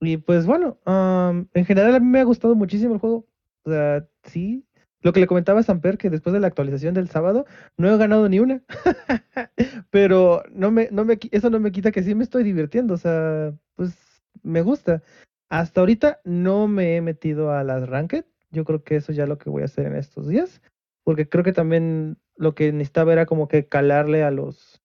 [0.00, 3.26] y pues bueno, am, en general a mí me ha gustado muchísimo el juego.
[3.64, 4.64] O sea, sí.
[5.00, 7.46] Lo que le comentaba a Samper, que después de la actualización del sábado,
[7.76, 8.62] no he ganado ni una.
[9.90, 12.94] Pero no me, no me, eso no me quita que sí me estoy divirtiendo.
[12.94, 13.96] O sea, pues
[14.42, 15.02] me gusta.
[15.50, 18.24] Hasta ahorita no me he metido a las ranked.
[18.50, 20.60] Yo creo que eso ya es lo que voy a hacer en estos días.
[21.04, 24.82] porque creo que también lo que necesitaba era como que calarle a los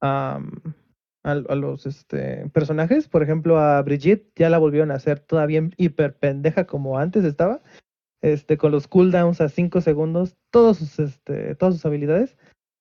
[0.00, 0.62] am,
[1.22, 3.08] a, a los este, personajes.
[3.08, 7.62] Por ejemplo, a Brigitte ya la volvieron a hacer todavía hiper pendeja como antes estaba.
[8.22, 12.36] Este, con los cooldowns a 5 segundos, todos sus, este, todas sus habilidades.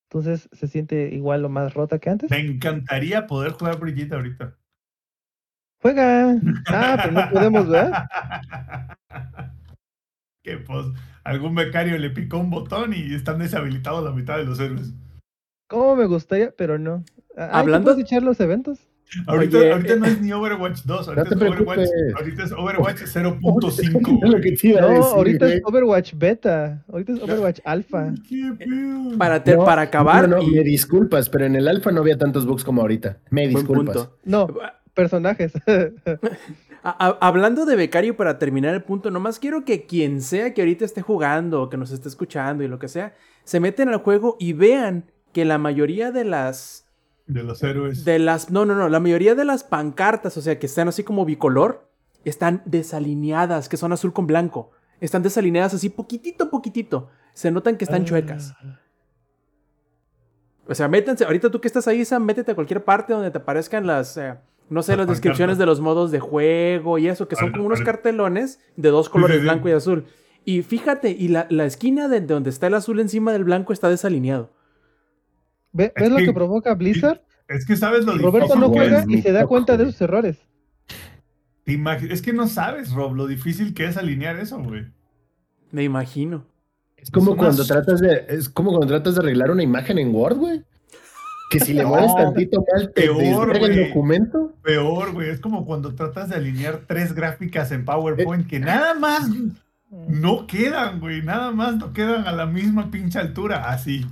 [0.09, 2.30] Entonces se siente igual o más rota que antes.
[2.30, 4.57] Me encantaría poder jugar Brigitte ahorita.
[5.81, 6.35] Juega.
[6.68, 8.07] Ah, pero no podemos, ¿verdad?
[10.43, 10.85] que pues
[11.23, 14.93] algún becario le picó un botón y están deshabilitados la mitad de los héroes.
[15.68, 16.51] ¿Cómo me gustaría?
[16.51, 17.03] Pero no.
[17.37, 18.79] Ah, ¿te Hablando- puedes echar los eventos?
[19.27, 23.01] Ahorita, Oye, ahorita eh, no es ni Overwatch 2, ahorita, es, Overwatch, ahorita es Overwatch
[23.01, 23.77] 0.5.
[23.77, 24.41] Es lo güey.
[24.41, 25.57] que te iba a No, decir, ahorita güey.
[25.57, 26.85] es Overwatch Beta.
[26.89, 28.13] Ahorita es Overwatch Alpha.
[28.29, 29.17] ¿Qué pedo?
[29.17, 30.29] Para, te- No, para acabar.
[30.29, 33.17] No, no, y- me disculpas, pero en el alfa no había tantos bugs como ahorita.
[33.31, 33.97] Me disculpas.
[33.97, 34.17] punto.
[34.23, 34.47] No,
[34.93, 35.51] personajes.
[36.83, 41.01] Hablando de becario para terminar el punto, nomás quiero que quien sea que ahorita esté
[41.01, 43.13] jugando o que nos esté escuchando y lo que sea,
[43.43, 46.80] se meten al juego y vean que la mayoría de las
[47.33, 48.03] De los héroes.
[48.05, 51.03] de las no, no, no, la mayoría de las pancartas, o sea, que están así
[51.03, 51.89] como bicolor,
[52.25, 54.71] están desalineadas, que son azul con blanco.
[54.99, 57.09] Están desalineadas así poquitito poquitito.
[57.33, 58.53] Se notan que están chuecas.
[60.67, 63.37] O sea, métanse, ahorita tú que estás ahí, Sam, métete a cualquier parte donde te
[63.39, 64.35] aparezcan las, eh,
[64.69, 67.51] no sé, Las las descripciones de los modos de juego y eso, que son Al-
[67.53, 69.43] como unos cartelones de dos colores, sí, sí.
[69.45, 70.05] blanco y azul.
[70.45, 73.73] Y fíjate, y la, la esquina de, de donde está el azul encima del blanco
[73.73, 74.49] está desalineado.
[75.73, 77.22] ¿Ve- Es ¿Ves lo que- que provoca Blizzard?
[77.48, 80.38] Es que sabes lo Roberto difícil, no juega y se da cuenta de sus errores.
[81.65, 84.85] Es que no sabes, Rob, lo difícil que es alinear eso, güey.
[85.72, 86.45] Me imagino.
[86.98, 89.98] Es como Es una cuando tratas de, es como cuando tratas de arreglar una imagen
[89.98, 90.64] en Word, güey.
[91.49, 94.53] Que si le No, mueves tantito mal, te peor, el documento.
[94.64, 95.30] Peor, güey.
[95.30, 99.30] Es como cuando tratas de alinear tres gráficas en PowerPoint que nada más
[100.07, 101.22] no quedan, güey.
[101.22, 103.69] Nada más no quedan a la misma pinche altura.
[103.72, 104.06] Así.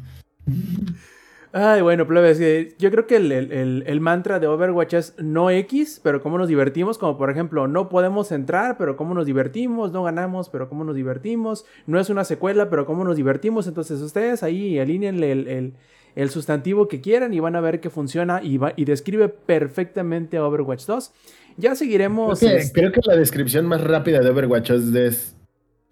[1.51, 5.99] Ay, bueno, plebes, yo creo que el, el- el- mantra de Overwatch es no X,
[6.03, 10.03] pero cómo nos divertimos, como por ejemplo, no podemos entrar, pero cómo nos divertimos, no
[10.03, 14.43] ganamos, pero cómo nos divertimos, no es una secuela, pero cómo nos divertimos, entonces ustedes
[14.43, 15.73] ahí alínenle el, el-
[16.15, 20.37] el sustantivo que quieran y van a ver que funciona y, va- y describe perfectamente
[20.37, 21.11] a Overwatch 2.
[21.57, 22.39] Ya Creo seguiremos...
[22.39, 25.35] que, este, creo que la descripción más rápida de Overwatch es, de- es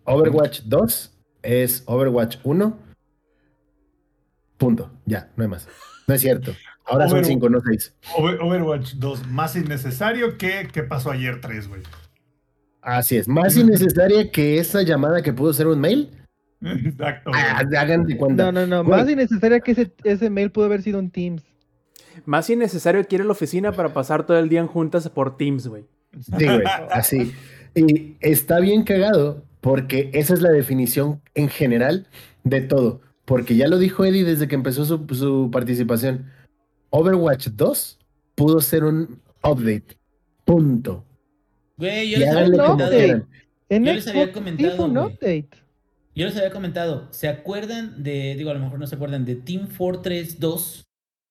[0.05, 1.13] Overwatch 2
[1.43, 2.77] es Overwatch 1.
[4.57, 4.91] Punto.
[5.05, 5.67] Ya, no hay más.
[6.07, 6.53] No es cierto.
[6.85, 7.23] Ahora son.
[7.23, 7.95] 5, no 6.
[8.17, 11.81] Over- Overwatch 2, más innecesario que ¿qué pasó ayer 3, güey.
[12.81, 13.27] Así es.
[13.27, 16.09] Más innecesaria que esa llamada que pudo ser un mail.
[16.61, 17.31] Exacto.
[17.33, 18.45] Ah, hagan de cuenta.
[18.45, 18.83] No, no, no.
[18.85, 21.43] Güey, Más innecesaria que ese, ese mail pudo haber sido un Teams.
[22.25, 25.85] Más innecesario quiere la oficina para pasar todo el día en juntas por Teams, güey.
[26.21, 27.33] Sí, güey, así.
[27.75, 32.07] Y está bien cagado porque esa es la definición en general
[32.43, 33.01] de todo.
[33.27, 36.27] Porque ya lo dijo Eddie desde que empezó su, su participación.
[36.91, 37.99] Overwatch 2
[38.35, 39.97] pudo ser un update.
[40.45, 41.03] Punto.
[41.75, 42.73] Güey, yo les había comentado.
[42.75, 42.95] update.
[42.97, 43.27] quieran.
[43.67, 45.49] En Yo les había comentado, un update.
[46.15, 49.35] Yo les había comentado, ¿se acuerdan de, digo, a lo mejor no se acuerdan, de
[49.35, 50.85] Team Fortress 2?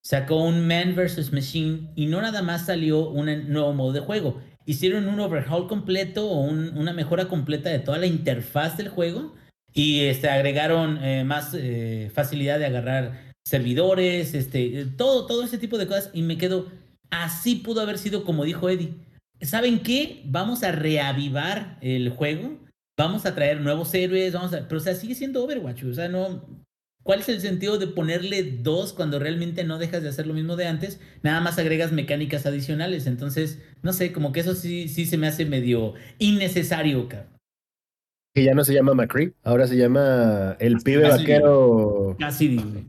[0.05, 1.32] Sacó un Man vs.
[1.32, 4.39] Machine y no nada más salió un nuevo modo de juego.
[4.66, 9.35] Hicieron un overhaul completo o un- una mejora completa de toda la interfaz del juego
[9.77, 15.59] y este, agregaron eh, más eh, facilidad de agarrar servidores, este, eh, todo, todo ese
[15.59, 16.66] tipo de cosas y me quedo,
[17.11, 18.94] así pudo haber sido como dijo Eddie.
[19.40, 20.23] ¿Saben qué?
[20.24, 22.66] Vamos a reavivar el juego
[22.97, 24.66] vamos a traer nuevos héroes, vamos a...
[24.66, 26.65] Pero o sea, sigue siendo Overwatch, o sea, no...
[27.03, 30.57] ¿Cuál es el sentido de ponerle dos cuando realmente no dejas de hacer lo mismo
[30.57, 30.98] de antes?
[31.23, 33.07] Nada más agregas mecánicas adicionales.
[33.07, 37.36] Entonces, no sé, como que eso sí, sí se me hace medio innecesario, cabrón.
[38.37, 42.85] Que ya no se llama McCree, ahora se llama el pibe vaquero Casi di, güey.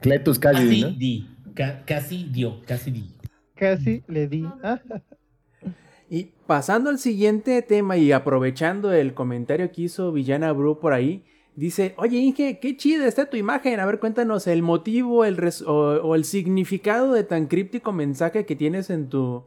[0.00, 0.88] Cletus Casi Cassidy, ¿no?
[0.92, 1.28] di.
[1.54, 3.10] Ca- casi dio, casi di.
[3.54, 4.46] Casi le di.
[6.10, 11.22] Y pasando al siguiente tema y aprovechando el comentario que hizo Villana Bru por ahí,
[11.54, 15.60] dice, oye Inge, qué chida está tu imagen, a ver cuéntanos el motivo el res-
[15.60, 19.44] o, o el significado de tan críptico mensaje que tienes en tu,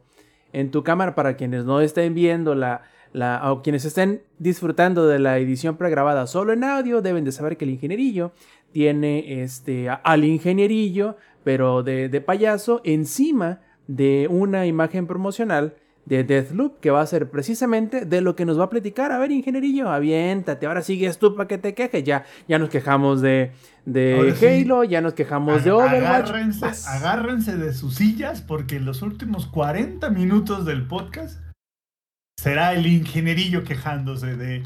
[0.52, 5.18] en tu cámara para quienes no estén viendo la, la, o quienes estén disfrutando de
[5.18, 8.32] la edición pregrabada solo en audio, deben de saber que el ingenierillo
[8.72, 15.74] tiene este, al ingenierillo, pero de, de payaso, encima de una imagen promocional
[16.04, 19.12] de Deathloop, que va a ser precisamente de lo que nos va a platicar.
[19.12, 22.02] A ver, ingenierillo, aviéntate, ahora sigues tú para que te quejes.
[22.02, 23.52] Ya, ya nos quejamos de,
[23.84, 24.46] de sí.
[24.46, 26.30] Halo, ya nos quejamos de Overwatch.
[26.30, 31.51] Agárrense, agárrense de sus sillas porque en los últimos 40 minutos del podcast
[32.42, 34.64] será el ingenierillo quejándose de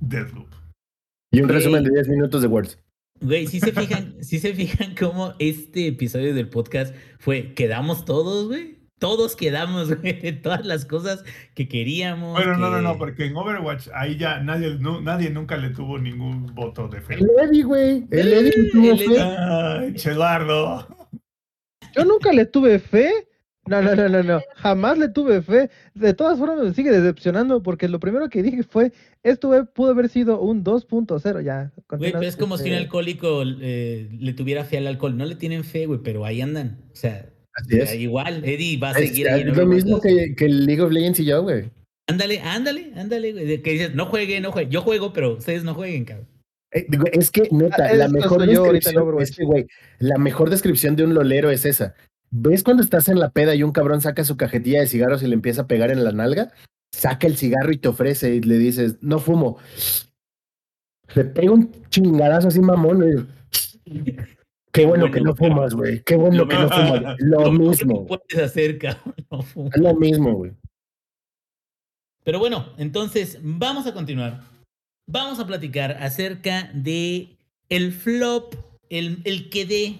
[0.00, 0.48] Deathloop.
[1.30, 2.78] Y un resumen de 10 minutos de Words.
[3.20, 8.46] Güey, si se fijan, si se fijan cómo este episodio del podcast fue, quedamos todos,
[8.46, 8.78] güey.
[8.98, 11.22] Todos quedamos, güey, de todas las cosas
[11.54, 12.32] que queríamos.
[12.32, 16.46] Bueno, no, no, no, porque en Overwatch ahí ya nadie, nadie nunca le tuvo ningún
[16.54, 17.16] voto de fe.
[17.16, 18.06] El Eddie, güey.
[18.10, 19.04] El Eddie tuvo El fe.
[19.04, 19.20] Eddie.
[19.20, 20.88] Ay, Chedardo.
[21.94, 23.27] Yo nunca le tuve fe.
[23.68, 24.40] No, no, no, no, no.
[24.56, 25.70] Jamás le tuve fe.
[25.94, 28.92] De todas formas me sigue decepcionando porque lo primero que dije fue,
[29.22, 31.42] esto pudo haber sido un 2.0.
[31.44, 31.72] Ya.
[31.90, 35.16] Güey, pero es como si un este, alcohólico eh, le tuviera fe al alcohol.
[35.16, 36.78] No le tienen fe, güey, pero ahí andan.
[36.92, 37.94] O sea, Así es.
[37.94, 39.40] igual, Eddie va a Es, seguir ahí.
[39.42, 40.00] en es lo mismo 2.
[40.02, 41.70] que, que el League of Legends y yo, güey.
[42.06, 43.62] Ándale, ándale, ándale, güey.
[43.62, 44.70] Que dices, no juegue, no juegue.
[44.70, 46.26] Yo juego, pero ustedes no jueguen, cabrón.
[46.70, 49.22] Eh, güey, Es que, neta, Ah, la mejor yo Overwatch.
[49.22, 49.66] es que, güey,
[49.98, 51.94] la mejor descripción de un lolero es esa.
[52.30, 55.26] ¿Ves cuando estás en la peda y un cabrón saca su cajetilla de cigarros y
[55.26, 56.52] le empieza a pegar en la nalga?
[56.92, 59.58] Saca el cigarro y te ofrece y le dices, no fumo.
[61.14, 63.28] Le pega un chingadazo así mamón.
[64.72, 66.02] Qué bueno Bueno, que no fumas, güey.
[66.04, 67.16] Qué bueno Lo que no fumas.
[67.18, 68.06] Lo mismo.
[68.06, 69.14] que puedes hacer, cabrón.
[69.30, 70.52] no lo mismo, güey.
[72.24, 74.42] Pero bueno, entonces vamos a continuar.
[75.06, 77.38] Vamos a platicar acerca de
[77.70, 78.54] el flop,
[78.90, 79.98] el, el que de.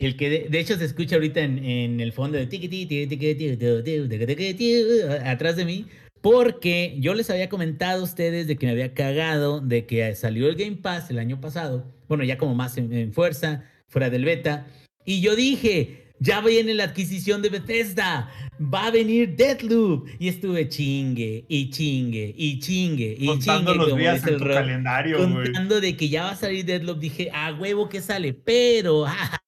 [0.00, 3.56] El que de, de, hecho se escucha ahorita en, en el fondo de tiquiti, tiquiti,
[3.56, 5.86] tiquiti, atrás de mí,
[6.20, 10.48] porque yo les había comentado a ustedes de que me había cagado de que salió
[10.48, 14.24] el Game Pass el año pasado, bueno, ya como más en, en fuerza, fuera del
[14.24, 14.66] beta,
[15.04, 20.06] y yo dije, ya viene la adquisición de Bethesda, va a venir Deathloop.
[20.18, 23.86] Y estuve chingue, y chingue, y chingue, y contando chingue.
[23.88, 25.82] Los días en tu calendario, contando wey.
[25.82, 29.39] de que ya va a salir Deathloop, dije, a huevo que sale, pero, ah,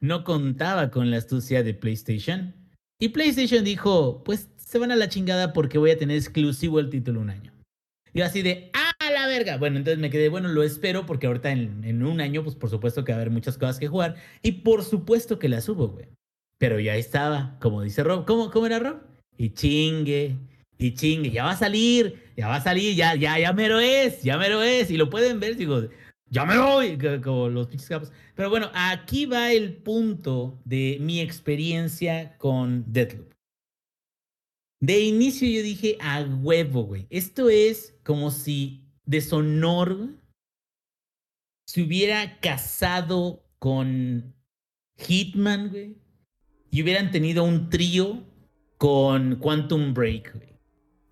[0.00, 2.54] no contaba con la astucia de PlayStation.
[3.00, 6.90] Y PlayStation dijo, pues se van a la chingada porque voy a tener exclusivo el
[6.90, 7.52] título un año.
[8.12, 9.56] Y así de, ¡ah, la verga!
[9.56, 13.04] Bueno, entonces me quedé, bueno, lo espero porque ahorita en, un año, pues por supuesto
[13.04, 14.16] que va a haber muchas cosas que jugar.
[14.42, 16.06] Y por supuesto que la subo, güey.
[16.58, 18.24] Pero ya estaba, como dice Rob.
[18.26, 19.00] ¿Cómo, cómo era Rob?
[19.36, 20.36] Y chingue,
[20.78, 24.22] y chingue, ya va a salir, ya va a salir, ya, ya, ya mero es,
[24.22, 24.90] ya mero es.
[24.90, 25.88] Y lo pueden ver, digo,
[26.30, 28.12] ya me voy, co- como los pinches capos.
[28.34, 33.32] Pero bueno, aquí va el punto de mi experiencia con Deathloop.
[34.80, 37.06] De inicio yo dije, a huevo, güey.
[37.10, 40.10] Esto es como si Deshonor
[41.66, 44.34] se hubiera casado con
[44.98, 45.96] Hitman, güey.
[46.70, 48.22] Y hubieran tenido un trío
[48.76, 50.52] con Quantum Break, güey.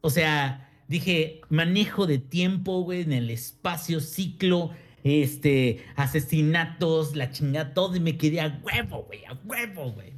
[0.03, 4.71] O sea, dije, manejo de tiempo, güey, en el espacio, ciclo,
[5.07, 10.13] este, asesinatos, la chingada, todo, y me quedé a huevo, güey, a huevo, güey.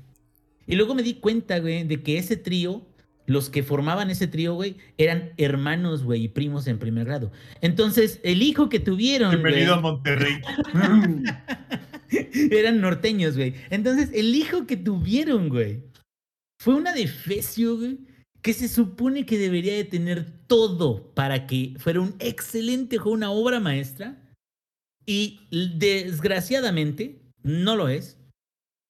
[0.66, 2.86] Y luego me di cuenta, güey, de que ese trío,
[3.26, 7.30] los que formaban ese trío, güey, eran hermanos, güey, y primos en primer grado.
[7.60, 10.40] Entonces, el hijo que tuvieron, Bienvenido a Monterrey.
[12.50, 13.54] eran norteños, güey.
[13.70, 15.82] Entonces, el hijo que tuvieron, güey,
[16.58, 17.98] fue una defecio, güey,
[18.42, 23.30] que se supone que debería de tener todo para que fuera un excelente juego, una
[23.30, 24.16] obra maestra.
[25.08, 28.18] Y desgraciadamente, no lo es.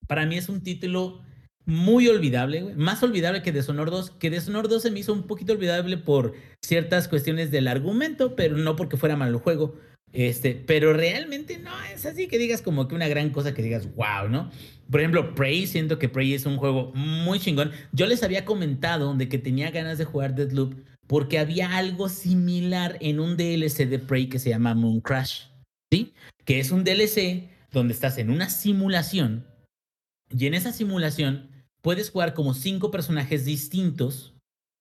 [0.09, 1.23] Para mí es un título
[1.65, 2.75] muy olvidable.
[2.75, 4.11] Más olvidable que Deshonor 2.
[4.19, 8.57] Que Deshonor 2 se me hizo un poquito olvidable por ciertas cuestiones del argumento, pero
[8.57, 9.77] no porque fuera mal el juego.
[10.13, 13.87] Este, pero realmente no es así que digas como que una gran cosa que digas,
[13.95, 14.51] wow, ¿no?
[14.91, 17.71] Por ejemplo, Prey, siento que Prey es un juego muy chingón.
[17.93, 20.75] Yo les había comentado de que tenía ganas de jugar Deadloop
[21.07, 25.43] porque había algo similar en un DLC de Prey que se llama Moon Crash,
[25.91, 26.15] ¿sí?
[26.45, 29.47] Que es un DLC donde estás en una simulación
[30.31, 31.51] y en esa simulación
[31.81, 34.35] puedes jugar como cinco personajes distintos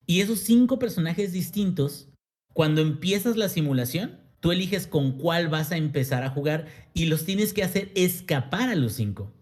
[0.06, 2.10] y esos cinco personajes distintos,
[2.54, 7.26] cuando empiezas la simulación, tú eliges con cuál vas a empezar a jugar y los
[7.26, 9.34] tienes que hacer escapar a los cinco.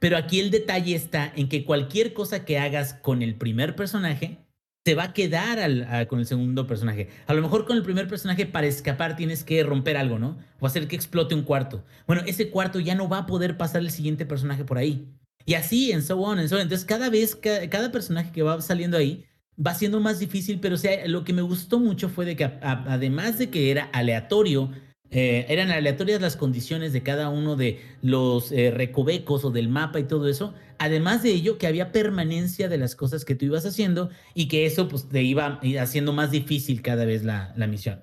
[0.00, 4.38] Pero aquí el detalle está en que cualquier cosa que hagas con el primer personaje
[4.82, 7.08] te va a quedar al- a- con el segundo personaje.
[7.26, 10.38] A lo mejor con el primer personaje para escapar tienes que romper algo, ¿no?
[10.58, 11.84] O hacer que explote un cuarto.
[12.06, 15.06] Bueno, ese cuarto ya no va a poder pasar el siguiente personaje por ahí.
[15.46, 16.62] Y así, en so on, en so on.
[16.62, 19.24] Entonces, cada vez, ca- cada, personaje que va saliendo ahí
[19.64, 22.44] va siendo más difícil, pero o sea, lo que me gustó mucho fue de que
[22.44, 24.70] a- a- además de que era aleatorio,
[25.10, 29.98] eh, eran aleatorias las condiciones de cada uno de los eh, recovecos o del mapa
[29.98, 30.54] y todo eso.
[30.78, 34.66] Además de ello, que había permanencia de las cosas que tú ibas haciendo y que
[34.66, 38.00] eso pues te iba haciendo más difícil cada vez la, la misión.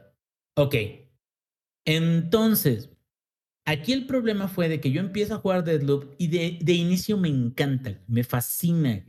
[0.56, 0.76] Ok.
[1.86, 2.90] Entonces,
[3.66, 7.18] aquí el problema fue de que yo empiezo a jugar Deadloop y de, de inicio
[7.18, 9.06] me encanta, me fascina.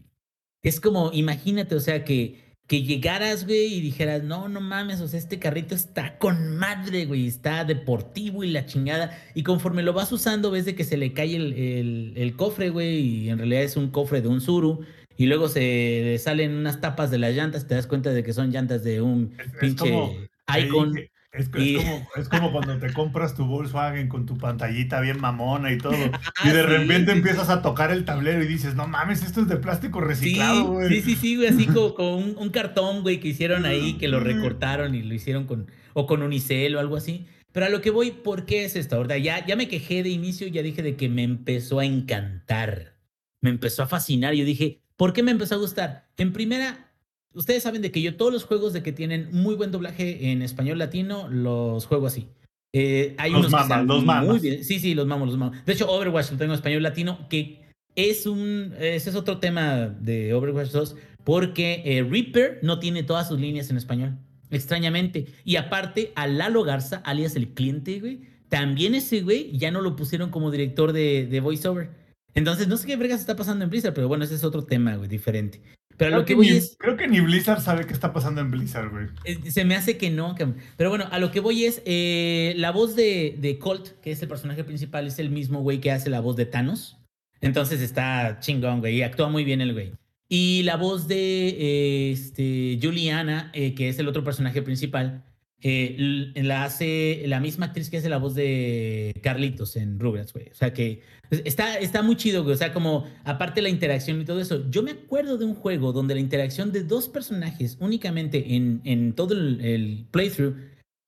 [0.62, 5.08] Es como, imagínate, o sea, que que llegaras, güey, y dijeras, no, no mames, o
[5.08, 9.18] sea, este carrito está con madre, güey, está deportivo y la chingada.
[9.34, 12.68] Y conforme lo vas usando, ves de que se le cae el, el- el cofre,
[12.68, 14.84] güey, y en realidad es un cofre de un Zuru.
[15.16, 18.32] Y luego se le salen unas tapas de las llantas, te das cuenta de que
[18.32, 20.14] son llantas de un Es- es pinche como-
[20.56, 20.94] Icon.
[21.38, 25.78] Es, como, es como cuando te compras tu Volkswagen con tu pantallita bien mamona y
[25.78, 25.94] todo.
[26.40, 29.22] Ah, y de sí, repente sí, empiezas a tocar el tablero y dices, no mames,
[29.22, 30.88] esto es de plástico reciclado, güey.
[30.88, 34.08] sí, sí, sí, güey, así como con un, un cartón, güey, que hicieron ahí, que
[34.08, 37.26] lo recortaron y lo hicieron con, o con unicel o algo así.
[37.52, 38.98] Pero a lo que voy, ¿por qué es esto?
[38.98, 39.16] ¿Verdad?
[39.16, 42.94] Ya, ya me quejé de inicio, ya dije de que me empezó a encantar,
[43.40, 44.34] me empezó a fascinar.
[44.34, 46.08] Yo dije, ¿por qué me empezó a gustar?
[46.16, 46.87] En primera,
[47.34, 50.42] ustedes saben de que yo todos los juegos de que tienen muy buen doblaje en
[50.42, 52.28] español latino, los juego así.
[52.72, 54.64] Eh, hay Los unos que mamas, los muy bien.
[54.64, 55.64] Sí, sí, los mamos, los mamos.
[55.64, 57.62] De hecho, Overwatch lo tengo en español latino, que
[57.94, 63.28] es un, ese es otro tema de Overwatch 2, porque eh, Reaper no tiene todas
[63.28, 64.18] sus líneas en español,
[64.50, 65.26] extrañamente.
[65.44, 69.96] Y aparte, a Lalo Garza, alias el cliente, güey, también ese güey ya no lo
[69.96, 71.90] pusieron como director de, de voiceover.
[72.34, 74.94] Entonces, no sé qué vergas está pasando en Blizzard, pero bueno, ese es otro tema,
[74.96, 75.60] güey, diferente.
[75.98, 76.76] Pero a Creo lo que, que voy ni, es...
[76.78, 79.08] creo que ni Blizzard sabe qué está pasando en Blizzard, güey.
[79.24, 80.34] Eh, Se me hace que no.
[80.76, 84.22] Pero bueno, a lo que voy es, eh, la voz de, de Colt, que es
[84.22, 86.96] el personaje principal, es el mismo güey que hace la voz de Thanos.
[87.40, 89.92] Entonces está chingón, güey, y actúa muy bien el güey.
[90.28, 95.24] Y la voz de eh, este, Juliana, eh, que es el otro personaje principal,
[95.60, 100.48] eh, la hace la misma actriz que hace la voz de Carlitos en Rugrats, güey.
[100.50, 102.54] O sea que está, está muy chido, güey.
[102.54, 104.68] O sea, como aparte la interacción y todo eso.
[104.70, 109.12] Yo me acuerdo de un juego donde la interacción de dos personajes únicamente en, en
[109.12, 110.56] todo el, playthrough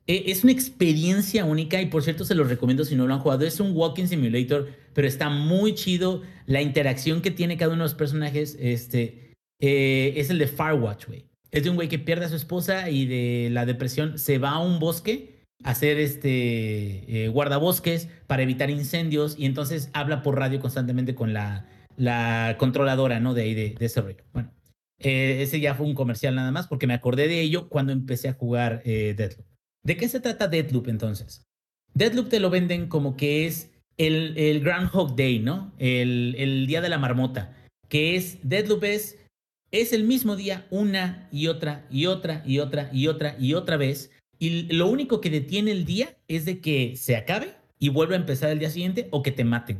[0.06, 3.20] eh, es una experiencia única y por cierto se los recomiendo si no lo han
[3.20, 3.44] jugado.
[3.44, 6.22] Es un walking simulator, pero está muy chido.
[6.46, 11.06] La interacción que tiene cada uno de los personajes este, eh, es el de Firewatch,
[11.06, 11.24] güey.
[11.50, 14.50] Es de un güey que pierde a su esposa y de la depresión se va
[14.50, 20.60] a un bosque hacer este eh, guardabosques para evitar incendios y entonces habla por radio
[20.60, 21.66] constantemente con la,
[21.96, 23.34] la controladora, ¿no?
[23.34, 24.24] De ahí, de, ese rollo.
[24.32, 24.52] Bueno,
[24.98, 28.28] eh, ese ya fue un comercial nada más porque me acordé de ello cuando empecé
[28.28, 29.46] a jugar eh, Deathloop.
[29.84, 31.44] ¿De qué se trata Deathloop entonces?
[31.94, 35.72] Deathloop te lo venden como que es el, el Groundhog Day, ¿no?
[35.78, 37.54] El, el día de la marmota.
[37.88, 39.18] Que es, Deathloop es,
[39.72, 43.76] es el mismo día una y otra y otra y otra y otra y otra
[43.76, 44.10] vez.
[44.40, 48.18] Y lo único que detiene el día es de que se acabe y vuelva a
[48.18, 49.78] empezar el día siguiente o que te maten.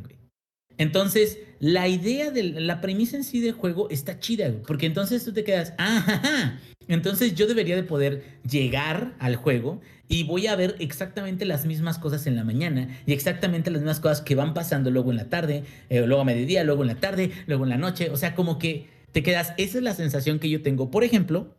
[0.77, 5.33] Entonces, la idea de la premisa en sí del juego está chida, porque entonces tú
[5.33, 6.61] te quedas, ah, ja".
[6.89, 11.99] entonces yo debería de poder llegar al juego y voy a ver exactamente las mismas
[11.99, 15.29] cosas en la mañana y exactamente las mismas cosas que van pasando luego en la
[15.31, 18.35] tarde, eh, luego a mediodía, luego en la tarde, luego en la noche, o sea,
[18.35, 21.57] como que te quedas, esa es la sensación que yo tengo, por ejemplo,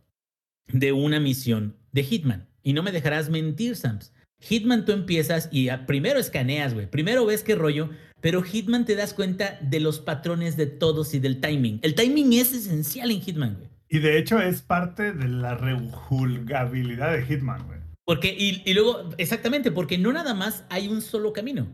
[0.68, 2.51] de una misión de Hitman.
[2.64, 4.14] Y no me dejarás mentir, Sams.
[4.40, 6.90] Hitman tú empiezas y ah, primero escaneas, güey.
[6.90, 7.90] Primero ves qué rollo,
[8.22, 11.80] pero Hitman te das cuenta de los patrones de todos y del timing.
[11.84, 13.70] El timing es esencial en Hitman, güey.
[13.90, 17.80] Y de hecho es parte de la rejugabilidad de Hitman, güey.
[18.06, 21.68] Porque, y, y luego, exactamente, porque no nada más hay un solo camino.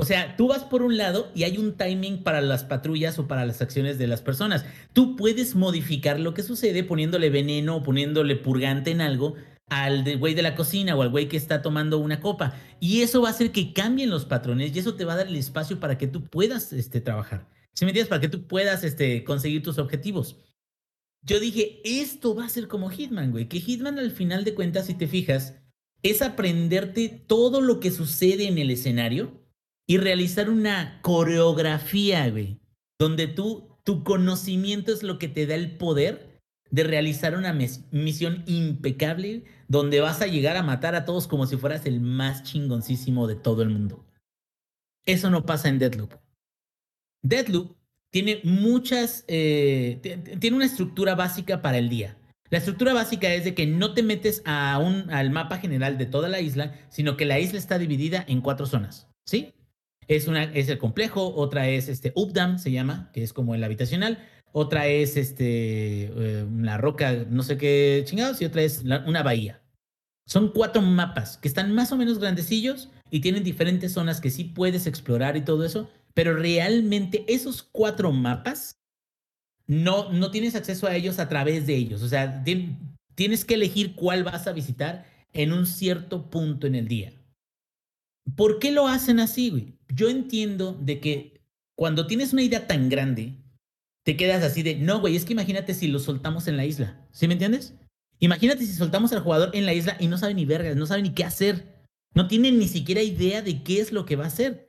[0.00, 3.26] O sea, tú vas por un lado y hay un timing para las patrullas o
[3.26, 4.64] para las acciones de las personas.
[4.92, 9.34] Tú puedes modificar lo que sucede poniéndole veneno o poniéndole purgante en algo
[9.68, 12.54] al güey de la cocina o al güey que está tomando una copa.
[12.80, 15.28] Y eso va a hacer que cambien los patrones y eso te va a dar
[15.28, 17.48] el espacio para que tú puedas este, trabajar.
[17.74, 18.08] ¿Sí me entiendes?
[18.08, 20.36] Para que tú puedas este, conseguir tus objetivos.
[21.22, 23.48] Yo dije, esto va a ser como Hitman, güey.
[23.48, 25.54] Que Hitman al final de cuentas, si te fijas,
[26.02, 29.32] es aprenderte todo lo que sucede en el escenario
[29.86, 32.60] y realizar una coreografía, güey.
[32.98, 36.37] Donde tú, tu conocimiento es lo que te da el poder
[36.70, 41.56] de realizar una misión impecable donde vas a llegar a matar a todos como si
[41.56, 44.04] fueras el más chingoncísimo de todo el mundo.
[45.06, 46.12] Eso no pasa en Deadloop.
[47.22, 47.76] Deadloop
[48.10, 50.00] tiene muchas, eh,
[50.38, 52.16] tiene una estructura básica para el día.
[52.50, 56.06] La estructura básica es de que no te metes a un, al mapa general de
[56.06, 59.54] toda la isla, sino que la isla está dividida en cuatro zonas, ¿sí?
[60.06, 63.62] Es, una, es el complejo, otra es este Updam, se llama, que es como el
[63.62, 69.22] habitacional, otra es este, eh, la roca, no sé qué chingados, y otra es una
[69.22, 69.62] bahía.
[70.26, 74.44] Son cuatro mapas que están más o menos grandecillos y tienen diferentes zonas que sí
[74.44, 78.76] puedes explorar y todo eso, pero realmente esos cuatro mapas
[79.66, 82.02] no, no tienes acceso a ellos a través de ellos.
[82.02, 82.76] O sea, tien-
[83.14, 87.12] tienes que elegir cuál vas a visitar en un cierto punto en el día.
[88.36, 89.74] ¿Por qué lo hacen así, güey?
[89.94, 91.40] Yo entiendo de que
[91.74, 93.34] cuando tienes una idea tan grande,
[94.04, 97.06] te quedas así de, no, güey, es que imagínate si lo soltamos en la isla.
[97.10, 97.74] ¿Sí me entiendes?
[98.20, 101.02] Imagínate si soltamos al jugador en la isla y no sabe ni vergas, no sabe
[101.02, 101.86] ni qué hacer.
[102.14, 104.68] No tiene ni siquiera idea de qué es lo que va a hacer.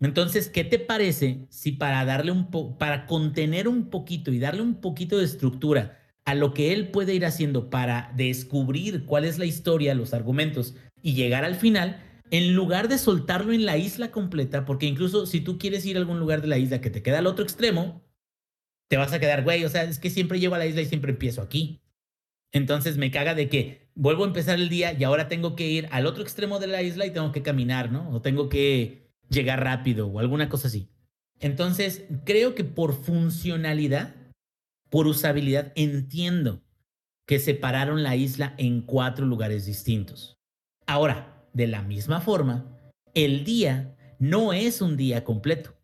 [0.00, 4.62] Entonces, ¿qué te parece si para darle un po para contener un poquito y darle
[4.62, 9.38] un poquito de estructura a lo que él puede ir haciendo para descubrir cuál es
[9.38, 12.00] la historia, los argumentos y llegar al final,
[12.30, 16.00] en lugar de soltarlo en la isla completa, porque incluso si tú quieres ir a
[16.00, 18.02] algún lugar de la isla que te queda al otro extremo,
[18.88, 20.86] te vas a quedar, güey, o sea, es que siempre llego a la isla y
[20.86, 21.80] siempre empiezo aquí.
[22.52, 25.88] Entonces me caga de que vuelvo a empezar el día y ahora tengo que ir
[25.90, 28.08] al otro extremo de la isla y tengo que caminar, ¿no?
[28.10, 30.88] O tengo que llegar rápido o alguna cosa así.
[31.40, 34.14] Entonces, creo que por funcionalidad,
[34.88, 36.62] por usabilidad, entiendo
[37.26, 40.38] que separaron la isla en cuatro lugares distintos.
[40.86, 42.80] Ahora, de la misma forma,
[43.12, 45.74] el día no es un día completo.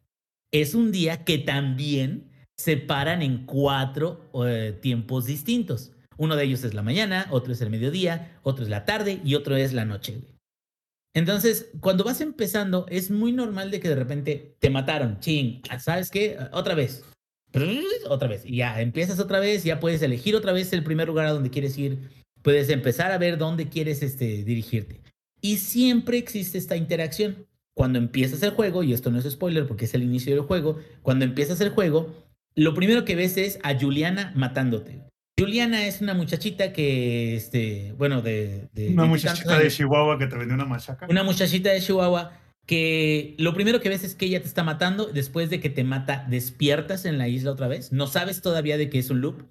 [0.50, 5.92] Es un día que también separan en cuatro eh, tiempos distintos.
[6.16, 9.34] Uno de ellos es la mañana, otro es el mediodía, otro es la tarde y
[9.34, 10.22] otro es la noche.
[11.14, 15.20] Entonces, cuando vas empezando, es muy normal de que de repente te mataron.
[15.20, 16.36] Ching, ¿sabes qué?
[16.52, 17.04] Otra vez.
[18.08, 18.44] Otra vez.
[18.44, 21.50] Y ya empiezas otra vez, ya puedes elegir otra vez el primer lugar a donde
[21.50, 22.10] quieres ir.
[22.42, 25.00] Puedes empezar a ver dónde quieres este, dirigirte.
[25.40, 27.46] Y siempre existe esta interacción.
[27.76, 30.78] Cuando empiezas el juego, y esto no es spoiler porque es el inicio del juego,
[31.02, 32.23] cuando empiezas el juego,
[32.56, 35.02] lo primero que ves es a Juliana matándote.
[35.38, 38.68] Juliana es una muchachita que, este, bueno, de...
[38.72, 39.68] de Una de muchachita de.
[39.68, 41.06] Chihuahua que te vendió una machaca.
[41.08, 42.32] Una muchachita de Chihuahua
[42.66, 45.84] que lo primero que ves es que ella te está matando, después de que te
[45.84, 49.42] mata, despiertas en la isla otra vez, no sabes todavía de que es un loop,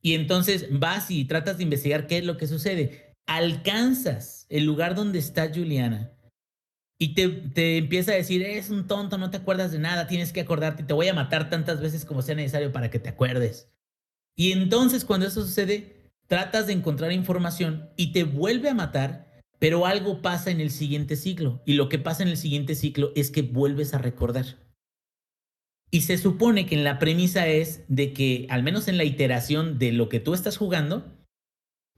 [0.00, 3.14] y entonces vas y tratas de investigar qué es lo que sucede.
[3.26, 6.12] Alcanzas el lugar donde está Juliana
[6.98, 10.32] y te, te empieza a decir, es un tonto, no te acuerdas de nada, tienes
[10.32, 13.70] que acordarte, te voy a matar tantas veces como sea necesario para que te acuerdes.
[14.36, 19.86] Y entonces cuando eso sucede, tratas de encontrar información y te vuelve a matar, pero
[19.86, 21.62] algo pasa en el siguiente ciclo.
[21.64, 24.56] Y lo que pasa en el siguiente ciclo es que vuelves a recordar.
[25.90, 29.78] Y se supone que en la premisa es de que, al menos en la iteración
[29.78, 31.16] de lo que tú estás jugando,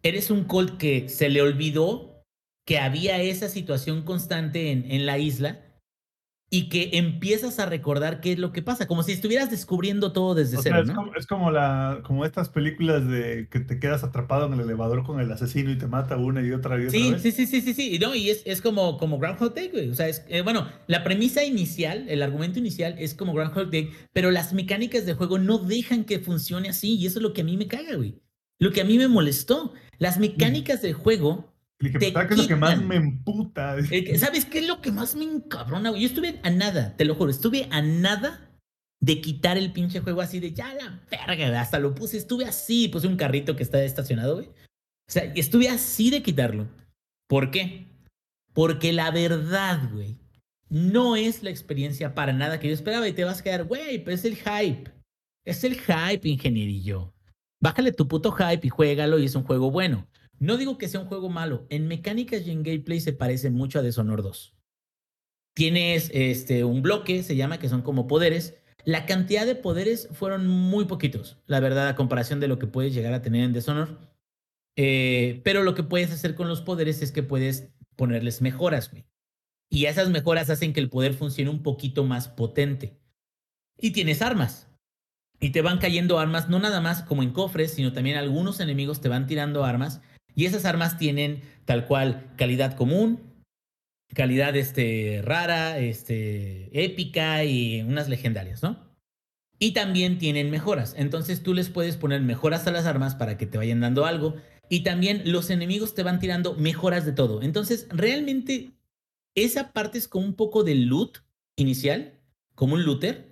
[0.02, 2.09] eres un Colt que se le olvidó
[2.70, 5.58] que había esa situación constante en, en la isla
[6.50, 10.36] y que empiezas a recordar qué es lo que pasa, como si estuvieras descubriendo todo
[10.36, 10.94] desde O sea, cero, es, ¿no?
[10.94, 15.02] como, es como la, como estas películas de que te quedas atrapado en el elevador
[15.02, 17.22] con el asesino y te mata una y otra y otra Sí, vez.
[17.22, 17.96] sí, sí, sí, sí, sí.
[17.96, 19.88] Y No, y es, es como, como Groundhog Day, güey.
[19.90, 23.90] O sea, es, eh, bueno, la premisa inicial, el argumento inicial es como Groundhog Day,
[24.12, 26.94] pero las mecánicas de juego no dejan que funcione así.
[26.94, 28.22] Y eso es lo que a mí me caga, güey.
[28.60, 29.72] Lo que a mí me molestó.
[29.98, 31.49] Las mecánicas del juego
[31.80, 33.76] Que te ¿sabes qué es lo que más me emputa.
[33.88, 36.02] Que- ¿Sabes qué es lo que más me encabrona, güey?
[36.02, 38.50] Yo estuve a nada, te lo juro, estuve a nada
[39.00, 42.88] de quitar el pinche juego así de ya la verga, hasta lo puse, estuve así,
[42.88, 44.48] puse un carrito que está estacionado, güey.
[44.48, 46.68] O sea, estuve así de quitarlo.
[47.26, 47.86] ¿Por qué?
[48.52, 50.18] Porque la verdad, güey,
[50.68, 54.04] no es la experiencia para nada que yo esperaba y te vas a quedar, güey,
[54.04, 54.90] pero es el hype.
[55.46, 57.14] Es el hype, ingenierillo.
[57.58, 60.06] Bájale tu puto hype y juégalo y es un juego bueno.
[60.40, 61.66] No digo que sea un juego malo.
[61.68, 64.56] En mecánicas y en gameplay se parece mucho a Dishonor 2.
[65.54, 68.56] Tienes este, un bloque, se llama, que son como poderes.
[68.84, 72.94] La cantidad de poderes fueron muy poquitos, la verdad, a comparación de lo que puedes
[72.94, 73.98] llegar a tener en Dishonor.
[74.76, 79.04] Eh, pero lo que puedes hacer con los poderes es que puedes ponerles mejoras, güey.
[79.68, 82.98] Y esas mejoras hacen que el poder funcione un poquito más potente.
[83.76, 84.68] Y tienes armas.
[85.38, 89.00] Y te van cayendo armas, no nada más como en cofres, sino también algunos enemigos
[89.02, 90.00] te van tirando armas.
[90.34, 93.20] Y esas armas tienen tal cual calidad común,
[94.14, 98.90] calidad este, rara, este, épica y unas legendarias, ¿no?
[99.58, 100.94] Y también tienen mejoras.
[100.96, 104.36] Entonces tú les puedes poner mejoras a las armas para que te vayan dando algo.
[104.68, 107.42] Y también los enemigos te van tirando mejoras de todo.
[107.42, 108.70] Entonces realmente
[109.34, 111.18] esa parte es como un poco de loot
[111.56, 112.18] inicial,
[112.54, 113.29] como un looter.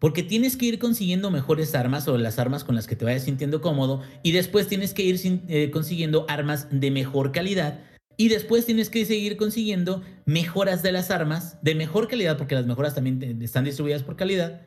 [0.00, 3.24] Porque tienes que ir consiguiendo mejores armas o las armas con las que te vayas
[3.24, 4.02] sintiendo cómodo.
[4.22, 7.80] Y después tienes que ir eh, consiguiendo armas de mejor calidad.
[8.16, 12.66] Y después tienes que seguir consiguiendo mejoras de las armas de mejor calidad, porque las
[12.66, 14.62] mejoras también están distribuidas por calidad.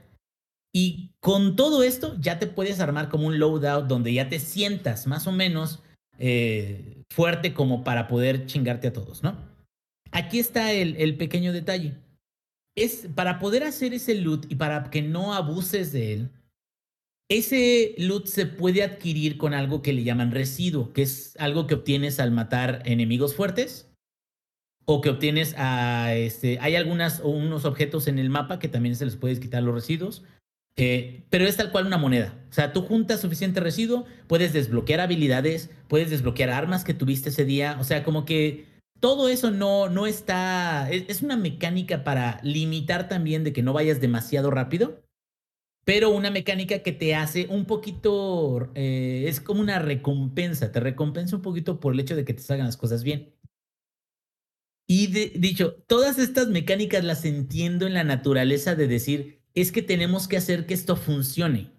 [0.71, 5.07] Y con todo esto ya te puedes armar como un loadout donde ya te sientas
[5.07, 5.81] más o menos
[6.19, 9.37] eh, fuerte como para poder chingarte a todos, ¿no?
[10.11, 11.95] Aquí está el pequeño detalle.
[12.75, 16.29] Es para poder hacer ese loot y para que no abuses de él,
[17.29, 21.75] ese loot se puede adquirir con algo que le llaman residuo, que es algo que
[21.75, 23.89] obtienes al matar enemigos fuertes
[24.85, 28.95] o que obtienes a este hay algunas o unos objetos en el mapa que también
[28.95, 30.23] se les puedes quitar los residuos
[30.75, 32.33] Eh, pero es tal cual una moneda.
[32.49, 37.45] O sea, tú juntas suficiente residuo, puedes desbloquear habilidades, puedes desbloquear armas que tuviste ese
[37.45, 37.77] día.
[37.79, 38.65] O sea, como que
[39.03, 40.89] todo eso no, no está.
[40.89, 45.03] Es, una mecánica para limitar también de que no vayas demasiado rápido.
[45.83, 48.71] Pero una mecánica que te hace un poquito.
[48.75, 50.71] eh, es como una recompensa.
[50.71, 53.35] Te recompensa un poquito por el hecho de que te salgan las cosas bien.
[54.87, 60.29] Y dicho, todas estas mecánicas las entiendo en la naturaleza de decir, es que tenemos
[60.29, 61.73] que hacer que esto funcione.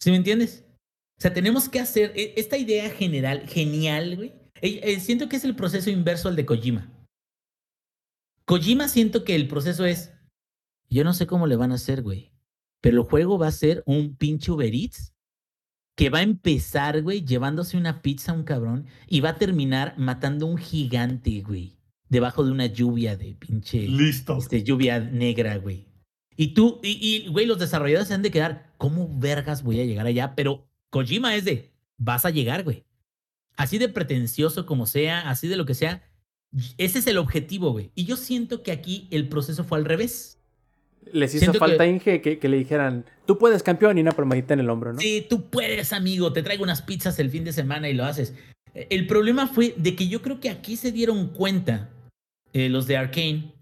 [0.00, 0.64] ¿Sí me entiendes?
[1.18, 4.47] O sea, tenemos que hacer e- esta idea general, genial, güey.
[4.62, 6.92] Eh, siento que es el proceso inverso al de Kojima.
[8.44, 10.12] Kojima siento que el proceso es,
[10.88, 12.32] yo no sé cómo le van a hacer, güey,
[12.80, 15.12] pero el juego va a ser un pinche Uber Eats
[15.96, 19.94] que va a empezar, güey, llevándose una pizza a un cabrón y va a terminar
[19.98, 21.76] matando a un gigante, güey,
[22.08, 24.38] debajo de una lluvia de pinche Listo.
[24.38, 25.88] este, lluvia negra, güey.
[26.36, 29.84] Y tú, y, y, güey, los desarrolladores se han de quedar, ¿cómo vergas voy a
[29.84, 30.34] llegar allá?
[30.36, 32.86] Pero Kojima es de, vas a llegar, güey.
[33.58, 36.02] Así de pretencioso como sea, así de lo que sea,
[36.78, 37.90] ese es el objetivo, güey.
[37.94, 40.40] Y yo siento que aquí el proceso fue al revés.
[41.12, 44.12] Les hizo Siento falta que- Inge que, que le dijeran, tú puedes campeón y una
[44.12, 45.00] palmadita en el hombro, ¿no?
[45.00, 48.32] Sí, tú puedes, amigo, te traigo unas pizzas el fin de semana y lo haces.
[48.74, 51.90] Eh, El problema fue de que yo creo que aquí se dieron cuenta
[52.52, 53.52] eh, los de Arkane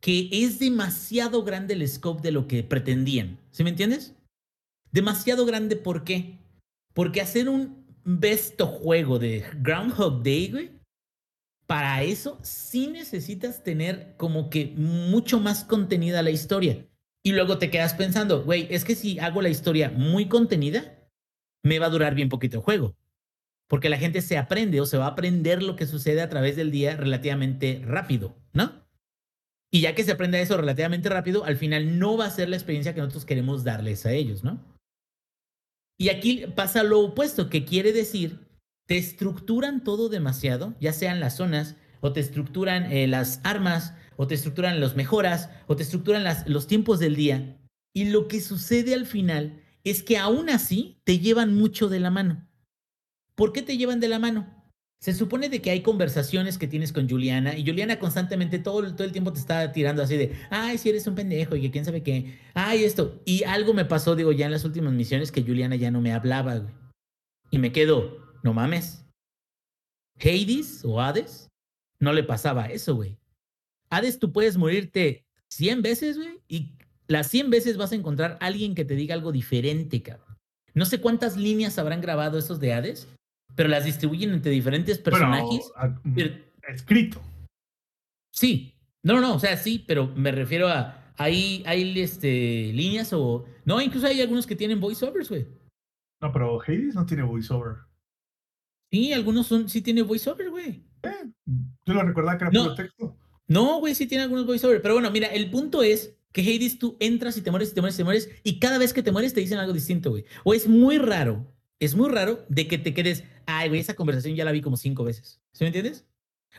[0.00, 3.38] que es demasiado grande el scope de lo que pretendían.
[3.50, 4.14] ¿Sí me entiendes?
[4.92, 6.38] Demasiado grande, ¿por qué?
[6.94, 7.75] Porque hacer un
[8.06, 10.70] besto juego de Groundhog Day, güey,
[11.66, 16.86] para eso sí necesitas tener como que mucho más contenida la historia.
[17.24, 21.10] Y luego te quedas pensando, güey, es que si hago la historia muy contenida,
[21.64, 22.96] me va a durar bien poquito el juego.
[23.68, 26.54] Porque la gente se aprende o se va a aprender lo que sucede a través
[26.54, 28.86] del día relativamente rápido, ¿no?
[29.72, 32.54] Y ya que se aprende eso relativamente rápido, al final no va a ser la
[32.54, 34.75] experiencia que nosotros queremos darles a ellos, ¿no?
[35.98, 38.46] Y aquí pasa lo opuesto, que quiere decir,
[38.86, 44.26] te estructuran todo demasiado, ya sean las zonas, o te estructuran eh, las armas, o
[44.26, 47.58] te estructuran los mejoras, o te estructuran las- los tiempos del día.
[47.94, 52.10] Y lo que sucede al final es que aún así te llevan mucho de la
[52.10, 52.46] mano.
[53.34, 54.55] ¿Por qué te llevan de la mano?
[55.06, 59.04] Se supone de que hay conversaciones que tienes con Juliana y Juliana constantemente todo, todo
[59.04, 61.84] el tiempo te está tirando así de, ay, si eres un pendejo y que quién
[61.84, 63.22] sabe qué, ay, esto.
[63.24, 66.12] Y algo me pasó, digo, ya en las últimas misiones que Juliana ya no me
[66.12, 66.74] hablaba, güey.
[67.52, 69.06] Y me quedo, no mames.
[70.18, 71.46] Hades o Hades
[72.00, 73.16] no le pasaba eso, güey.
[73.90, 76.72] Hades tú puedes morirte 100 veces, güey, y
[77.06, 80.36] las 100 veces vas a encontrar alguien que te diga algo diferente, cabrón.
[80.74, 83.06] No sé cuántas líneas habrán grabado esos de Hades,
[83.56, 85.70] pero las distribuyen entre diferentes personajes.
[85.76, 86.34] Bueno, a- Pero-
[86.68, 87.20] escrito.
[88.32, 93.12] Sí, no, no, no, o sea, sí, pero me refiero a, hay, hay este, líneas
[93.12, 93.46] o...
[93.64, 95.46] No, incluso hay algunos que tienen voiceovers, güey.
[96.20, 97.76] No, pero Hades no tiene voiceover.
[98.92, 100.84] Sí, algunos son, sí tienen voiceovers, güey.
[101.02, 101.32] Eh,
[101.86, 102.62] yo lo recordaba que era No.
[102.64, 103.16] puro texto.
[103.48, 104.80] No, güey, sí tiene algunos voiceovers.
[104.82, 107.80] Pero bueno, mira, el punto es que Hades tú entras y te mueres y te
[107.80, 110.24] mueres y te mueres y cada vez que te mueres te dicen algo distinto, güey.
[110.44, 111.46] O es muy raro,
[111.80, 114.76] es muy raro de que te quedes, ay, güey, esa conversación ya la vi como
[114.76, 115.40] cinco veces.
[115.52, 116.06] ¿Sí me entiendes?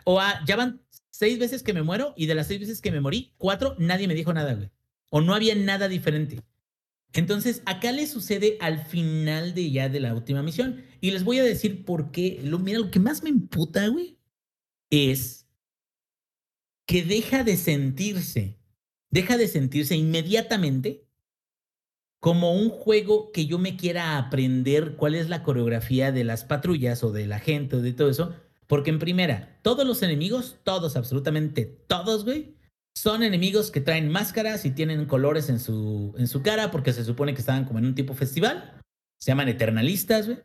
[0.03, 2.91] O ah, ya van seis veces que me muero y de las seis veces que
[2.91, 4.69] me morí, cuatro, nadie me dijo nada, güey.
[5.09, 6.43] O no había nada diferente.
[7.13, 10.83] Entonces, acá le sucede al final de ya de la última misión.
[11.01, 12.39] Y les voy a decir por qué.
[12.43, 14.17] Lo, mira, lo que más me emputa, güey,
[14.89, 15.47] es
[16.85, 18.59] que deja de sentirse,
[19.09, 21.06] deja de sentirse inmediatamente
[22.19, 27.03] como un juego que yo me quiera aprender cuál es la coreografía de las patrullas
[27.03, 28.33] o de la gente o de todo eso.
[28.65, 32.55] Porque en primera, todos los enemigos, todos, absolutamente todos, güey,
[32.95, 37.05] son enemigos que traen máscaras y tienen colores en su, en su cara porque se
[37.05, 38.81] supone que estaban como en un tipo festival.
[39.19, 40.39] Se llaman eternalistas, güey.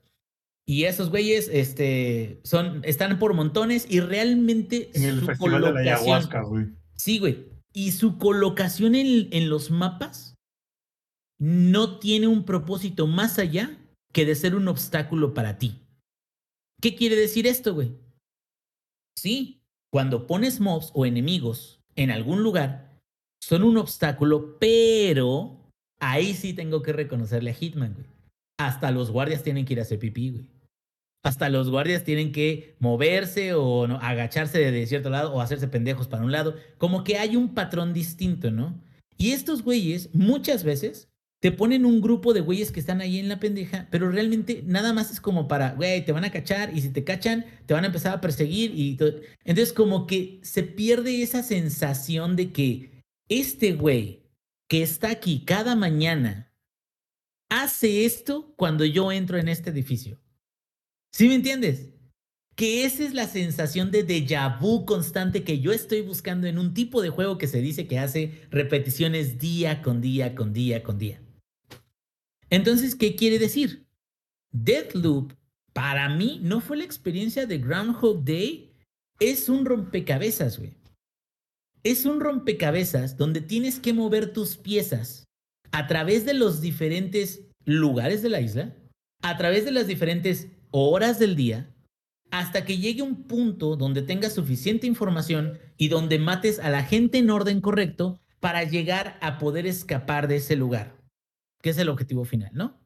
[0.64, 5.58] Y esos güeyes este, son, están por montones y realmente En el su festival de
[5.60, 6.66] la colocación- ayahuasca, güey.
[6.94, 7.48] Sí, güey.
[7.72, 10.31] Y su colocación en, en los mapas
[11.42, 13.76] no tiene un propósito más allá
[14.12, 15.80] que de ser un obstáculo para ti.
[16.80, 17.96] ¿Qué quiere decir esto, güey?
[19.18, 19.60] Sí,
[19.92, 22.96] cuando pones mobs o enemigos en algún lugar,
[23.42, 28.06] son un obstáculo, pero ahí sí tengo que reconocerle a Hitman, güey.
[28.60, 30.46] Hasta los guardias tienen que ir a hacer pipí, güey.
[31.24, 36.22] Hasta los guardias tienen que moverse o agacharse de cierto lado o hacerse pendejos para
[36.22, 36.54] un lado.
[36.78, 38.80] Como que hay un patrón distinto, ¿no?
[39.16, 41.11] Y estos güeyes muchas veces
[41.42, 44.92] te ponen un grupo de güeyes que están ahí en la pendeja, pero realmente nada
[44.92, 47.82] más es como para, güey, te van a cachar y si te cachan, te van
[47.82, 49.14] a empezar a perseguir y todo.
[49.44, 54.22] Entonces como que se pierde esa sensación de que este güey
[54.68, 56.54] que está aquí cada mañana
[57.50, 60.20] hace esto cuando yo entro en este edificio.
[61.12, 61.88] ¿Sí me entiendes?
[62.54, 66.72] Que esa es la sensación de déjà vu constante que yo estoy buscando en un
[66.72, 70.98] tipo de juego que se dice que hace repeticiones día con día, con día, con
[70.98, 71.20] día.
[72.52, 73.86] Entonces, ¿qué quiere decir?
[74.52, 75.32] Deathloop,
[75.72, 78.74] para mí, no fue la experiencia de Groundhog Day,
[79.18, 80.74] es un rompecabezas, güey.
[81.82, 85.24] Es un rompecabezas donde tienes que mover tus piezas
[85.70, 88.76] a través de los diferentes lugares de la isla,
[89.22, 91.74] a través de las diferentes horas del día,
[92.30, 97.16] hasta que llegue un punto donde tengas suficiente información y donde mates a la gente
[97.16, 101.01] en orden correcto para llegar a poder escapar de ese lugar,
[101.62, 102.80] que es el objetivo final, ¿no?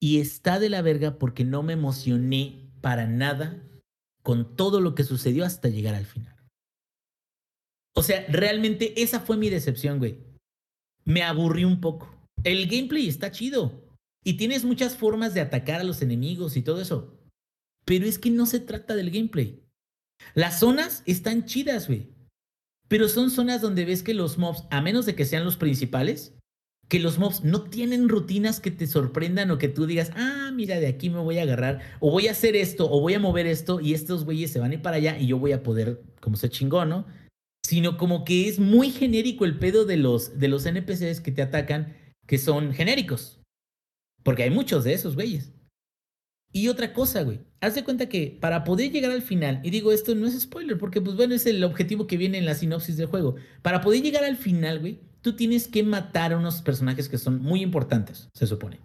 [0.00, 3.66] Y está de la verga porque no me emocioné para nada
[4.22, 6.34] con todo lo que sucedió hasta llegar al final.
[7.96, 10.18] O sea, realmente esa fue mi decepción, güey.
[11.04, 12.28] Me aburrí un poco.
[12.42, 13.88] El gameplay está chido
[14.24, 17.18] y tienes muchas formas de atacar a los enemigos y todo eso.
[17.84, 19.62] Pero es que no se trata del gameplay.
[20.34, 22.13] Las zonas están chidas, güey.
[22.94, 26.32] Pero son zonas donde ves que los mobs, a menos de que sean los principales,
[26.88, 30.78] que los mobs no tienen rutinas que te sorprendan o que tú digas, ah, mira,
[30.78, 33.48] de aquí me voy a agarrar, o voy a hacer esto, o voy a mover
[33.48, 36.04] esto, y estos güeyes se van a ir para allá y yo voy a poder,
[36.20, 37.04] como se chingó, ¿no?
[37.66, 41.42] Sino como que es muy genérico el pedo de los, de los NPCs que te
[41.42, 41.96] atacan,
[42.28, 43.40] que son genéricos.
[44.22, 45.50] Porque hay muchos de esos güeyes.
[46.56, 47.40] Y otra cosa, güey.
[47.60, 50.78] Haz de cuenta que para poder llegar al final, y digo esto no es spoiler,
[50.78, 53.34] porque pues bueno, es el objetivo que viene en la sinopsis del juego.
[53.60, 57.42] Para poder llegar al final, güey, tú tienes que matar a unos personajes que son
[57.42, 58.78] muy importantes, se supone.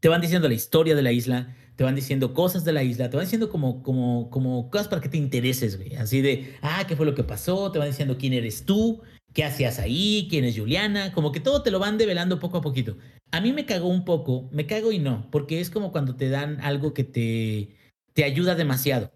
[0.00, 3.10] Te van diciendo la historia de la isla, te van diciendo cosas de la isla,
[3.10, 5.94] te van diciendo como, como, como cosas para que te intereses, güey.
[5.94, 7.70] Así de, ah, ¿qué fue lo que pasó?
[7.70, 9.02] Te van diciendo quién eres tú,
[9.34, 12.62] qué hacías ahí, quién es Juliana, como que todo te lo van develando poco a
[12.62, 12.96] poquito.
[13.30, 16.28] A mí me cagó un poco, me cago y no, porque es como cuando te
[16.28, 17.76] dan algo que te,
[18.14, 19.12] te ayuda demasiado.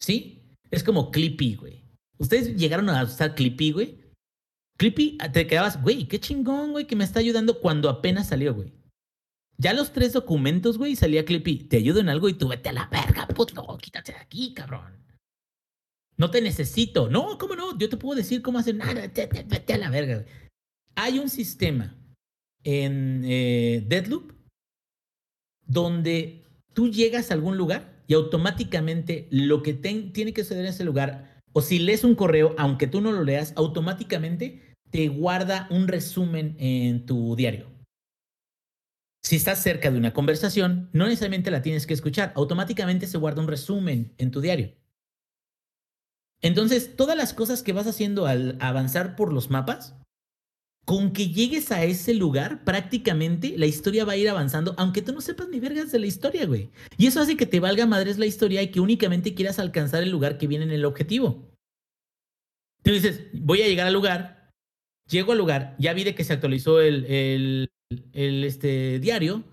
[0.00, 0.56] ¿Sí?
[0.70, 1.84] Es como Clippy, güey.
[2.18, 4.02] ¿Ustedes llegaron a usar Clippy, güey?
[4.78, 8.54] Clippy, ah, te quedabas, güey, qué chingón, güey, que me está ayudando cuando apenas salió,
[8.54, 8.72] güey.
[9.58, 12.72] Ya los tres documentos, güey, salía Clippy, te ayudo en algo y tú vete a
[12.72, 15.01] la verga, puto, quítate de aquí, cabrón.
[16.22, 17.08] No te necesito.
[17.08, 17.76] No, ¿cómo no?
[17.76, 18.94] Yo te puedo decir cómo hacer nada.
[18.94, 20.24] Vete, a la verga.
[20.94, 21.96] Hay un sistema
[22.62, 24.30] en eh, Deadloop
[25.66, 26.44] donde
[26.74, 31.40] tú llegas a algún lugar y automáticamente lo que tiene que suceder en ese lugar,
[31.52, 36.54] o si lees un correo, aunque tú no lo leas, automáticamente te guarda un resumen
[36.60, 37.66] en tu diario.
[39.24, 43.42] Si estás cerca de una conversación, no necesariamente la tienes que escuchar, automáticamente se guarda
[43.42, 44.80] un resumen en tu diario.
[46.42, 49.94] Entonces, todas las cosas que vas haciendo al avanzar por los mapas,
[50.84, 55.12] con que llegues a ese lugar, prácticamente la historia va a ir avanzando, aunque tú
[55.12, 56.70] no sepas ni vergas de la historia, güey.
[56.96, 60.10] Y eso hace que te valga madres la historia y que únicamente quieras alcanzar el
[60.10, 61.48] lugar que viene en el objetivo.
[62.82, 64.50] Tú dices, voy a llegar al lugar,
[65.08, 67.68] llego al lugar, ya vi de que se actualizó el, el,
[68.12, 69.44] el este, diario.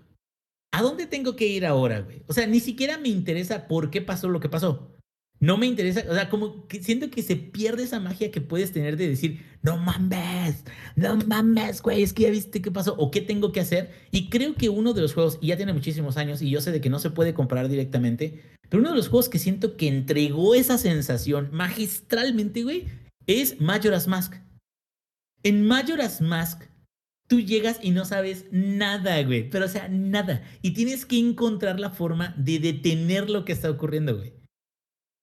[0.72, 2.24] ¿A dónde tengo que ir ahora, güey?
[2.26, 4.99] O sea, ni siquiera me interesa por qué pasó lo que pasó
[5.40, 8.72] no me interesa, o sea, como que siento que se pierde esa magia que puedes
[8.72, 10.64] tener de decir, no mames,
[10.96, 13.90] no mames, güey, es que ya viste qué pasó o qué tengo que hacer.
[14.10, 16.72] Y creo que uno de los juegos, y ya tiene muchísimos años, y yo sé
[16.72, 19.88] de que no se puede comprar directamente, pero uno de los juegos que siento que
[19.88, 22.88] entregó esa sensación magistralmente, güey,
[23.26, 24.34] es Majora's Mask.
[25.42, 26.64] En Majora's Mask,
[27.28, 30.42] tú llegas y no sabes nada, güey, pero o sea, nada.
[30.60, 34.39] Y tienes que encontrar la forma de detener lo que está ocurriendo, güey.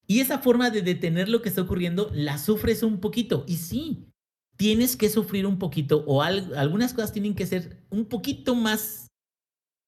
[0.07, 3.43] Y esa forma de detener lo que está ocurriendo la sufres un poquito.
[3.47, 4.07] Y sí,
[4.55, 9.07] tienes que sufrir un poquito o algunas cosas tienen que ser un poquito más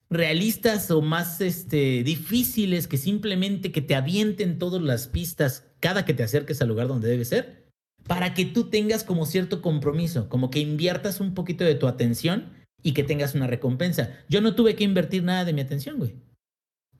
[0.09, 6.13] realistas o más este, difíciles que simplemente que te avienten todas las pistas cada que
[6.13, 7.67] te acerques al lugar donde debe ser,
[8.07, 12.51] para que tú tengas como cierto compromiso, como que inviertas un poquito de tu atención
[12.81, 14.17] y que tengas una recompensa.
[14.27, 16.15] Yo no tuve que invertir nada de mi atención, güey.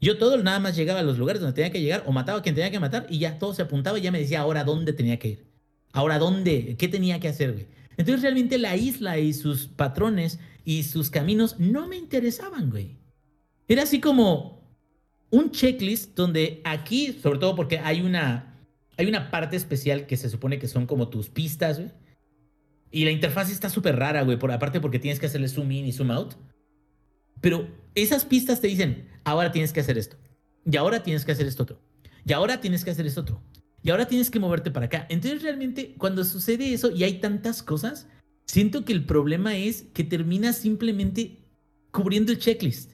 [0.02, 2.42] Yo todo nada más llegaba a los lugares donde tenía que llegar o mataba a
[2.42, 4.94] quien tenía que matar y ya todo se apuntaba y ya me decía ahora dónde
[4.94, 5.46] tenía que ir.
[5.92, 7.68] Ahora dónde, qué tenía que hacer, güey.
[7.98, 12.98] Entonces realmente la isla y sus patrones y sus caminos no me interesaban, güey.
[13.68, 14.60] Era así como
[15.32, 18.58] un checklist donde aquí, sobre todo porque hay una,
[18.98, 21.82] hay una parte especial que se supone que son como tus pistas.
[22.92, 25.86] Y la interfaz está súper rara, güey, por aparte porque tienes que hacerle zoom in
[25.86, 26.36] y zoom out.
[27.42, 30.18] Pero esas pistas te dicen, ahora tienes que hacer esto,
[30.66, 31.82] y ahora tienes que hacer esto otro,
[32.26, 33.42] y ahora tienes que hacer esto otro,
[33.82, 35.06] y ahora tienes que moverte para acá.
[35.10, 38.08] Entonces realmente cuando sucede eso y hay tantas cosas,
[38.50, 41.38] Siento que el problema es que terminas simplemente
[41.92, 42.94] cubriendo el checklist.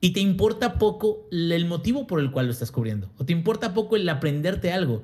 [0.00, 3.12] Y te importa poco el motivo por el cual lo estás cubriendo.
[3.18, 5.02] O te importa poco el aprenderte algo.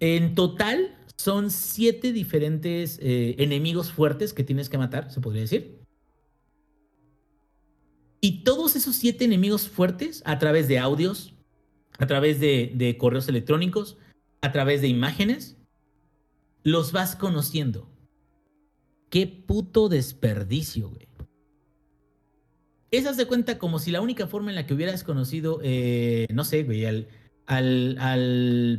[0.00, 5.81] En total son siete diferentes eh, enemigos fuertes que tienes que matar, se podría decir.
[8.24, 11.34] Y todos esos siete enemigos fuertes, a través de audios,
[11.98, 13.98] a través de, correos electrónicos,
[14.42, 15.56] a través de imágenes,
[16.62, 17.90] los vas conociendo.
[19.10, 21.08] Qué puto desperdicio, güey.
[22.92, 26.44] Esas de cuenta como si la única forma en la que hubieras conocido, eh, no
[26.44, 27.08] sé, güey, al,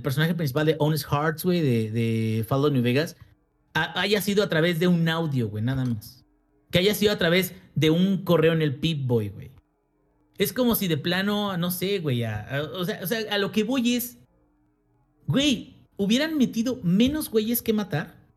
[0.02, 3.18] personaje principal de Honest Hearts, güey, de, de Fallout New Vegas,
[3.74, 6.23] haya sido a través de un audio, güey, nada más.
[6.74, 9.52] Que haya sido a través de un correo en el Pip-Boy, güey.
[10.40, 13.38] Es como si de plano, no sé, güey, a, a, o, sea, o sea, a
[13.38, 14.18] lo que voy es,
[15.28, 18.28] güey, hubieran metido menos güeyes que matar,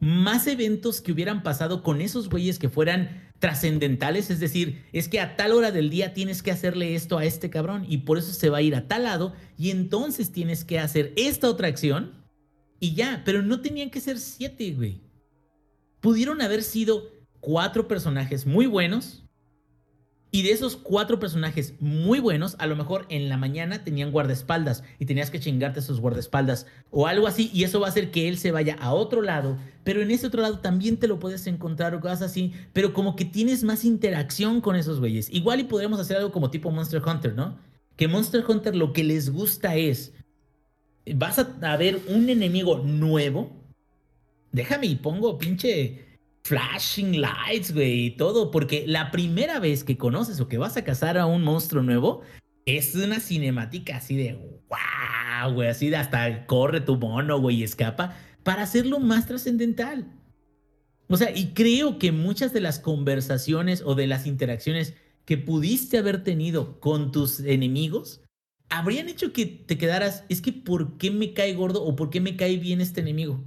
[0.00, 5.20] más eventos que hubieran pasado con esos güeyes que fueran trascendentales, es decir, es que
[5.20, 8.34] a tal hora del día tienes que hacerle esto a este cabrón y por eso
[8.34, 12.12] se va a ir a tal lado y entonces tienes que hacer esta otra acción
[12.80, 15.00] y ya, pero no tenían que ser siete, güey.
[16.00, 17.17] Pudieron haber sido
[17.48, 19.24] cuatro personajes muy buenos
[20.30, 24.84] y de esos cuatro personajes muy buenos, a lo mejor en la mañana tenían guardaespaldas
[24.98, 28.28] y tenías que chingarte esos guardaespaldas o algo así, y eso va a hacer que
[28.28, 31.46] él se vaya a otro lado, pero en ese otro lado también te lo puedes
[31.46, 35.32] encontrar o cosas así, pero como que tienes más interacción con esos güeyes.
[35.32, 37.58] Igual y podríamos hacer algo como tipo Monster Hunter, ¿no?
[37.96, 40.12] Que Monster Hunter lo que les gusta es,
[41.14, 43.56] vas a ver un enemigo nuevo,
[44.52, 46.07] déjame y pongo pinche
[46.48, 50.84] flashing lights, güey, y todo, porque la primera vez que conoces o que vas a
[50.84, 52.22] cazar a un monstruo nuevo,
[52.64, 54.32] es una cinemática así de
[54.68, 60.10] wow, güey, así de hasta corre tu mono, güey, y escapa, para hacerlo más trascendental.
[61.08, 64.94] O sea, y creo que muchas de las conversaciones o de las interacciones
[65.26, 68.22] que pudiste haber tenido con tus enemigos
[68.70, 72.20] habrían hecho que te quedaras, es que ¿por qué me cae gordo o por qué
[72.20, 73.44] me cae bien este enemigo?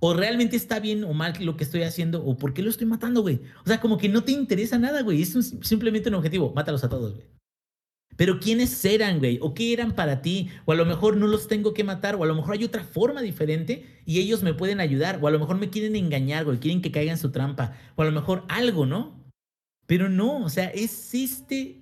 [0.00, 2.86] O realmente está bien o mal lo que estoy haciendo, o por qué lo estoy
[2.86, 3.40] matando, güey.
[3.64, 5.22] O sea, como que no te interesa nada, güey.
[5.22, 6.52] Es un, simplemente un objetivo.
[6.54, 7.26] Mátalos a todos, güey.
[8.16, 9.38] Pero ¿quiénes eran, güey?
[9.40, 10.50] ¿O qué eran para ti?
[10.64, 12.84] O a lo mejor no los tengo que matar, o a lo mejor hay otra
[12.84, 16.58] forma diferente y ellos me pueden ayudar, o a lo mejor me quieren engañar, güey,
[16.58, 19.24] quieren que caiga en su trampa, o a lo mejor algo, ¿no?
[19.86, 21.80] Pero no, o sea, es este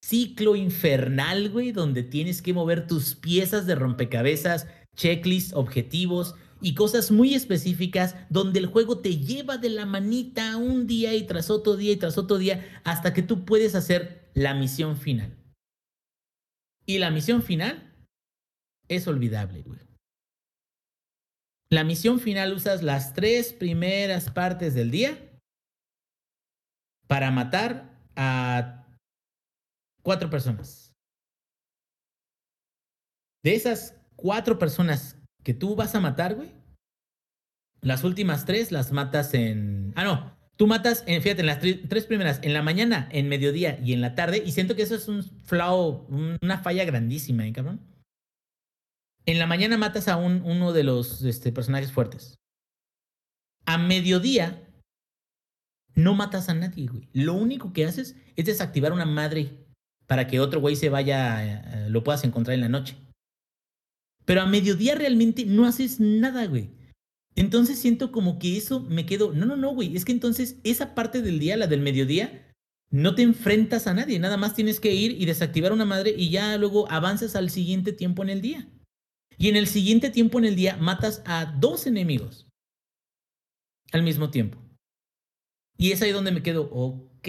[0.00, 7.10] ciclo infernal, güey, donde tienes que mover tus piezas de rompecabezas, checklists, objetivos, y cosas
[7.10, 11.76] muy específicas donde el juego te lleva de la manita un día y tras otro
[11.76, 15.36] día y tras otro día hasta que tú puedes hacer la misión final.
[16.86, 17.94] Y la misión final
[18.88, 19.80] es olvidable, güey.
[21.70, 25.30] La misión final usas las tres primeras partes del día
[27.06, 28.86] para matar a
[30.02, 30.92] cuatro personas.
[33.44, 36.50] De esas cuatro personas que tú vas a matar, güey.
[37.80, 39.92] Las últimas tres las matas en.
[39.96, 40.38] Ah, no.
[40.56, 44.02] Tú matas, en, fíjate, en las tres primeras, en la mañana, en mediodía y en
[44.02, 44.42] la tarde.
[44.44, 46.06] Y siento que eso es un flau,
[46.42, 47.80] una falla grandísima, ¿eh, cabrón?
[49.24, 52.34] En la mañana matas a un, uno de los este, personajes fuertes.
[53.64, 54.66] A mediodía
[55.94, 57.08] no matas a nadie, güey.
[57.12, 59.66] Lo único que haces es desactivar una madre
[60.06, 62.96] para que otro güey se vaya, eh, lo puedas encontrar en la noche.
[64.30, 66.70] Pero a mediodía realmente no haces nada, güey.
[67.34, 69.32] Entonces siento como que eso me quedo.
[69.32, 69.96] No, no, no, güey.
[69.96, 72.48] Es que entonces esa parte del día, la del mediodía,
[72.92, 74.20] no te enfrentas a nadie.
[74.20, 77.92] Nada más tienes que ir y desactivar una madre y ya luego avanzas al siguiente
[77.92, 78.68] tiempo en el día.
[79.36, 82.46] Y en el siguiente tiempo en el día matas a dos enemigos
[83.90, 84.62] al mismo tiempo.
[85.76, 87.28] Y es ahí donde me quedo, ok,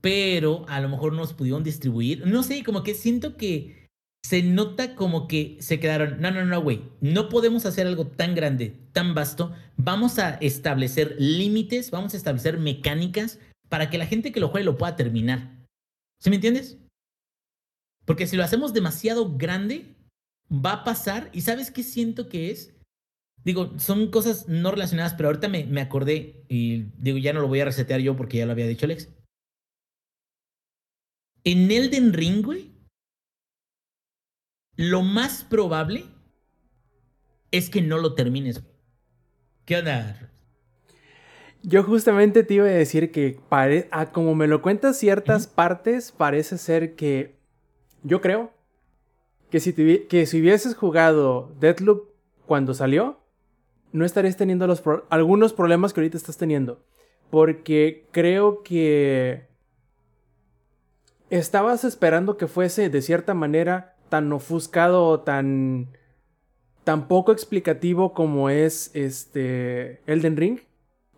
[0.00, 2.26] pero a lo mejor nos pudieron distribuir.
[2.26, 3.87] No sé, como que siento que
[4.24, 8.34] se nota como que se quedaron, no, no, no, güey, no podemos hacer algo tan
[8.34, 13.38] grande, tan vasto, vamos a establecer límites, vamos a establecer mecánicas
[13.68, 15.56] para que la gente que lo juegue lo pueda terminar.
[16.20, 16.78] ¿Sí me entiendes?
[18.04, 19.94] Porque si lo hacemos demasiado grande,
[20.50, 22.74] va a pasar, y ¿sabes qué siento que es?
[23.44, 27.48] Digo, son cosas no relacionadas, pero ahorita me, me acordé y digo, ya no lo
[27.48, 29.08] voy a resetear yo porque ya lo había dicho Alex.
[31.44, 32.72] En Elden Ring, güey,
[34.78, 36.04] lo más probable
[37.50, 38.62] es que no lo termines.
[39.64, 40.30] ¿Qué onda?
[41.64, 43.40] Yo justamente te iba a decir que,
[43.90, 47.36] a como me lo cuentas ciertas partes, parece ser que
[48.04, 48.52] yo creo
[49.50, 49.72] que si,
[50.06, 52.10] que si hubieses jugado Deadloop
[52.46, 53.18] cuando salió,
[53.90, 56.84] no estarías teniendo los pro- algunos problemas que ahorita estás teniendo.
[57.30, 59.48] Porque creo que
[61.30, 65.88] estabas esperando que fuese de cierta manera tan ofuscado o tan
[66.84, 70.58] tan poco explicativo como es este Elden Ring,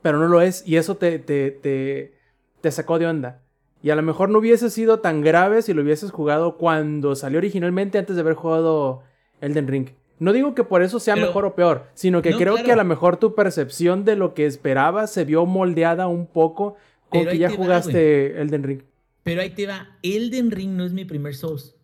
[0.03, 2.15] pero no lo es y eso te, te, te,
[2.61, 3.41] te sacó de onda.
[3.83, 7.39] Y a lo mejor no hubiese sido tan grave si lo hubieses jugado cuando salió
[7.39, 9.03] originalmente antes de haber jugado
[9.41, 9.89] Elden Ring.
[10.19, 12.67] No digo que por eso sea Pero- mejor o peor, sino que No, creo claro.
[12.67, 16.77] que a lo mejor tu percepción de lo que esperabas se vio moldeada un poco
[17.09, 18.83] con Pero que ya va, jugaste Elden Ring.
[19.23, 19.97] Pero ahí te va.
[20.03, 21.75] Elden Ring no es mi primer Souls.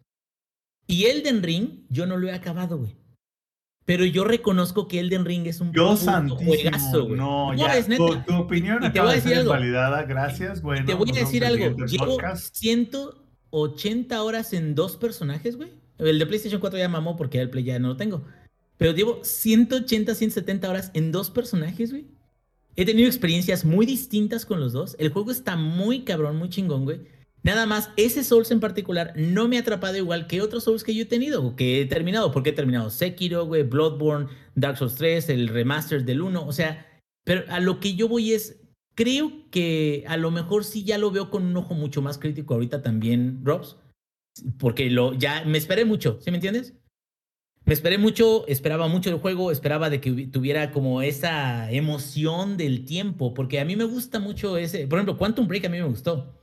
[0.87, 2.97] Y Elden Ring yo no lo he acabado, güey.
[3.85, 6.45] Pero yo reconozco que Elden Ring es un Yo santísimo.
[6.45, 7.19] juegazo, güey.
[7.19, 7.77] no, ya.
[7.79, 8.05] es neta.
[8.05, 10.03] Tu, tu opinión Y te acaba voy a de decir ser validada.
[10.03, 10.61] Gracias.
[10.61, 11.77] Bueno, Te voy a decir algo.
[11.87, 12.55] Llevo podcast.
[12.57, 15.71] 180 horas en dos personajes, güey.
[15.99, 18.25] El de PlayStation 4 ya mamó porque el Play ya no lo tengo.
[18.77, 22.07] Pero llevo 180, 170 horas en dos personajes, güey.
[22.75, 24.97] He tenido experiencias muy distintas con los dos.
[24.99, 27.01] El juego está muy cabrón, muy chingón, güey.
[27.47, 30.97] Nada más, ese Souls en particular no me ha atrapado igual que otros Souls que
[30.97, 32.33] yo he tenido, que he terminado.
[32.33, 36.45] Porque he terminado Sekiro, Bloodborne, Dark Souls 3, el remaster del 1.
[36.45, 36.85] O sea,
[37.25, 38.61] pero a lo que yo voy es,
[38.97, 42.55] creo que a lo mejor sí ya lo veo con un ojo mucho más crítico
[42.55, 43.77] ahorita también, Robs.
[44.59, 46.75] Porque lo, ya me esperé mucho, ¿sí me entiendes?
[47.65, 52.85] Me esperé mucho, esperaba mucho del juego, esperaba de que tuviera como esa emoción del
[52.85, 55.87] tiempo, porque a mí me gusta mucho ese, por ejemplo, Quantum Break a mí me
[55.87, 56.37] gustó.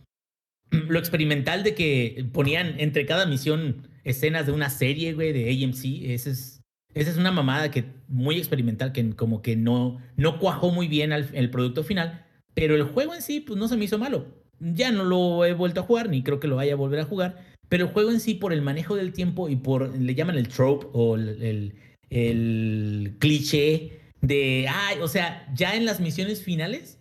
[0.90, 6.12] Lo experimental de que ponían entre cada misión escenas de una serie, güey, de AMC,
[6.12, 6.62] ese es,
[6.94, 11.14] esa es una mamada que muy experimental, que como que no, no cuajó muy bien
[11.14, 14.26] al, el producto final, pero el juego en sí, pues no se me hizo malo.
[14.60, 17.06] Ya no lo he vuelto a jugar, ni creo que lo vaya a volver a
[17.06, 17.38] jugar,
[17.70, 20.48] pero el juego en sí, por el manejo del tiempo y por, le llaman el
[20.48, 21.76] trope o el, el,
[22.10, 27.00] el cliché de, ay, o sea, ya en las misiones finales,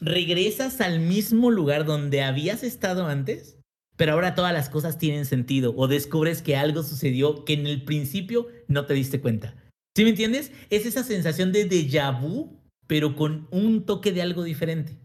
[0.00, 3.58] regresas al mismo lugar donde habías estado antes,
[3.96, 7.82] pero ahora todas las cosas tienen sentido o descubres que algo sucedió que en el
[7.82, 9.54] principio no te diste cuenta.
[9.96, 10.52] ¿Sí me entiendes?
[10.68, 14.98] Es esa sensación de déjà vu, pero con un toque de algo diferente.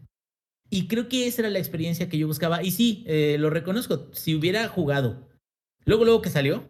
[0.69, 2.63] Y creo que esa era la experiencia que yo buscaba.
[2.63, 5.29] Y sí, eh, lo reconozco, si hubiera jugado,
[5.85, 6.69] luego, luego que salió,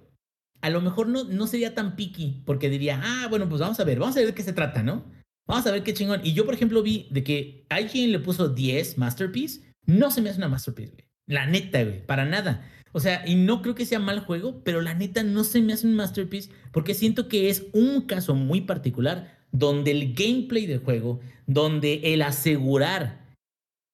[0.61, 3.83] a lo mejor no, no sería tan picky, porque diría, ah, bueno, pues vamos a
[3.83, 5.03] ver, vamos a ver de qué se trata, ¿no?
[5.47, 6.21] Vamos a ver qué chingón.
[6.23, 9.61] Y yo, por ejemplo, vi de que IGN le puso 10 Masterpiece.
[9.85, 11.05] No se me hace una Masterpiece, güey.
[11.27, 12.05] La neta, güey.
[12.05, 12.69] Para nada.
[12.93, 15.73] O sea, y no creo que sea mal juego, pero la neta no se me
[15.73, 20.79] hace un Masterpiece porque siento que es un caso muy particular donde el gameplay del
[20.79, 23.35] juego, donde el asegurar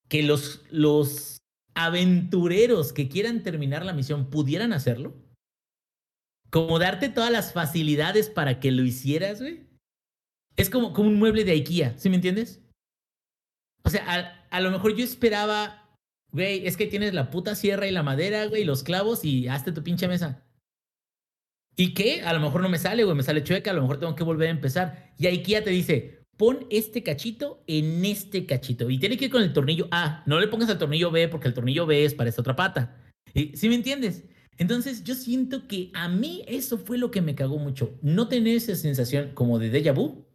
[0.07, 1.38] que los, los
[1.76, 5.15] aventureros que quieran terminar la misión pudieran hacerlo,
[6.49, 9.66] como darte todas las facilidades para que lo hicieras, güey.
[10.58, 12.62] Es como, como un mueble de IKEA, ¿sí me entiendes?
[13.84, 15.90] O sea, a, a lo mejor yo esperaba,
[16.32, 19.48] güey, es que tienes la puta sierra y la madera, güey, y los clavos y
[19.48, 20.44] hazte tu pinche mesa.
[21.76, 22.24] ¿Y qué?
[22.24, 24.24] A lo mejor no me sale, güey, me sale chueca, a lo mejor tengo que
[24.24, 25.14] volver a empezar.
[25.20, 28.90] Y IKEA te dice, pon este cachito en este cachito.
[28.90, 30.24] Y tiene que ir con el tornillo A.
[30.26, 32.98] No le pongas el tornillo B porque el tornillo B es para esta otra pata.
[33.34, 34.24] ¿Y- ¿Sí me entiendes?
[34.58, 37.96] Entonces yo siento que a mí eso fue lo que me cagó mucho.
[38.02, 40.26] No tener esa sensación como de déjà vu.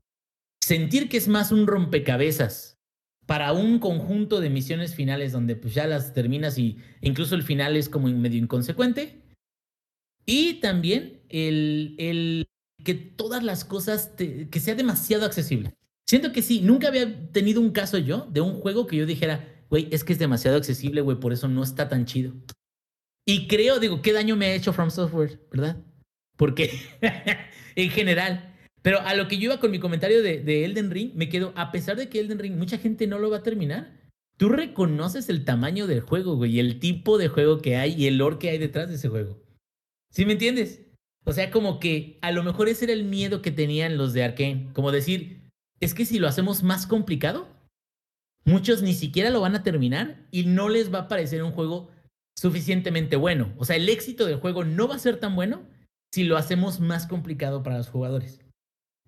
[0.64, 2.78] Sentir que es más un rompecabezas
[3.26, 7.76] para un conjunto de misiones finales donde pues ya las terminas y incluso el final
[7.76, 9.22] es como medio inconsecuente.
[10.24, 12.46] Y también el, el
[12.84, 15.74] que todas las cosas, te- que sea demasiado accesible.
[16.08, 19.64] Siento que sí, nunca había tenido un caso yo de un juego que yo dijera,
[19.70, 22.34] güey, es que es demasiado accesible, güey, por eso no está tan chido.
[23.26, 25.76] Y creo, digo, ¿qué daño me ha hecho From Software, verdad?
[26.36, 26.70] Porque,
[27.76, 28.51] en general.
[28.82, 31.52] Pero a lo que yo iba con mi comentario de, de Elden Ring, me quedo,
[31.56, 34.00] a pesar de que Elden Ring, mucha gente no lo va a terminar.
[34.36, 38.08] Tú reconoces el tamaño del juego, güey, y el tipo de juego que hay y
[38.08, 39.40] el lore que hay detrás de ese juego.
[40.10, 40.82] ¿Sí me entiendes?
[41.24, 44.24] O sea, como que a lo mejor ese era el miedo que tenían los de
[44.24, 44.70] Arkane.
[44.72, 45.42] Como decir,
[45.80, 47.48] es que si lo hacemos más complicado,
[48.44, 51.90] muchos ni siquiera lo van a terminar y no les va a parecer un juego
[52.36, 53.52] suficientemente bueno.
[53.58, 55.62] O sea, el éxito del juego no va a ser tan bueno
[56.12, 58.41] si lo hacemos más complicado para los jugadores.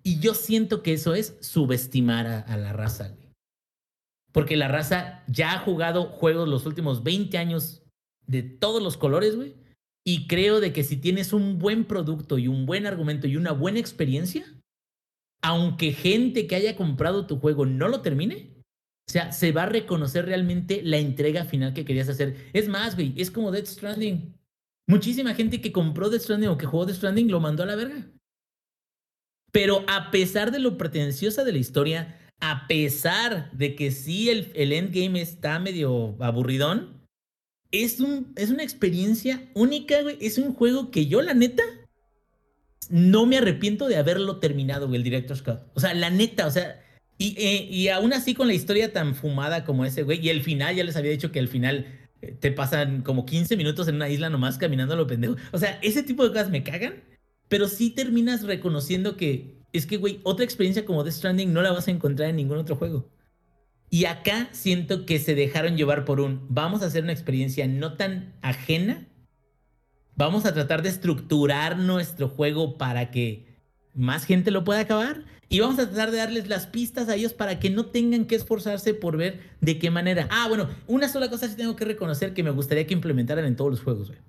[0.05, 3.33] Y yo siento que eso es subestimar a, la raza, güey.
[4.33, 7.83] Porque la raza ya ha jugado juegos los últimos 20 años
[8.27, 9.55] de todos los colores, güey.
[10.07, 13.53] Y creo de que si tienes un buen producto y un buen argumento y una
[13.53, 14.45] buena experiencia,
[15.43, 18.55] aunque gente que haya comprado tu juego no lo termine,
[19.09, 22.51] o sea, se va a reconocer realmente la entrega final que querías hacer.
[22.53, 24.35] Es más, güey, es como Death Stranding.
[24.87, 27.77] Muchísima gente que compró Death Stranding o que jugó Death Stranding lo mandó a la
[27.77, 28.14] verga.
[29.55, 34.51] Pero a pesar de lo pretenciosa de la historia, a pesar de que sí el,
[34.57, 37.07] el endgame está medio aburridón,
[37.71, 40.19] es, un, es una experiencia única, güey.
[40.21, 41.63] Es un juego que yo, la neta,
[42.91, 45.61] no me arrepiento de haberlo terminado, güey, el Director's Cut.
[45.75, 46.83] O sea, la neta, o sea,
[47.17, 50.43] y, eh, y aún así con la historia tan fumada como ese, güey, y el
[50.43, 51.87] final, ya les había dicho que el final
[52.23, 55.37] eh, te pasan como 15 minutos en una isla nomás caminando a lo pendejo.
[55.53, 57.05] O sea, ese tipo de cosas me cagan,
[57.49, 61.73] pero sí terminas reconociendo que es que, güey, otra experiencia como Death Stranding no la
[61.73, 63.11] vas a encontrar en ningún otro juego.
[63.91, 67.95] Y acá siento que se dejaron llevar por un, vamos a hacer una experiencia no
[67.95, 69.09] tan ajena,
[70.17, 73.55] vamos a tratar de estructurar nuestro juego para que
[73.95, 77.33] más gente lo pueda acabar y vamos a tratar de darles las pistas a ellos
[77.33, 80.27] para que no tengan que esforzarse por ver de qué manera.
[80.31, 83.57] Ah, bueno, una sola cosa sí tengo que reconocer que me gustaría que implementaran en
[83.57, 84.21] todos los juegos, güey.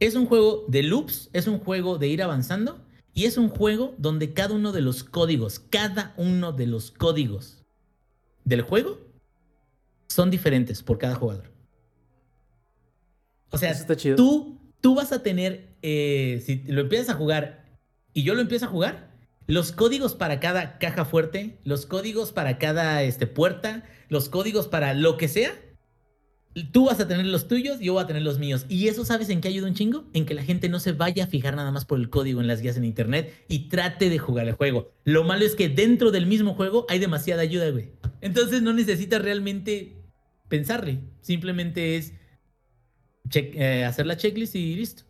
[0.00, 3.94] Es un juego de loops, es un juego de ir avanzando y es un juego
[3.96, 7.64] donde cada uno de los códigos, cada uno de los códigos
[8.44, 8.98] del juego
[10.08, 11.52] son diferentes por cada jugador.
[13.50, 14.16] O sea, Eso está chido.
[14.16, 17.78] tú, tú vas a tener, eh, si lo empiezas a jugar
[18.12, 19.14] y yo lo empiezo a jugar,
[19.46, 24.94] los códigos para cada caja fuerte, los códigos para cada este, puerta, los códigos para
[24.94, 25.52] lo que sea,
[26.62, 28.64] tú vas a tener los tuyos, yo voy a tener los míos.
[28.68, 30.04] Y eso, ¿sabes en qué ayuda un chingo?
[30.12, 32.46] En que la gente no se vaya a fijar nada más por el código en
[32.46, 34.92] las guías en internet y trate de jugar el juego.
[35.04, 37.90] Lo malo es que dentro del mismo juego hay demasiada ayuda, güey.
[38.20, 39.96] Entonces no necesitas realmente
[40.48, 41.00] pensarle.
[41.20, 42.12] Simplemente es
[43.28, 45.02] check- eh, hacer la checklist y listo.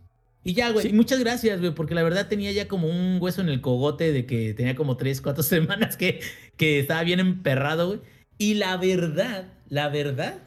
[0.45, 0.87] Y ya, güey.
[0.89, 0.93] Sí.
[0.93, 4.27] Muchas gracias, güey, porque la verdad tenía ya como un hueso en el cogote de
[4.27, 6.21] que tenía como 3, 4 semanas que,
[6.57, 8.01] que estaba bien emperrado, güey.
[8.37, 10.44] Y la verdad, la verdad,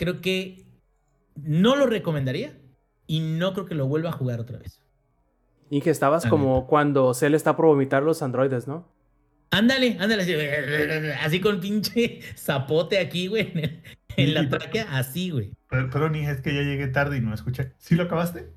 [0.00, 0.64] creo que
[1.36, 2.58] no lo recomendaría
[3.06, 4.80] y no creo que lo vuelva a jugar otra vez.
[5.68, 8.90] Y que estabas como cuando Cell está por vomitar los androides, ¿no?
[9.50, 10.34] Ándale, ándale, así,
[11.22, 13.82] así con pinche zapote aquí, güey, en,
[14.16, 15.52] en la tráquea, así, güey.
[15.68, 17.74] Pero, pero ni es que ya llegué tarde y no escuché.
[17.76, 18.50] ¿Sí lo acabaste?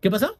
[0.00, 0.38] ¿Qué pasó?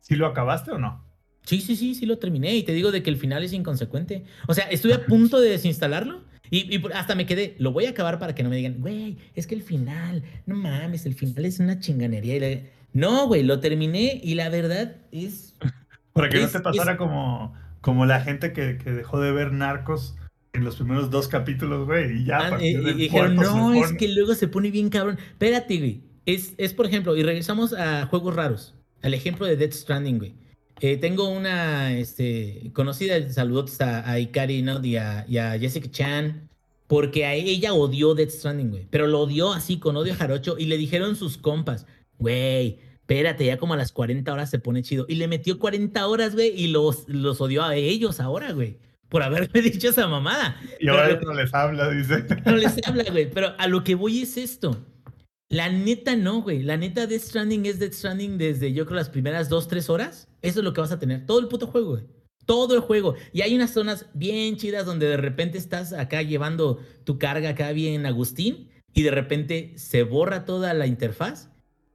[0.00, 1.06] ¿Sí lo acabaste o no?
[1.44, 4.24] Sí, sí, sí, sí lo terminé y te digo de que el final es inconsecuente.
[4.46, 8.18] O sea, estuve a punto de desinstalarlo y, hasta me quedé, lo voy a acabar
[8.18, 11.58] para que no me digan, güey, es que el final, no mames, el final es
[11.60, 12.36] una chinganería.
[12.36, 15.54] Y le- No, güey, lo terminé y la verdad es...
[16.12, 19.30] Para que Es- no te pasara es- como, como la gente que, que dejó de
[19.32, 20.16] ver Narcos
[20.52, 22.22] en los primeros dos capítulos, güey.
[22.22, 25.18] Y ya, Ah, y- dijeron, no, es que luego se pone bien cabrón.
[25.30, 26.00] Espérate, güey.
[26.26, 28.74] Es, es, por ejemplo, y regresamos a juegos raros.
[29.02, 30.34] Al ejemplo de Death Stranding, güey.
[30.80, 34.84] Eh, tengo una este, conocida, saludos a, a Ikari ¿no?
[34.84, 36.48] y, a, y a Jessica Chan,
[36.86, 38.86] porque a ella odió Death Stranding, güey.
[38.90, 41.86] Pero lo odió así, con odio jarocho, y le dijeron sus compas,
[42.18, 45.04] güey, espérate, ya como a las 40 horas se pone chido.
[45.08, 48.78] Y le metió 40 horas, güey, y los, los odió a ellos ahora, güey,
[49.08, 50.60] por haberme dicho esa mamada.
[50.78, 52.24] Y ahora Pero- no les habla, dice.
[52.46, 53.28] no les habla, güey.
[53.30, 54.78] Pero a lo que voy es esto.
[55.50, 56.62] La neta no, güey.
[56.62, 60.27] La neta Death Stranding es Death Stranding desde yo creo las primeras dos, tres horas.
[60.42, 61.26] Eso es lo que vas a tener.
[61.26, 62.04] Todo el puto juego, güey.
[62.46, 63.14] Todo el juego.
[63.32, 67.72] Y hay unas zonas bien chidas donde de repente estás acá llevando tu carga acá
[67.72, 71.50] bien Agustín y de repente se borra toda la interfaz.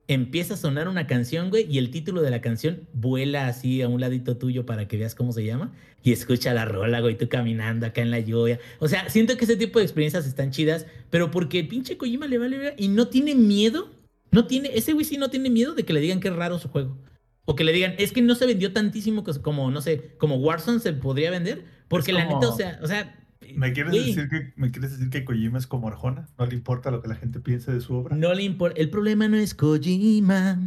[0.07, 3.87] Empieza a sonar una canción, güey, y el título de la canción vuela así a
[3.87, 5.73] un ladito tuyo para que veas cómo se llama.
[6.03, 8.59] Y escucha la rola, güey, tú caminando acá en la lluvia.
[8.79, 12.27] O sea, siento que ese tipo de experiencias están chidas, pero porque el pinche Kojima
[12.27, 13.89] le vale y no tiene miedo.
[14.31, 16.59] No tiene, ese güey sí no tiene miedo de que le digan que es raro
[16.59, 16.97] su juego.
[17.45, 20.79] O que le digan, es que no se vendió tantísimo como, no sé, como Warzone
[20.79, 21.65] se podría vender.
[21.87, 23.19] Porque la neta, o sea, o sea.
[23.55, 26.29] ¿Me quieres, güey, decir que, ¿Me quieres decir que Kojima es como Arjona?
[26.39, 28.15] ¿No le importa lo que la gente piense de su obra?
[28.15, 28.79] No le importa.
[28.79, 30.59] El problema no es Kojima.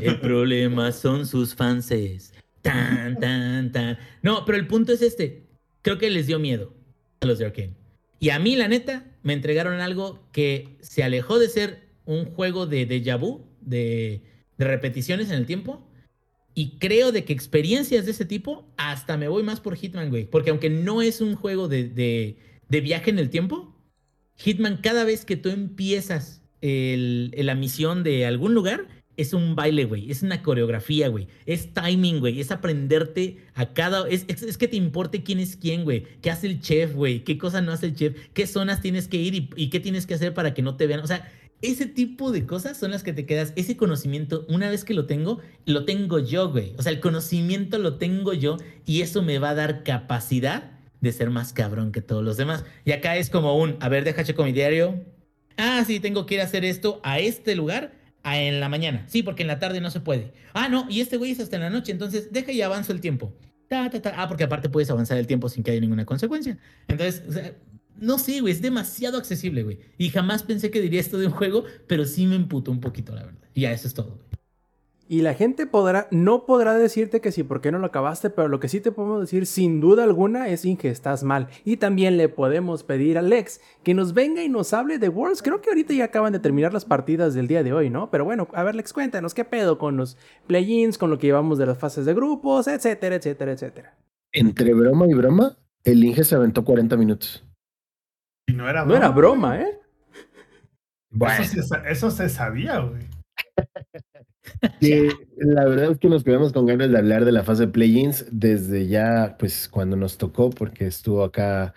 [0.00, 2.34] El problema son sus fanses.
[2.62, 3.98] Tan, tan, tan.
[4.22, 5.46] No, pero el punto es este.
[5.82, 6.74] Creo que les dio miedo
[7.20, 7.74] a los de Arkane.
[8.18, 12.66] Y a mí, la neta, me entregaron algo que se alejó de ser un juego
[12.66, 14.22] de déjà vu, de,
[14.58, 15.86] de repeticiones en el tiempo.
[16.54, 20.24] Y creo de que experiencias de ese tipo, hasta me voy más por Hitman, güey.
[20.24, 22.36] Porque aunque no es un juego de, de,
[22.68, 23.74] de viaje en el tiempo,
[24.36, 29.84] Hitman, cada vez que tú empiezas el- la misión de algún lugar, es un baile,
[29.84, 30.10] güey.
[30.10, 31.28] Es una coreografía, güey.
[31.46, 32.40] Es timing, güey.
[32.40, 34.08] Es aprenderte a cada...
[34.08, 36.04] Es, es- es que te importe quién es quién, güey.
[36.22, 37.22] ¿Qué hace el chef, güey?
[37.22, 38.16] ¿Qué cosa no hace el chef?
[38.32, 40.86] ¿Qué zonas tienes que ir y, y qué tienes que hacer para que no te
[40.86, 41.00] vean?
[41.00, 41.30] O sea,
[41.62, 43.52] ese tipo de cosas son las que te quedas.
[43.56, 46.74] Ese conocimiento, una vez que lo tengo, lo tengo yo, güey.
[46.78, 48.56] O sea, el conocimiento lo tengo yo
[48.86, 52.64] y eso me va a dar capacidad de ser más cabrón que todos los demás.
[52.84, 55.04] Y acá es como un, a ver, deja checo mi diario.
[55.56, 57.92] Ah, sí, tengo que ir a hacer esto a este lugar
[58.22, 59.04] a en la mañana.
[59.08, 60.32] Sí, porque en la tarde no se puede.
[60.54, 63.00] Ah, no, y este güey es hasta en la noche, entonces deja y avanzo el
[63.00, 63.32] tiempo.
[63.68, 64.14] Ta, ta, ta.
[64.16, 66.58] Ah, porque aparte puedes avanzar el tiempo sin que haya ninguna consecuencia.
[66.88, 67.54] Entonces, o sea,
[68.00, 69.78] no sé, güey, es demasiado accesible, güey.
[69.98, 73.14] Y jamás pensé que diría esto de un juego, pero sí me emputó un poquito,
[73.14, 73.40] la verdad.
[73.54, 74.30] Y ya, eso es todo, güey.
[75.10, 78.30] Y la gente podrá, no podrá decirte que sí, ¿por qué no lo acabaste?
[78.30, 81.48] Pero lo que sí te podemos decir sin duda alguna es Inge, estás mal.
[81.64, 85.42] Y también le podemos pedir a Lex que nos venga y nos hable de Worlds.
[85.42, 88.08] Creo que ahorita ya acaban de terminar las partidas del día de hoy, ¿no?
[88.12, 90.16] Pero bueno, a ver, Lex, cuéntanos qué pedo con los
[90.46, 93.98] play-ins, con lo que llevamos de las fases de grupos, etcétera, etcétera, etcétera.
[94.30, 97.49] Entre broma y broma, el Inge se aventó 40 minutos.
[98.50, 99.78] Y no era No era broma, ¿eh?
[101.10, 101.42] Bueno.
[101.42, 103.02] Eso, se, eso se sabía, güey.
[104.80, 107.72] Sí, la verdad es que nos quedamos con ganas de hablar de la fase de
[107.72, 111.74] play-ins desde ya, pues cuando nos tocó, porque estuvo acá.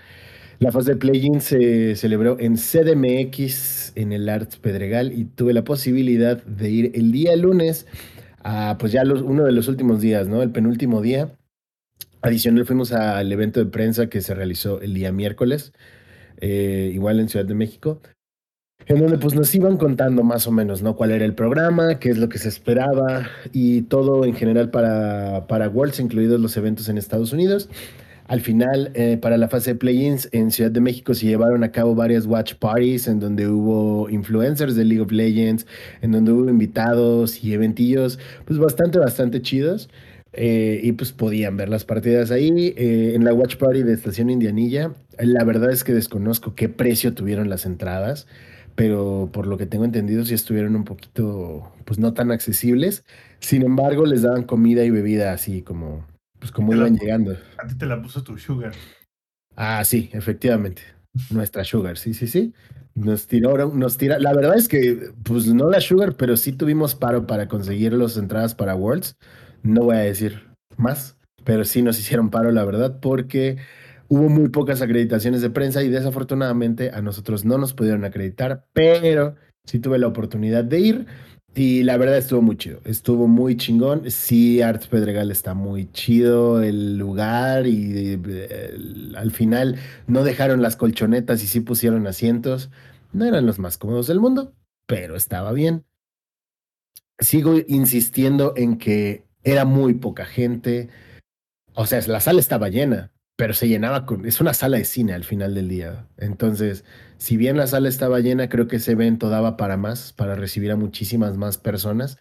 [0.60, 5.64] La fase de play-ins se celebró en CDMX, en el Arts Pedregal, y tuve la
[5.64, 7.86] posibilidad de ir el día lunes
[8.44, 10.42] a, pues ya los, uno de los últimos días, ¿no?
[10.42, 11.36] El penúltimo día.
[12.22, 15.74] Adicional, fuimos al evento de prensa que se realizó el día miércoles,
[16.38, 18.02] eh, igual en Ciudad de México
[18.86, 20.96] en donde pues nos iban contando más o menos, ¿no?
[20.96, 25.48] Cuál era el programa, qué es lo que se esperaba y todo en general para,
[25.48, 27.70] para Worlds, incluidos los eventos en Estados Unidos.
[28.28, 31.72] Al final, eh, para la fase de play-ins en Ciudad de México se llevaron a
[31.72, 35.68] cabo varias watch parties en donde hubo influencers de League of Legends,
[36.02, 39.90] en donde hubo invitados y eventillos, pues bastante, bastante chidos.
[40.34, 42.74] Eh, y pues podían ver las partidas ahí.
[42.76, 47.14] Eh, en la watch party de Estación Indianilla, la verdad es que desconozco qué precio
[47.14, 48.28] tuvieron las entradas
[48.76, 53.04] pero por lo que tengo entendido sí estuvieron un poquito, pues no tan accesibles.
[53.40, 56.06] Sin embargo, les daban comida y bebida así como,
[56.40, 57.38] pues como la iban llegando.
[57.58, 58.74] A ti te la puso tu sugar.
[59.56, 60.82] Ah, sí, efectivamente.
[61.30, 62.54] Nuestra Sugar, sí, sí, sí.
[62.96, 64.20] Nos tiró, nos tira.
[64.20, 68.18] La verdad es que, pues no la Sugar, pero sí tuvimos paro para conseguir las
[68.18, 69.16] entradas para Worlds.
[69.64, 73.58] No voy a decir más, pero sí nos hicieron paro, la verdad, porque
[74.10, 79.36] hubo muy pocas acreditaciones de prensa y desafortunadamente a nosotros no nos pudieron acreditar, pero
[79.66, 81.06] sí tuve la oportunidad de ir.
[81.56, 84.10] Y la verdad estuvo muy chido, estuvo muy chingón.
[84.10, 88.76] Sí, Arts Pedregal está muy chido, el lugar y eh,
[89.16, 89.78] al final
[90.08, 92.72] no dejaron las colchonetas y sí pusieron asientos.
[93.12, 94.54] No eran los más cómodos del mundo,
[94.88, 95.86] pero estaba bien.
[97.20, 100.90] Sigo insistiendo en que era muy poca gente.
[101.74, 104.26] O sea, la sala estaba llena, pero se llenaba con...
[104.26, 106.08] Es una sala de cine al final del día.
[106.18, 106.86] Entonces,
[107.18, 110.72] si bien la sala estaba llena, creo que ese evento daba para más, para recibir
[110.72, 112.18] a muchísimas más personas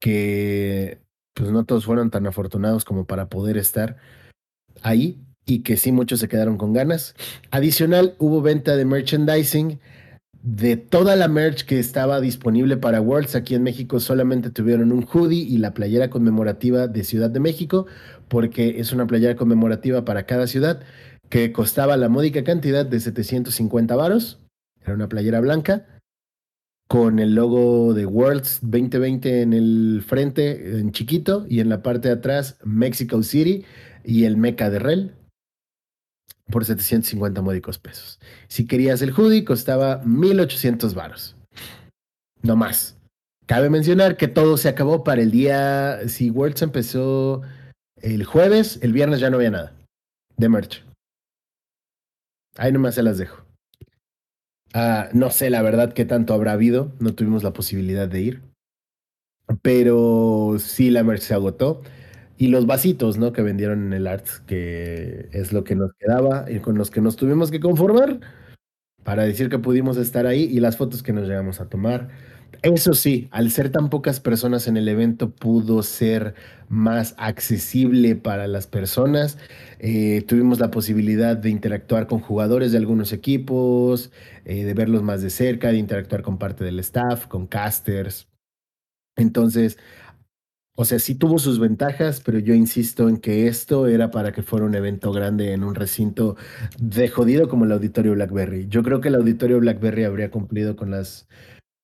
[0.00, 1.00] que
[1.34, 3.96] pues no todos fueron tan afortunados como para poder estar
[4.82, 7.14] ahí y que sí muchos se quedaron con ganas.
[7.50, 9.80] Adicional, hubo venta de merchandising
[10.42, 13.34] de toda la merch que estaba disponible para Worlds.
[13.34, 17.86] Aquí en México solamente tuvieron un hoodie y la playera conmemorativa de Ciudad de México,
[18.28, 20.80] porque es una playera conmemorativa para cada ciudad
[21.28, 24.40] que costaba la módica cantidad de 750 varos.
[24.82, 25.86] Era una playera blanca
[26.88, 32.08] con el logo de Worlds 2020 en el frente, en chiquito, y en la parte
[32.08, 33.64] de atrás, Mexico City
[34.04, 35.17] y el Meca de Rel
[36.50, 38.20] por 750 módicos pesos.
[38.48, 41.36] Si querías el hoodie, costaba 1800 varos.
[42.42, 42.96] No más.
[43.46, 46.08] Cabe mencionar que todo se acabó para el día.
[46.08, 47.42] Si Worlds empezó
[47.96, 49.78] el jueves, el viernes ya no había nada
[50.38, 50.84] de merch.
[52.56, 53.44] Ahí nomás se las dejo.
[54.72, 56.92] Ah, no sé la verdad qué tanto habrá habido.
[57.00, 58.42] No tuvimos la posibilidad de ir.
[59.62, 61.82] Pero sí, la merch se agotó.
[62.38, 63.32] Y los vasitos, ¿no?
[63.32, 67.00] Que vendieron en el Arts, que es lo que nos quedaba y con los que
[67.00, 68.20] nos tuvimos que conformar
[69.04, 72.08] para decir que pudimos estar ahí y las fotos que nos llegamos a tomar.
[72.62, 76.34] Eso sí, al ser tan pocas personas en el evento, pudo ser
[76.68, 79.38] más accesible para las personas.
[79.78, 84.10] Eh, tuvimos la posibilidad de interactuar con jugadores de algunos equipos,
[84.44, 88.28] eh, de verlos más de cerca, de interactuar con parte del staff, con casters.
[89.16, 89.78] Entonces,
[90.80, 94.44] o sea, sí tuvo sus ventajas, pero yo insisto en que esto era para que
[94.44, 96.36] fuera un evento grande en un recinto
[96.78, 98.68] de jodido como el Auditorio Blackberry.
[98.68, 101.26] Yo creo que el Auditorio Blackberry habría cumplido con las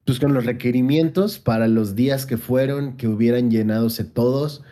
[0.05, 4.63] pues con los requerimientos para los días que fueron, que hubieran llenadose todos.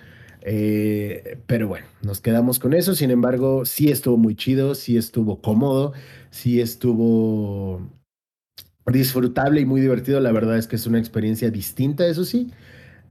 [0.42, 2.94] Eh, pero bueno, nos quedamos con eso.
[2.94, 5.94] Sin embargo, sí estuvo muy chido, sí estuvo cómodo,
[6.30, 7.80] sí estuvo
[8.86, 10.20] disfrutable y muy divertido.
[10.20, 12.52] La verdad es que es una experiencia distinta, eso sí.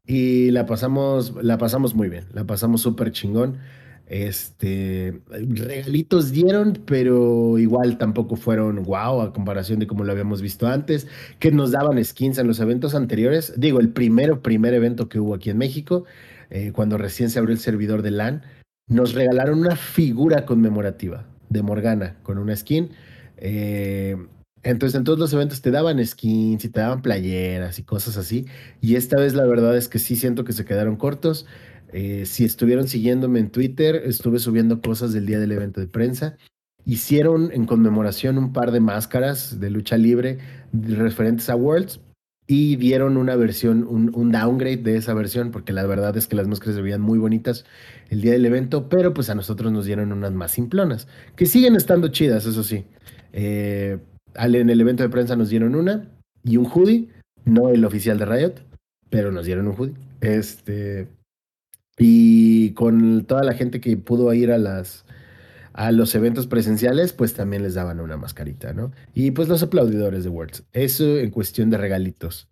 [0.06, 3.60] Y la pasamos, la pasamos muy bien, la pasamos súper chingón.
[4.08, 10.68] Este, regalitos dieron, pero igual tampoco fueron wow a comparación de como lo habíamos visto
[10.68, 11.08] antes,
[11.40, 13.54] que nos daban skins en los eventos anteriores.
[13.56, 16.04] Digo, el primero, primer evento que hubo aquí en México,
[16.50, 18.42] eh, cuando recién se abrió el servidor de LAN,
[18.88, 22.90] nos regalaron una figura conmemorativa de Morgana con una skin.
[23.38, 24.18] Eh,
[24.64, 28.46] entonces en todos los eventos te daban skins y te daban playeras y cosas así.
[28.80, 31.46] Y esta vez la verdad es que sí siento que se quedaron cortos.
[31.94, 36.38] Eh, si estuvieron siguiéndome en Twitter, estuve subiendo cosas del día del evento de prensa.
[36.86, 40.40] Hicieron en conmemoración un par de máscaras de lucha libre
[40.74, 42.00] referentes a Worlds
[42.48, 46.36] y dieron una versión, un, un, downgrade de esa versión, porque la verdad es que
[46.36, 47.66] las máscaras se veían muy bonitas
[48.10, 51.76] el día del evento, pero pues a nosotros nos dieron unas más simplonas, que siguen
[51.76, 52.84] estando chidas, eso sí.
[53.32, 54.00] Eh,
[54.36, 56.10] en el evento de prensa nos dieron una
[56.44, 57.10] y un hoodie,
[57.46, 58.54] no el oficial de Riot,
[59.10, 59.96] pero nos dieron un hoodie.
[60.22, 61.08] Este,
[61.98, 65.06] y con toda la gente que pudo ir a las
[65.74, 68.92] a los eventos presenciales, pues también les daban una mascarita, ¿no?
[69.14, 70.64] Y pues los aplaudidores de Worlds.
[70.74, 72.50] Eso en cuestión de regalitos.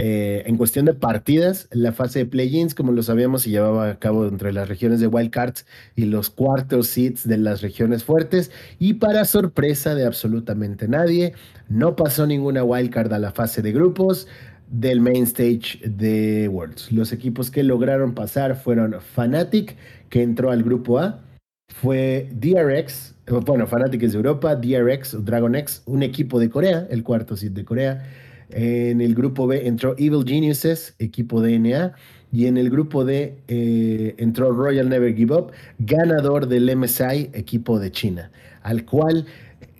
[0.00, 3.98] Eh, en cuestión de partidas, la fase de play-ins, como lo sabíamos, se llevaba a
[3.98, 5.66] cabo entre las regiones de Wildcards
[5.96, 8.52] y los cuartos seeds de las regiones fuertes.
[8.78, 11.34] Y para sorpresa de absolutamente nadie,
[11.68, 14.28] no pasó ninguna Wildcard a la fase de grupos
[14.70, 16.92] del main stage de Worlds.
[16.92, 19.76] Los equipos que lograron pasar fueron Fnatic,
[20.10, 21.24] que entró al grupo A,
[21.68, 27.02] fue DRX, bueno, Fnatic es de Europa, DRX, Dragon X, un equipo de Corea, el
[27.02, 28.06] cuarto seed de Corea.
[28.50, 31.94] En el grupo B entró Evil Geniuses, equipo DNA.
[32.30, 37.78] Y en el grupo D eh, entró Royal Never Give Up, ganador del MSI, equipo
[37.78, 38.30] de China,
[38.62, 39.26] al cual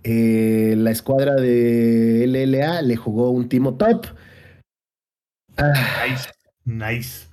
[0.02, 4.06] eh, la escuadra de LLA le jugó un timo top.
[5.58, 6.30] Ah, nice,
[6.64, 7.28] nice.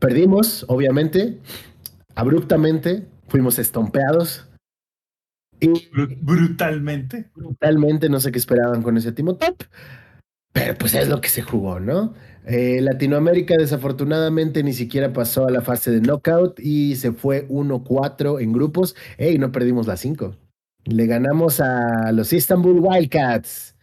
[0.00, 1.38] Perdimos, obviamente,
[2.14, 4.45] abruptamente, fuimos estompeados.
[6.20, 7.30] Brutalmente.
[7.34, 9.62] Brutalmente, no sé qué esperaban con ese Timo Top.
[10.52, 12.14] Pero pues es lo que se jugó, ¿no?
[12.46, 18.40] Eh, Latinoamérica desafortunadamente ni siquiera pasó a la fase de knockout y se fue 1-4
[18.40, 18.96] en grupos.
[19.18, 19.36] ¡Ey!
[19.36, 20.34] No perdimos las 5.
[20.84, 23.74] Le ganamos a los Istanbul Wildcats.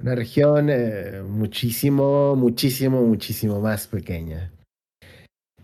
[0.00, 4.52] Una región eh, muchísimo, muchísimo, muchísimo más pequeña.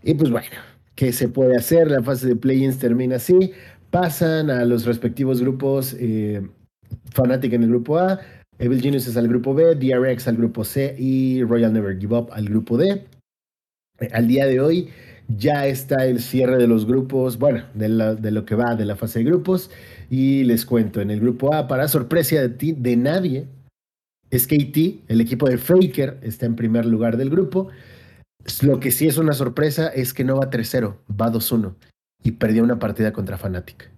[0.03, 0.55] Y pues bueno,
[0.93, 1.89] ¿qué se puede hacer?
[1.89, 3.53] La fase de play-ins termina así
[3.95, 5.95] pasan a los respectivos grupos.
[5.97, 6.45] Eh,
[7.13, 8.19] Fnatic en el grupo A,
[8.59, 12.49] Evil Geniuses al grupo B, DRX al grupo C y Royal Never Give Up al
[12.49, 13.05] grupo D.
[13.99, 14.89] Eh, al día de hoy
[15.29, 18.97] ya está el cierre de los grupos, bueno, de, de, lo que va de la
[18.97, 19.71] fase de grupos.
[20.09, 23.47] Y les cuento, en el grupo A, para sorpresa de, ti, de nadie,
[24.29, 27.69] SKT, el equipo de Faker, está en primer lugar del grupo.
[28.61, 31.75] Lo que sí es una sorpresa es que no va 3-0, va 2-1
[32.25, 33.91] y perdió una partida contra Fnatic.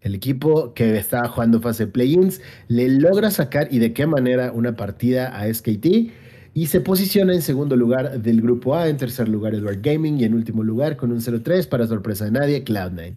[0.00, 4.76] El equipo que estaba jugando fase play-ins le logra sacar y de qué manera una
[4.76, 5.86] partida a SKT
[6.54, 10.24] y se posiciona en segundo lugar del grupo A, en tercer lugar Edward Gaming y
[10.24, 13.16] en último lugar con un 0-3 para sorpresa de nadie Cloud9.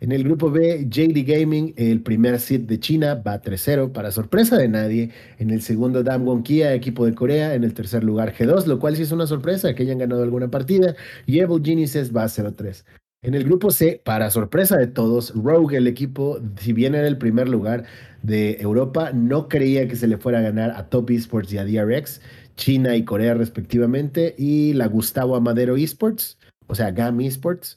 [0.00, 4.56] En el grupo B, JD Gaming, el primer seed de China, va 3-0 para sorpresa
[4.56, 5.10] de nadie.
[5.38, 7.54] En el segundo, Damwon Kia, equipo de Corea.
[7.54, 10.50] En el tercer lugar, G2, lo cual sí es una sorpresa que hayan ganado alguna
[10.50, 10.94] partida.
[11.26, 12.84] Y Evil Geniuses va 0-3.
[13.20, 17.18] En el grupo C, para sorpresa de todos, Rogue, el equipo, si bien era el
[17.18, 17.84] primer lugar
[18.22, 21.64] de Europa, no creía que se le fuera a ganar a Top Esports y a
[21.64, 22.20] DRX,
[22.54, 26.38] China y Corea respectivamente, y la Gustavo Amadero Esports,
[26.68, 27.76] o sea, GAM Esports,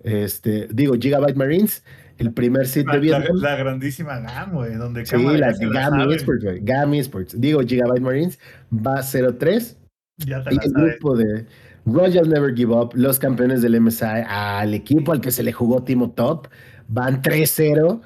[0.00, 1.82] este, digo, Gigabyte Marines,
[2.18, 3.36] el primer sit de Vietnam.
[3.36, 7.40] La, grandísima GAM, güey, donde Sí, la GAM Esports, güey, GAM Esports.
[7.40, 8.38] Digo, Gigabyte Marines
[8.70, 9.76] va 0-3.
[10.18, 11.46] Ya te y el grupo de
[11.84, 15.82] Royal Never Give Up, los campeones del MSI, al equipo al que se le jugó
[15.82, 16.48] Timo Top,
[16.88, 18.00] van 3-0.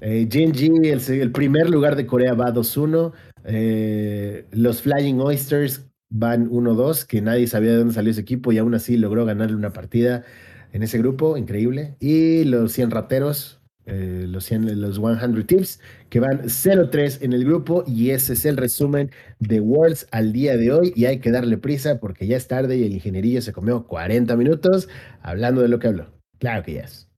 [0.00, 3.12] Eh, el, el, primer lugar de Corea, va 2-1.
[3.44, 8.58] Eh, los Flying Oysters van 1-2, que nadie sabía de dónde salió ese equipo y
[8.58, 10.24] aún así logró ganarle una partida
[10.72, 11.96] en ese grupo, increíble.
[12.00, 17.44] Y los 100 rateros, eh, los, 100, los 100 Tips, que van 0-3 en el
[17.44, 19.10] grupo y ese es el resumen
[19.40, 22.76] de Worlds al día de hoy y hay que darle prisa porque ya es tarde
[22.76, 24.88] y el ingenierillo se comió 40 minutos
[25.20, 26.06] hablando de lo que habló.
[26.38, 27.08] Claro que ya es.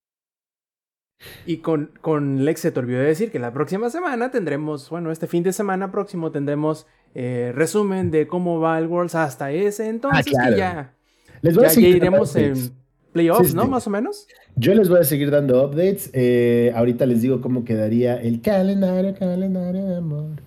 [1.46, 5.26] Y con, con Lex se te olvidó decir que la próxima semana tendremos, bueno, este
[5.26, 10.26] fin de semana próximo tendremos eh, resumen de cómo va el Worlds hasta ese entonces
[10.38, 10.56] Ah, claro.
[10.56, 10.94] y ya,
[11.42, 12.83] Les voy a ya, ya seguir iremos en.
[13.14, 13.62] Playoffs, Sí, ¿no?
[13.62, 13.68] sí.
[13.68, 14.28] Más o menos.
[14.56, 16.10] Yo les voy a seguir dando updates.
[16.12, 20.42] Eh, ahorita les digo cómo quedaría el calendario, calendario de amor.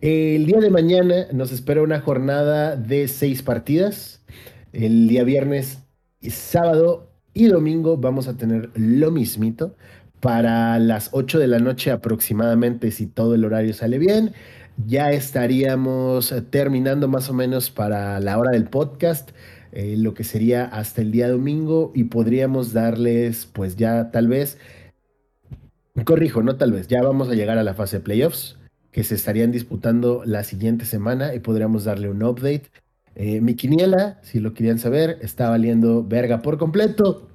[0.00, 4.22] El día de mañana nos espera una jornada de seis partidas.
[4.72, 5.78] El día viernes
[6.30, 9.76] sábado Y domingo vamos a tener lo mismito
[10.20, 14.32] para las 8 de la noche aproximadamente, si todo el horario sale bien.
[14.76, 19.30] Ya estaríamos terminando más o menos para la hora del podcast,
[19.72, 24.58] eh, lo que sería hasta el día domingo y podríamos darles pues ya tal vez,
[26.04, 28.56] corrijo, no tal vez, ya vamos a llegar a la fase de playoffs
[28.92, 32.64] que se estarían disputando la siguiente semana y podríamos darle un update.
[33.14, 37.28] Eh, mi quiniela, si lo querían saber, está valiendo verga por completo.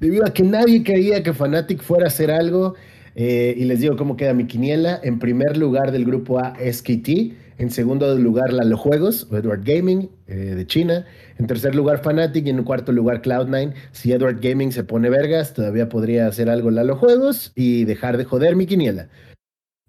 [0.00, 2.74] Debido a que nadie creía que Fnatic fuera a hacer algo.
[3.14, 4.98] eh, y les digo cómo queda mi quiniela.
[5.02, 7.34] En primer lugar del grupo A, SKT.
[7.62, 11.06] En segundo lugar, Lalo Juegos, o Edward Gaming, eh, de China.
[11.38, 12.44] En tercer lugar, Fnatic.
[12.44, 13.72] Y en cuarto lugar, Cloud9.
[13.92, 18.24] Si Edward Gaming se pone vergas, todavía podría hacer algo Lalo Juegos y dejar de
[18.24, 19.10] joder mi quiniela.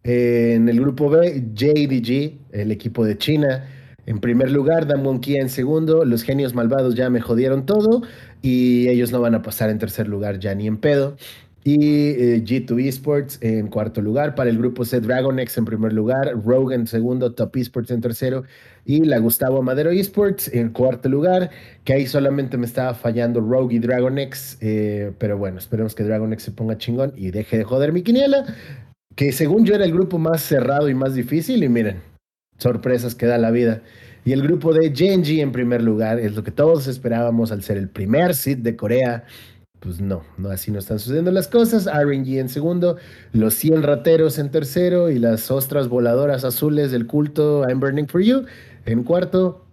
[0.03, 3.67] Eh, en el grupo B, JDG, el equipo de China.
[4.05, 6.05] En primer lugar, Damwon Kia en segundo.
[6.05, 8.03] Los genios malvados ya me jodieron todo.
[8.43, 11.17] Y ellos no van a pasar en tercer lugar ya ni en pedo.
[11.63, 14.35] Y eh, G2 Esports en cuarto lugar.
[14.35, 16.33] Para el grupo C, Dragonex en primer lugar.
[16.43, 17.33] Rogue en segundo.
[17.33, 18.43] Top Esports en tercero.
[18.85, 21.51] Y la Gustavo Madero Esports en cuarto lugar.
[21.83, 24.57] Que ahí solamente me estaba fallando Rogue y Dragonex.
[24.61, 28.45] eh, pero bueno, esperemos que Dragonex se ponga chingón y deje de joder mi quiniela
[29.15, 32.01] que según yo era el grupo más cerrado y más difícil, y miren,
[32.57, 33.81] sorpresas que da la vida.
[34.25, 37.77] Y el grupo de Genji en primer lugar, es lo que todos esperábamos al ser
[37.77, 39.25] el primer seed de Corea.
[39.83, 41.87] Pues no, no así no están sucediendo las cosas.
[41.87, 42.95] RNG en segundo,
[43.33, 48.21] los 100 rateros en tercero y las ostras voladoras azules del culto I'm Burning for
[48.21, 48.45] You
[48.85, 49.67] en cuarto.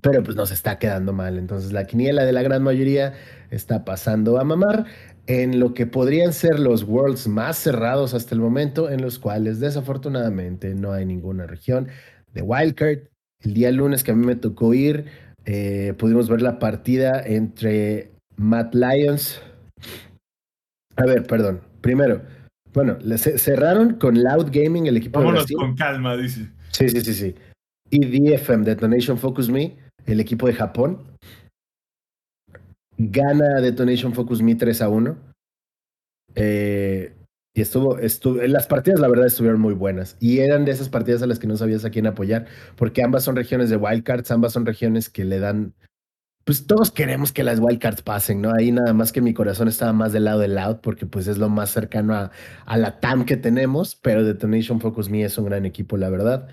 [0.00, 1.38] Pero pues nos está quedando mal.
[1.38, 3.14] Entonces la quiniela de la gran mayoría
[3.50, 4.84] está pasando a mamar
[5.28, 9.60] en lo que podrían ser los worlds más cerrados hasta el momento, en los cuales
[9.60, 11.86] desafortunadamente no hay ninguna región
[12.34, 12.98] de wildcard.
[13.42, 15.04] El día lunes que a mí me tocó ir,
[15.44, 19.40] eh, pudimos ver la partida entre Matt Lions.
[20.96, 21.60] A ver, perdón.
[21.80, 22.22] Primero,
[22.72, 25.56] bueno, cerraron con Loud Gaming, el equipo de Vámonos Brasil.
[25.56, 26.48] con calma, dice.
[26.70, 27.34] Sí, sí, sí, sí.
[27.90, 30.98] Y DFM, Detonation Focus Me, el equipo de Japón.
[32.96, 35.16] Gana Detonation Focus Me 3 a 1.
[36.34, 37.14] Eh,
[37.54, 40.16] y estuvo, estuvo, las partidas la verdad estuvieron muy buenas.
[40.20, 42.46] Y eran de esas partidas a las que no sabías a quién apoyar,
[42.76, 45.74] porque ambas son regiones de wildcards, ambas son regiones que le dan...
[46.44, 48.52] Pues todos queremos que las wildcards pasen, ¿no?
[48.52, 51.38] Ahí nada más que mi corazón estaba más del lado del Loud, porque pues es
[51.38, 52.30] lo más cercano a,
[52.66, 56.48] a la TAM que tenemos, pero Detonation Focus Me es un gran equipo, la verdad.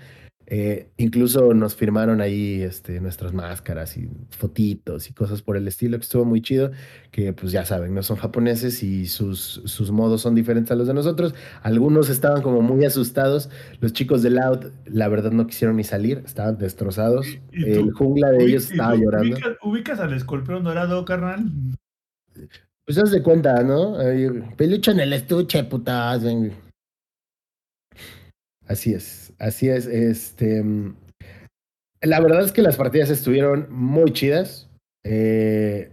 [0.52, 5.96] Eh, incluso nos firmaron ahí este, nuestras máscaras y fotitos y cosas por el estilo,
[5.96, 6.72] que estuvo muy chido,
[7.12, 10.88] que pues ya saben, no son japoneses y sus, sus modos son diferentes a los
[10.88, 11.36] de nosotros.
[11.62, 13.48] Algunos estaban como muy asustados,
[13.80, 17.28] los chicos de Loud la verdad no quisieron ni salir, estaban destrozados.
[17.28, 17.80] ¿Y- y tú?
[17.80, 19.36] El jungla de ellos ¿y estaba tú llorando.
[19.36, 21.44] Ubicas, ubicas al escorpión dorado, carnal?
[22.84, 23.98] Pues haz de cuenta, ¿no?
[24.56, 26.24] Peluche en el estuche, putas.
[28.66, 29.86] Así es, así es.
[29.86, 30.64] Este,
[32.02, 34.68] la verdad es que las partidas estuvieron muy chidas.
[35.04, 35.90] Eh,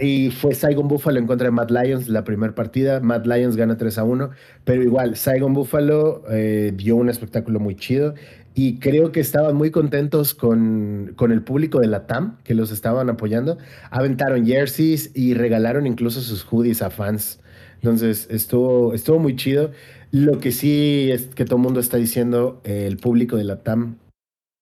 [0.00, 3.00] y fue Saigon Buffalo en contra de Matt Lions la primera partida.
[3.00, 4.30] Matt Lions gana 3 a 1.
[4.64, 8.14] Pero igual, Saigon Buffalo eh, dio un espectáculo muy chido.
[8.54, 12.70] Y creo que estaban muy contentos con, con el público de la TAM, que los
[12.70, 13.56] estaban apoyando.
[13.90, 17.40] Aventaron jerseys y regalaron incluso sus hoodies a fans.
[17.76, 19.70] Entonces estuvo, estuvo muy chido.
[20.12, 23.62] Lo que sí es que todo el mundo está diciendo, eh, el público de la
[23.62, 23.96] TAM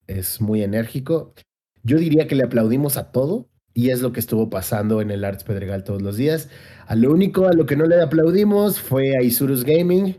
[0.06, 1.34] es muy enérgico.
[1.82, 5.24] Yo diría que le aplaudimos a todo y es lo que estuvo pasando en el
[5.24, 6.48] Arts Pedregal todos los días.
[6.86, 10.16] A lo único a lo que no le aplaudimos fue a Isurus Gaming,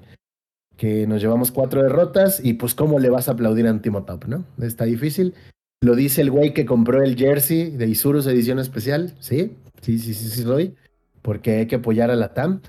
[0.75, 4.25] que nos llevamos cuatro derrotas y pues cómo le vas a aplaudir a Antimo Top,
[4.25, 4.43] ¿no?
[4.61, 5.33] Está difícil.
[5.79, 9.55] Lo dice el güey que compró el jersey de Isurus edición especial, ¿sí?
[9.81, 10.75] Sí, sí, sí, sí soy,
[11.21, 12.61] porque hay que apoyar a la TAM.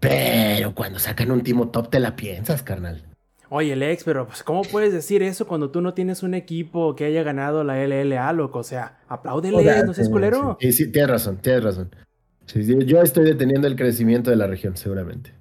[0.00, 3.02] Pero cuando sacan un Timo Top te la piensas, carnal.
[3.50, 7.04] Oye, Lex, pero pues, ¿cómo puedes decir eso cuando tú no tienes un equipo que
[7.04, 8.58] haya ganado la LLA, loco?
[8.58, 10.56] O sea, apláudele, O sea, no seas culero.
[10.60, 11.94] Sí, sí, tienes razón, tienes razón.
[12.46, 15.34] Sí, sí, yo estoy deteniendo el crecimiento de la región, seguramente.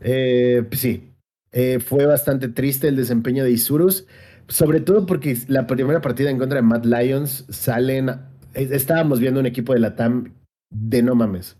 [0.00, 1.12] Eh, pues sí,
[1.52, 4.06] eh, fue bastante triste el desempeño de Isurus,
[4.48, 8.10] sobre todo porque la primera partida en contra de Mad Lions salen.
[8.54, 10.34] Estábamos viendo un equipo de la TAM
[10.70, 11.56] de no mames.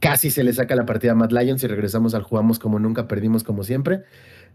[0.00, 3.06] Casi se le saca la partida a Mad Lions y regresamos al jugamos como nunca,
[3.08, 4.02] perdimos como siempre.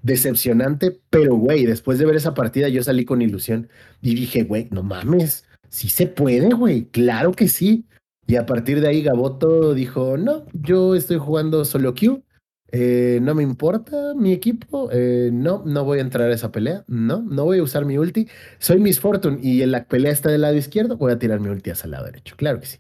[0.01, 3.69] Decepcionante, pero güey, después de ver esa partida yo salí con ilusión
[4.01, 7.85] y dije, güey, no mames, sí se puede, güey, claro que sí.
[8.27, 12.23] Y a partir de ahí Gaboto dijo, no, yo estoy jugando solo Q,
[12.71, 16.83] eh, no me importa mi equipo, eh, no, no voy a entrar a esa pelea,
[16.87, 18.27] no, no voy a usar mi ulti,
[18.59, 21.49] soy Miss Fortune y en la pelea está del lado izquierdo, voy a tirar mi
[21.49, 22.77] ulti hacia el lado derecho, claro que sí.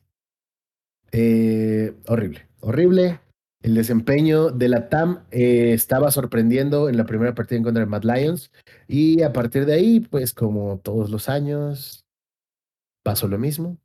[1.11, 3.19] eh, horrible, horrible.
[3.61, 7.89] El desempeño de la TAM eh, estaba sorprendiendo en la primera partida en contra de
[7.89, 8.51] Mad Lions.
[8.87, 12.05] Y a partir de ahí, pues como todos los años,
[13.03, 13.77] pasó lo mismo.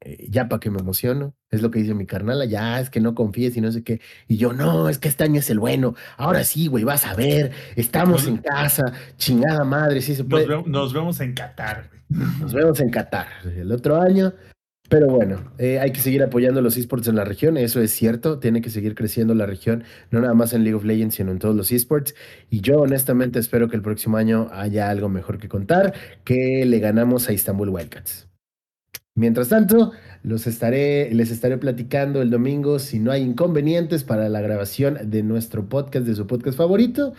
[0.00, 3.00] Eh, ya para que me emociono, es lo que dice mi carnala, ya es que
[3.00, 4.00] no confíes y no sé qué.
[4.26, 5.94] Y yo, no, es que este año es el bueno.
[6.16, 10.46] Ahora sí, güey, vas a ver, estamos en casa, chingada madre, sí se Nos, puede.
[10.46, 12.22] ve- nos vemos en Qatar, güey.
[12.40, 14.32] Nos vemos en Qatar el otro año.
[14.88, 18.38] Pero bueno, eh, hay que seguir apoyando los esports en la región, eso es cierto,
[18.38, 21.38] tiene que seguir creciendo la región, no nada más en League of Legends, sino en
[21.38, 22.14] todos los esports.
[22.48, 25.92] Y yo honestamente espero que el próximo año haya algo mejor que contar,
[26.24, 28.28] que le ganamos a Istanbul Wildcats.
[29.14, 29.92] Mientras tanto,
[30.22, 35.22] los estaré, les estaré platicando el domingo si no hay inconvenientes para la grabación de
[35.22, 37.12] nuestro podcast, de su podcast favorito.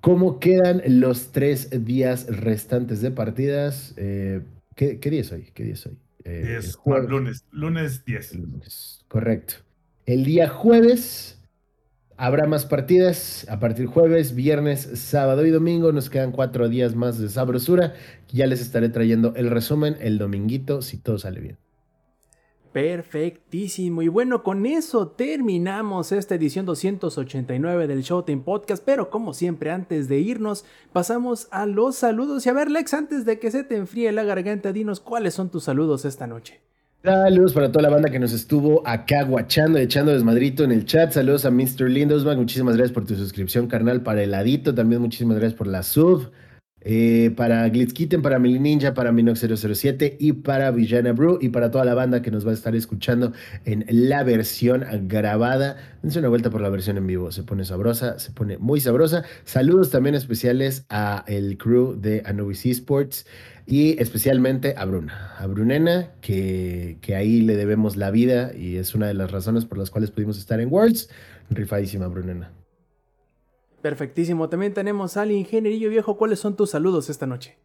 [0.00, 3.94] ¿Cómo quedan los tres días restantes de partidas?
[3.98, 4.42] Eh,
[4.74, 5.50] ¿qué, qué día es hoy?
[5.54, 6.03] ¿Qué día es hoy?
[6.24, 7.08] Eh, Es jueves.
[7.10, 8.32] lunes, lunes 10.
[8.32, 9.54] El lunes, Correcto.
[10.06, 11.40] El día jueves
[12.16, 13.46] habrá más partidas.
[13.48, 15.92] A partir jueves, viernes, sábado y domingo.
[15.92, 17.94] Nos quedan cuatro días más de sabrosura.
[18.32, 21.58] Ya les estaré trayendo el resumen el dominguito si todo sale bien.
[22.74, 24.02] Perfectísimo.
[24.02, 28.82] Y bueno, con eso terminamos esta edición 289 del Showtime Podcast.
[28.84, 32.44] Pero como siempre, antes de irnos, pasamos a los saludos.
[32.44, 35.50] Y a ver, Lex, antes de que se te enfríe la garganta, dinos cuáles son
[35.50, 36.62] tus saludos esta noche.
[37.04, 41.12] Saludos para toda la banda que nos estuvo acá guachando, echando desmadrito en el chat.
[41.12, 41.88] Saludos a Mr.
[41.88, 42.38] Lindosman.
[42.38, 44.02] Muchísimas gracias por tu suscripción, carnal.
[44.02, 46.32] Para Heladito, también muchísimas gracias por la sub.
[46.84, 51.86] Eh, para Glitzkitten, para Mili Ninja, para Minox007 y para Villana Brew y para toda
[51.86, 53.32] la banda que nos va a estar escuchando
[53.64, 55.76] en la versión grabada.
[56.02, 57.32] Dense una vuelta por la versión en vivo.
[57.32, 59.24] Se pone sabrosa, se pone muy sabrosa.
[59.44, 63.26] Saludos también especiales a el crew de Anubis Esports
[63.66, 68.94] y especialmente a Bruna, a Brunena, que, que ahí le debemos la vida y es
[68.94, 71.08] una de las razones por las cuales pudimos estar en Worlds.
[71.48, 72.50] Rifadísima, Brunena.
[73.84, 74.48] Perfectísimo.
[74.48, 76.16] También tenemos al ingenierillo viejo.
[76.16, 77.58] ¿Cuáles son tus saludos esta noche?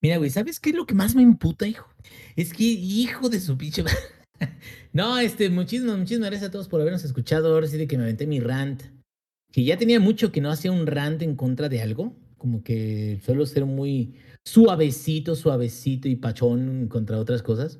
[0.00, 1.86] Mira, güey, ¿sabes qué es lo que más me imputa, hijo?
[2.36, 3.84] Es que, hijo de su pinche.
[4.94, 7.52] no, este, muchísimas, muchísimas gracias a todos por habernos escuchado.
[7.52, 8.82] Ahora sí de que me aventé mi rant.
[9.52, 12.16] Que ya tenía mucho que no hacía un rant en contra de algo.
[12.38, 17.78] Como que suelo ser muy suavecito, suavecito y pachón contra otras cosas.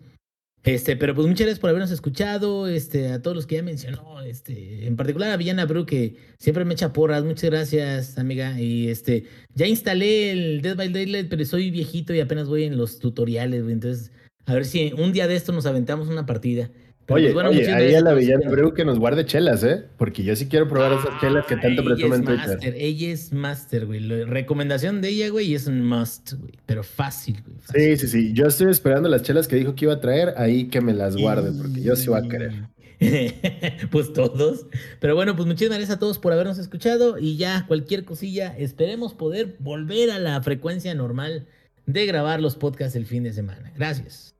[0.64, 4.20] Este, pero pues muchas gracias por habernos escuchado, este, a todos los que ya mencionó,
[4.22, 8.88] este, en particular a Villana Bru, que siempre me echa porras, muchas gracias, amiga, y
[8.88, 9.24] este,
[9.54, 13.66] ya instalé el Dead by Daylight, pero soy viejito y apenas voy en los tutoriales,
[13.68, 14.10] entonces,
[14.46, 16.70] a ver si un día de esto nos aventamos una partida.
[17.08, 18.50] Pero, Oye, pues, bueno, oye, muchas ahí a la Villana.
[18.50, 19.86] Breu que nos guarde chelas, ¿eh?
[19.96, 22.48] Porque yo sí quiero probar esas chelas que tanto Ah, presume en ella es Twitter.
[22.54, 24.00] master, ella es master, güey.
[24.24, 26.52] Recomendación de ella, güey, y es un must, güey.
[26.66, 27.96] Pero fácil, güey.
[27.96, 28.32] Sí, sí, sí.
[28.34, 31.16] Yo estoy esperando las chelas que dijo que iba a traer, ahí que me las
[31.16, 32.52] guarde, porque yo sí voy a querer.
[33.90, 34.66] pues todos.
[35.00, 39.14] Pero bueno, pues muchísimas gracias a todos por habernos escuchado y ya cualquier cosilla, esperemos
[39.14, 41.46] poder volver a la frecuencia normal
[41.86, 43.72] de grabar los podcasts el fin de semana.
[43.76, 44.34] Gracias.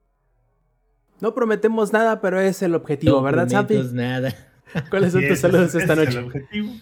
[1.21, 3.75] No prometemos nada, pero es el objetivo, No ¿verdad, Santi?
[3.75, 4.33] prometo nada.
[4.89, 6.19] ¿Cuáles son tus saludos esta es el noche?
[6.19, 6.73] objetivo.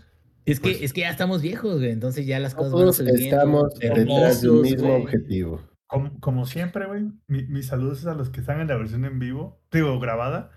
[0.45, 1.91] Es que, Pues- es que ya estamos viejos, güey.
[1.91, 3.21] Entonces ya las cosas van subiendo.
[3.21, 5.03] estamos detrás del Permisos, mismo güey.
[5.03, 5.61] objetivo.
[5.89, 9.19] Como, como siempre, güey, mi- mis saludos a los que están en la versión en
[9.19, 10.51] vivo, digo, grabada,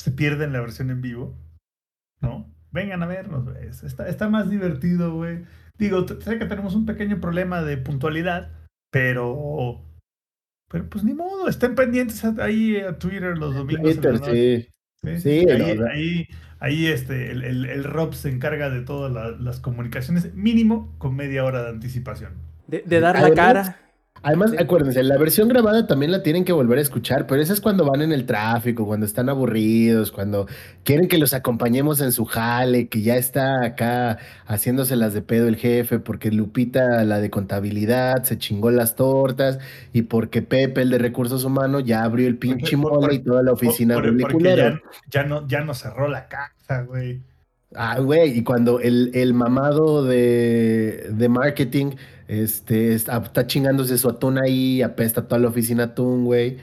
[0.00, 1.38] se pierden la versión en vivo,
[2.20, 2.52] ¿no?
[2.72, 3.66] Vengan a vernos, güey.
[3.68, 5.44] Está, está más divertido, güey.
[5.78, 8.50] Digo, sé que tenemos un pequeño problema de puntualidad,
[8.90, 9.84] pero.
[10.72, 13.96] Pero pues ni modo, estén pendientes ahí a Twitter los domingos.
[13.96, 14.62] en la Twitter, noche.
[14.62, 14.68] sí.
[15.04, 16.28] Sí, Sí, ahí, no, ahí,
[16.60, 21.16] ahí, este, el, el, el Rob se encarga de todas la- las comunicaciones, mínimo con
[21.16, 22.34] media hora de anticipación.
[22.68, 23.80] De, de dar la Además, cara.
[24.24, 24.56] Además, Sí.
[24.60, 27.84] acuérdense, la versión grabada también la tienen que volver a escuchar, pero esa es cuando
[27.84, 30.46] van en el tráfico, cuando están aburridos, cuando
[30.84, 35.56] quieren que los acompañemos en su jale, que ya está acá haciéndoselas de pedo el
[35.56, 39.58] jefe, porque Lupita, la de contabilidad, se chingó las tortas,
[39.92, 43.18] y porque Pepe, el de recursos humanos, ya abrió el pinche Por- por- mole y
[43.18, 44.62] toda la oficina Por- porque culero.
[44.74, 47.20] ya, ya no, ya no cerró la casa, güey.
[47.74, 51.92] Ah, güey, y cuando el, el mamado de, de marketing
[52.40, 56.58] este, está, está chingándose su atún ahí, apesta toda la oficina atún, güey,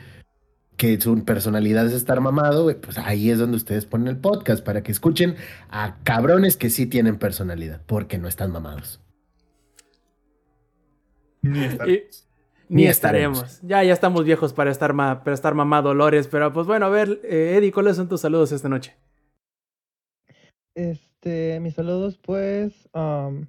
[0.78, 4.64] que su personalidad es estar mamado, güey, pues ahí es donde ustedes ponen el podcast,
[4.66, 5.36] para que escuchen
[5.70, 9.00] a cabrones que sí tienen personalidad, porque no están mamados.
[11.42, 12.04] Ni estar- Y-
[12.70, 13.38] ni Ni estaremos.
[13.40, 13.62] estaremos.
[13.70, 16.28] Ya, ya estamos viejos para estar, ma, para estar mamá Dolores.
[16.28, 18.96] Pero pues bueno, a ver, eh, Eddie, ¿cuáles son tus saludos esta noche?
[20.76, 23.48] Este, mis saludos, pues, am,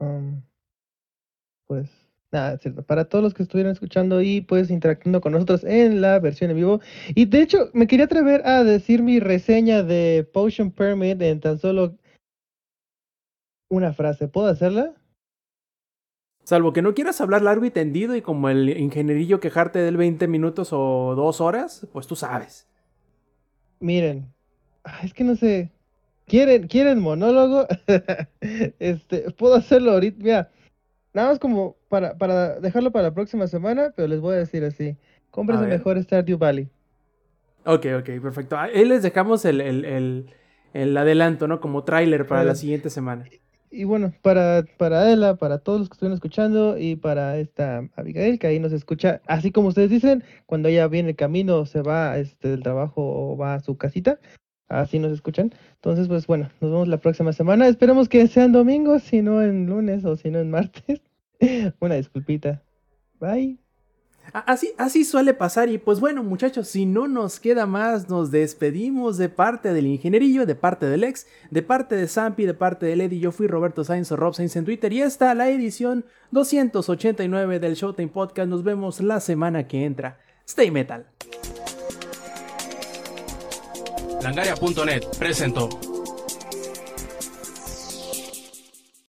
[0.00, 0.42] am,
[1.68, 1.88] pues,
[2.30, 2.82] Nada, es cierto.
[2.82, 6.56] Para todos los que estuvieron escuchando y pues interactuando con nosotros en la versión en
[6.56, 6.80] vivo.
[7.14, 11.58] Y de hecho, me quería atrever a decir mi reseña de Potion Permit en tan
[11.58, 11.96] solo
[13.70, 14.28] una frase.
[14.28, 14.94] ¿Puedo hacerla?
[16.44, 20.28] Salvo que no quieras hablar largo y tendido y como el ingenierillo quejarte del 20
[20.28, 22.66] minutos o dos horas, pues tú sabes.
[23.80, 24.32] Miren,
[25.02, 25.70] es que no sé.
[26.26, 27.66] ¿Quieren, ¿quieren monólogo?
[28.78, 30.22] este, puedo hacerlo ahorita.
[30.22, 30.50] Mira,
[31.18, 34.64] nada más como para, para dejarlo para la próxima semana, pero les voy a decir
[34.64, 34.96] así.
[35.30, 36.68] Cómprense mejor Stardew Valley.
[37.64, 38.56] Ok, ok, perfecto.
[38.56, 40.30] Ahí les dejamos el, el, el-
[40.74, 41.60] el adelanto, ¿no?
[41.60, 43.24] Como tráiler para la siguiente semana.
[43.70, 48.38] Y bueno, para, para Adela, para todos los que estuvieron escuchando y para esta Abigail
[48.38, 52.16] que ahí nos escucha, así como ustedes dicen, cuando ella viene el camino, se va
[52.18, 54.18] este, del trabajo o va a su casita,
[54.68, 55.52] así nos escuchan.
[55.76, 57.66] Entonces, pues bueno, nos vemos la próxima semana.
[57.66, 61.00] Esperemos que sean domingos, si no en lunes o si no en martes.
[61.80, 62.62] Una disculpita.
[63.20, 63.58] Bye.
[64.32, 69.16] Así, así suele pasar y pues bueno muchachos, si no nos queda más, nos despedimos
[69.16, 72.96] de parte del ingenierillo, de parte del ex, de parte de Zampi, de parte de
[72.96, 73.20] Lady.
[73.20, 77.74] Yo fui Roberto Sainz o Rob Sainz en Twitter y esta la edición 289 del
[77.74, 78.50] Showtime Podcast.
[78.50, 80.18] Nos vemos la semana que entra.
[80.46, 81.06] Stay metal.
[84.22, 85.68] Langaria.net presentó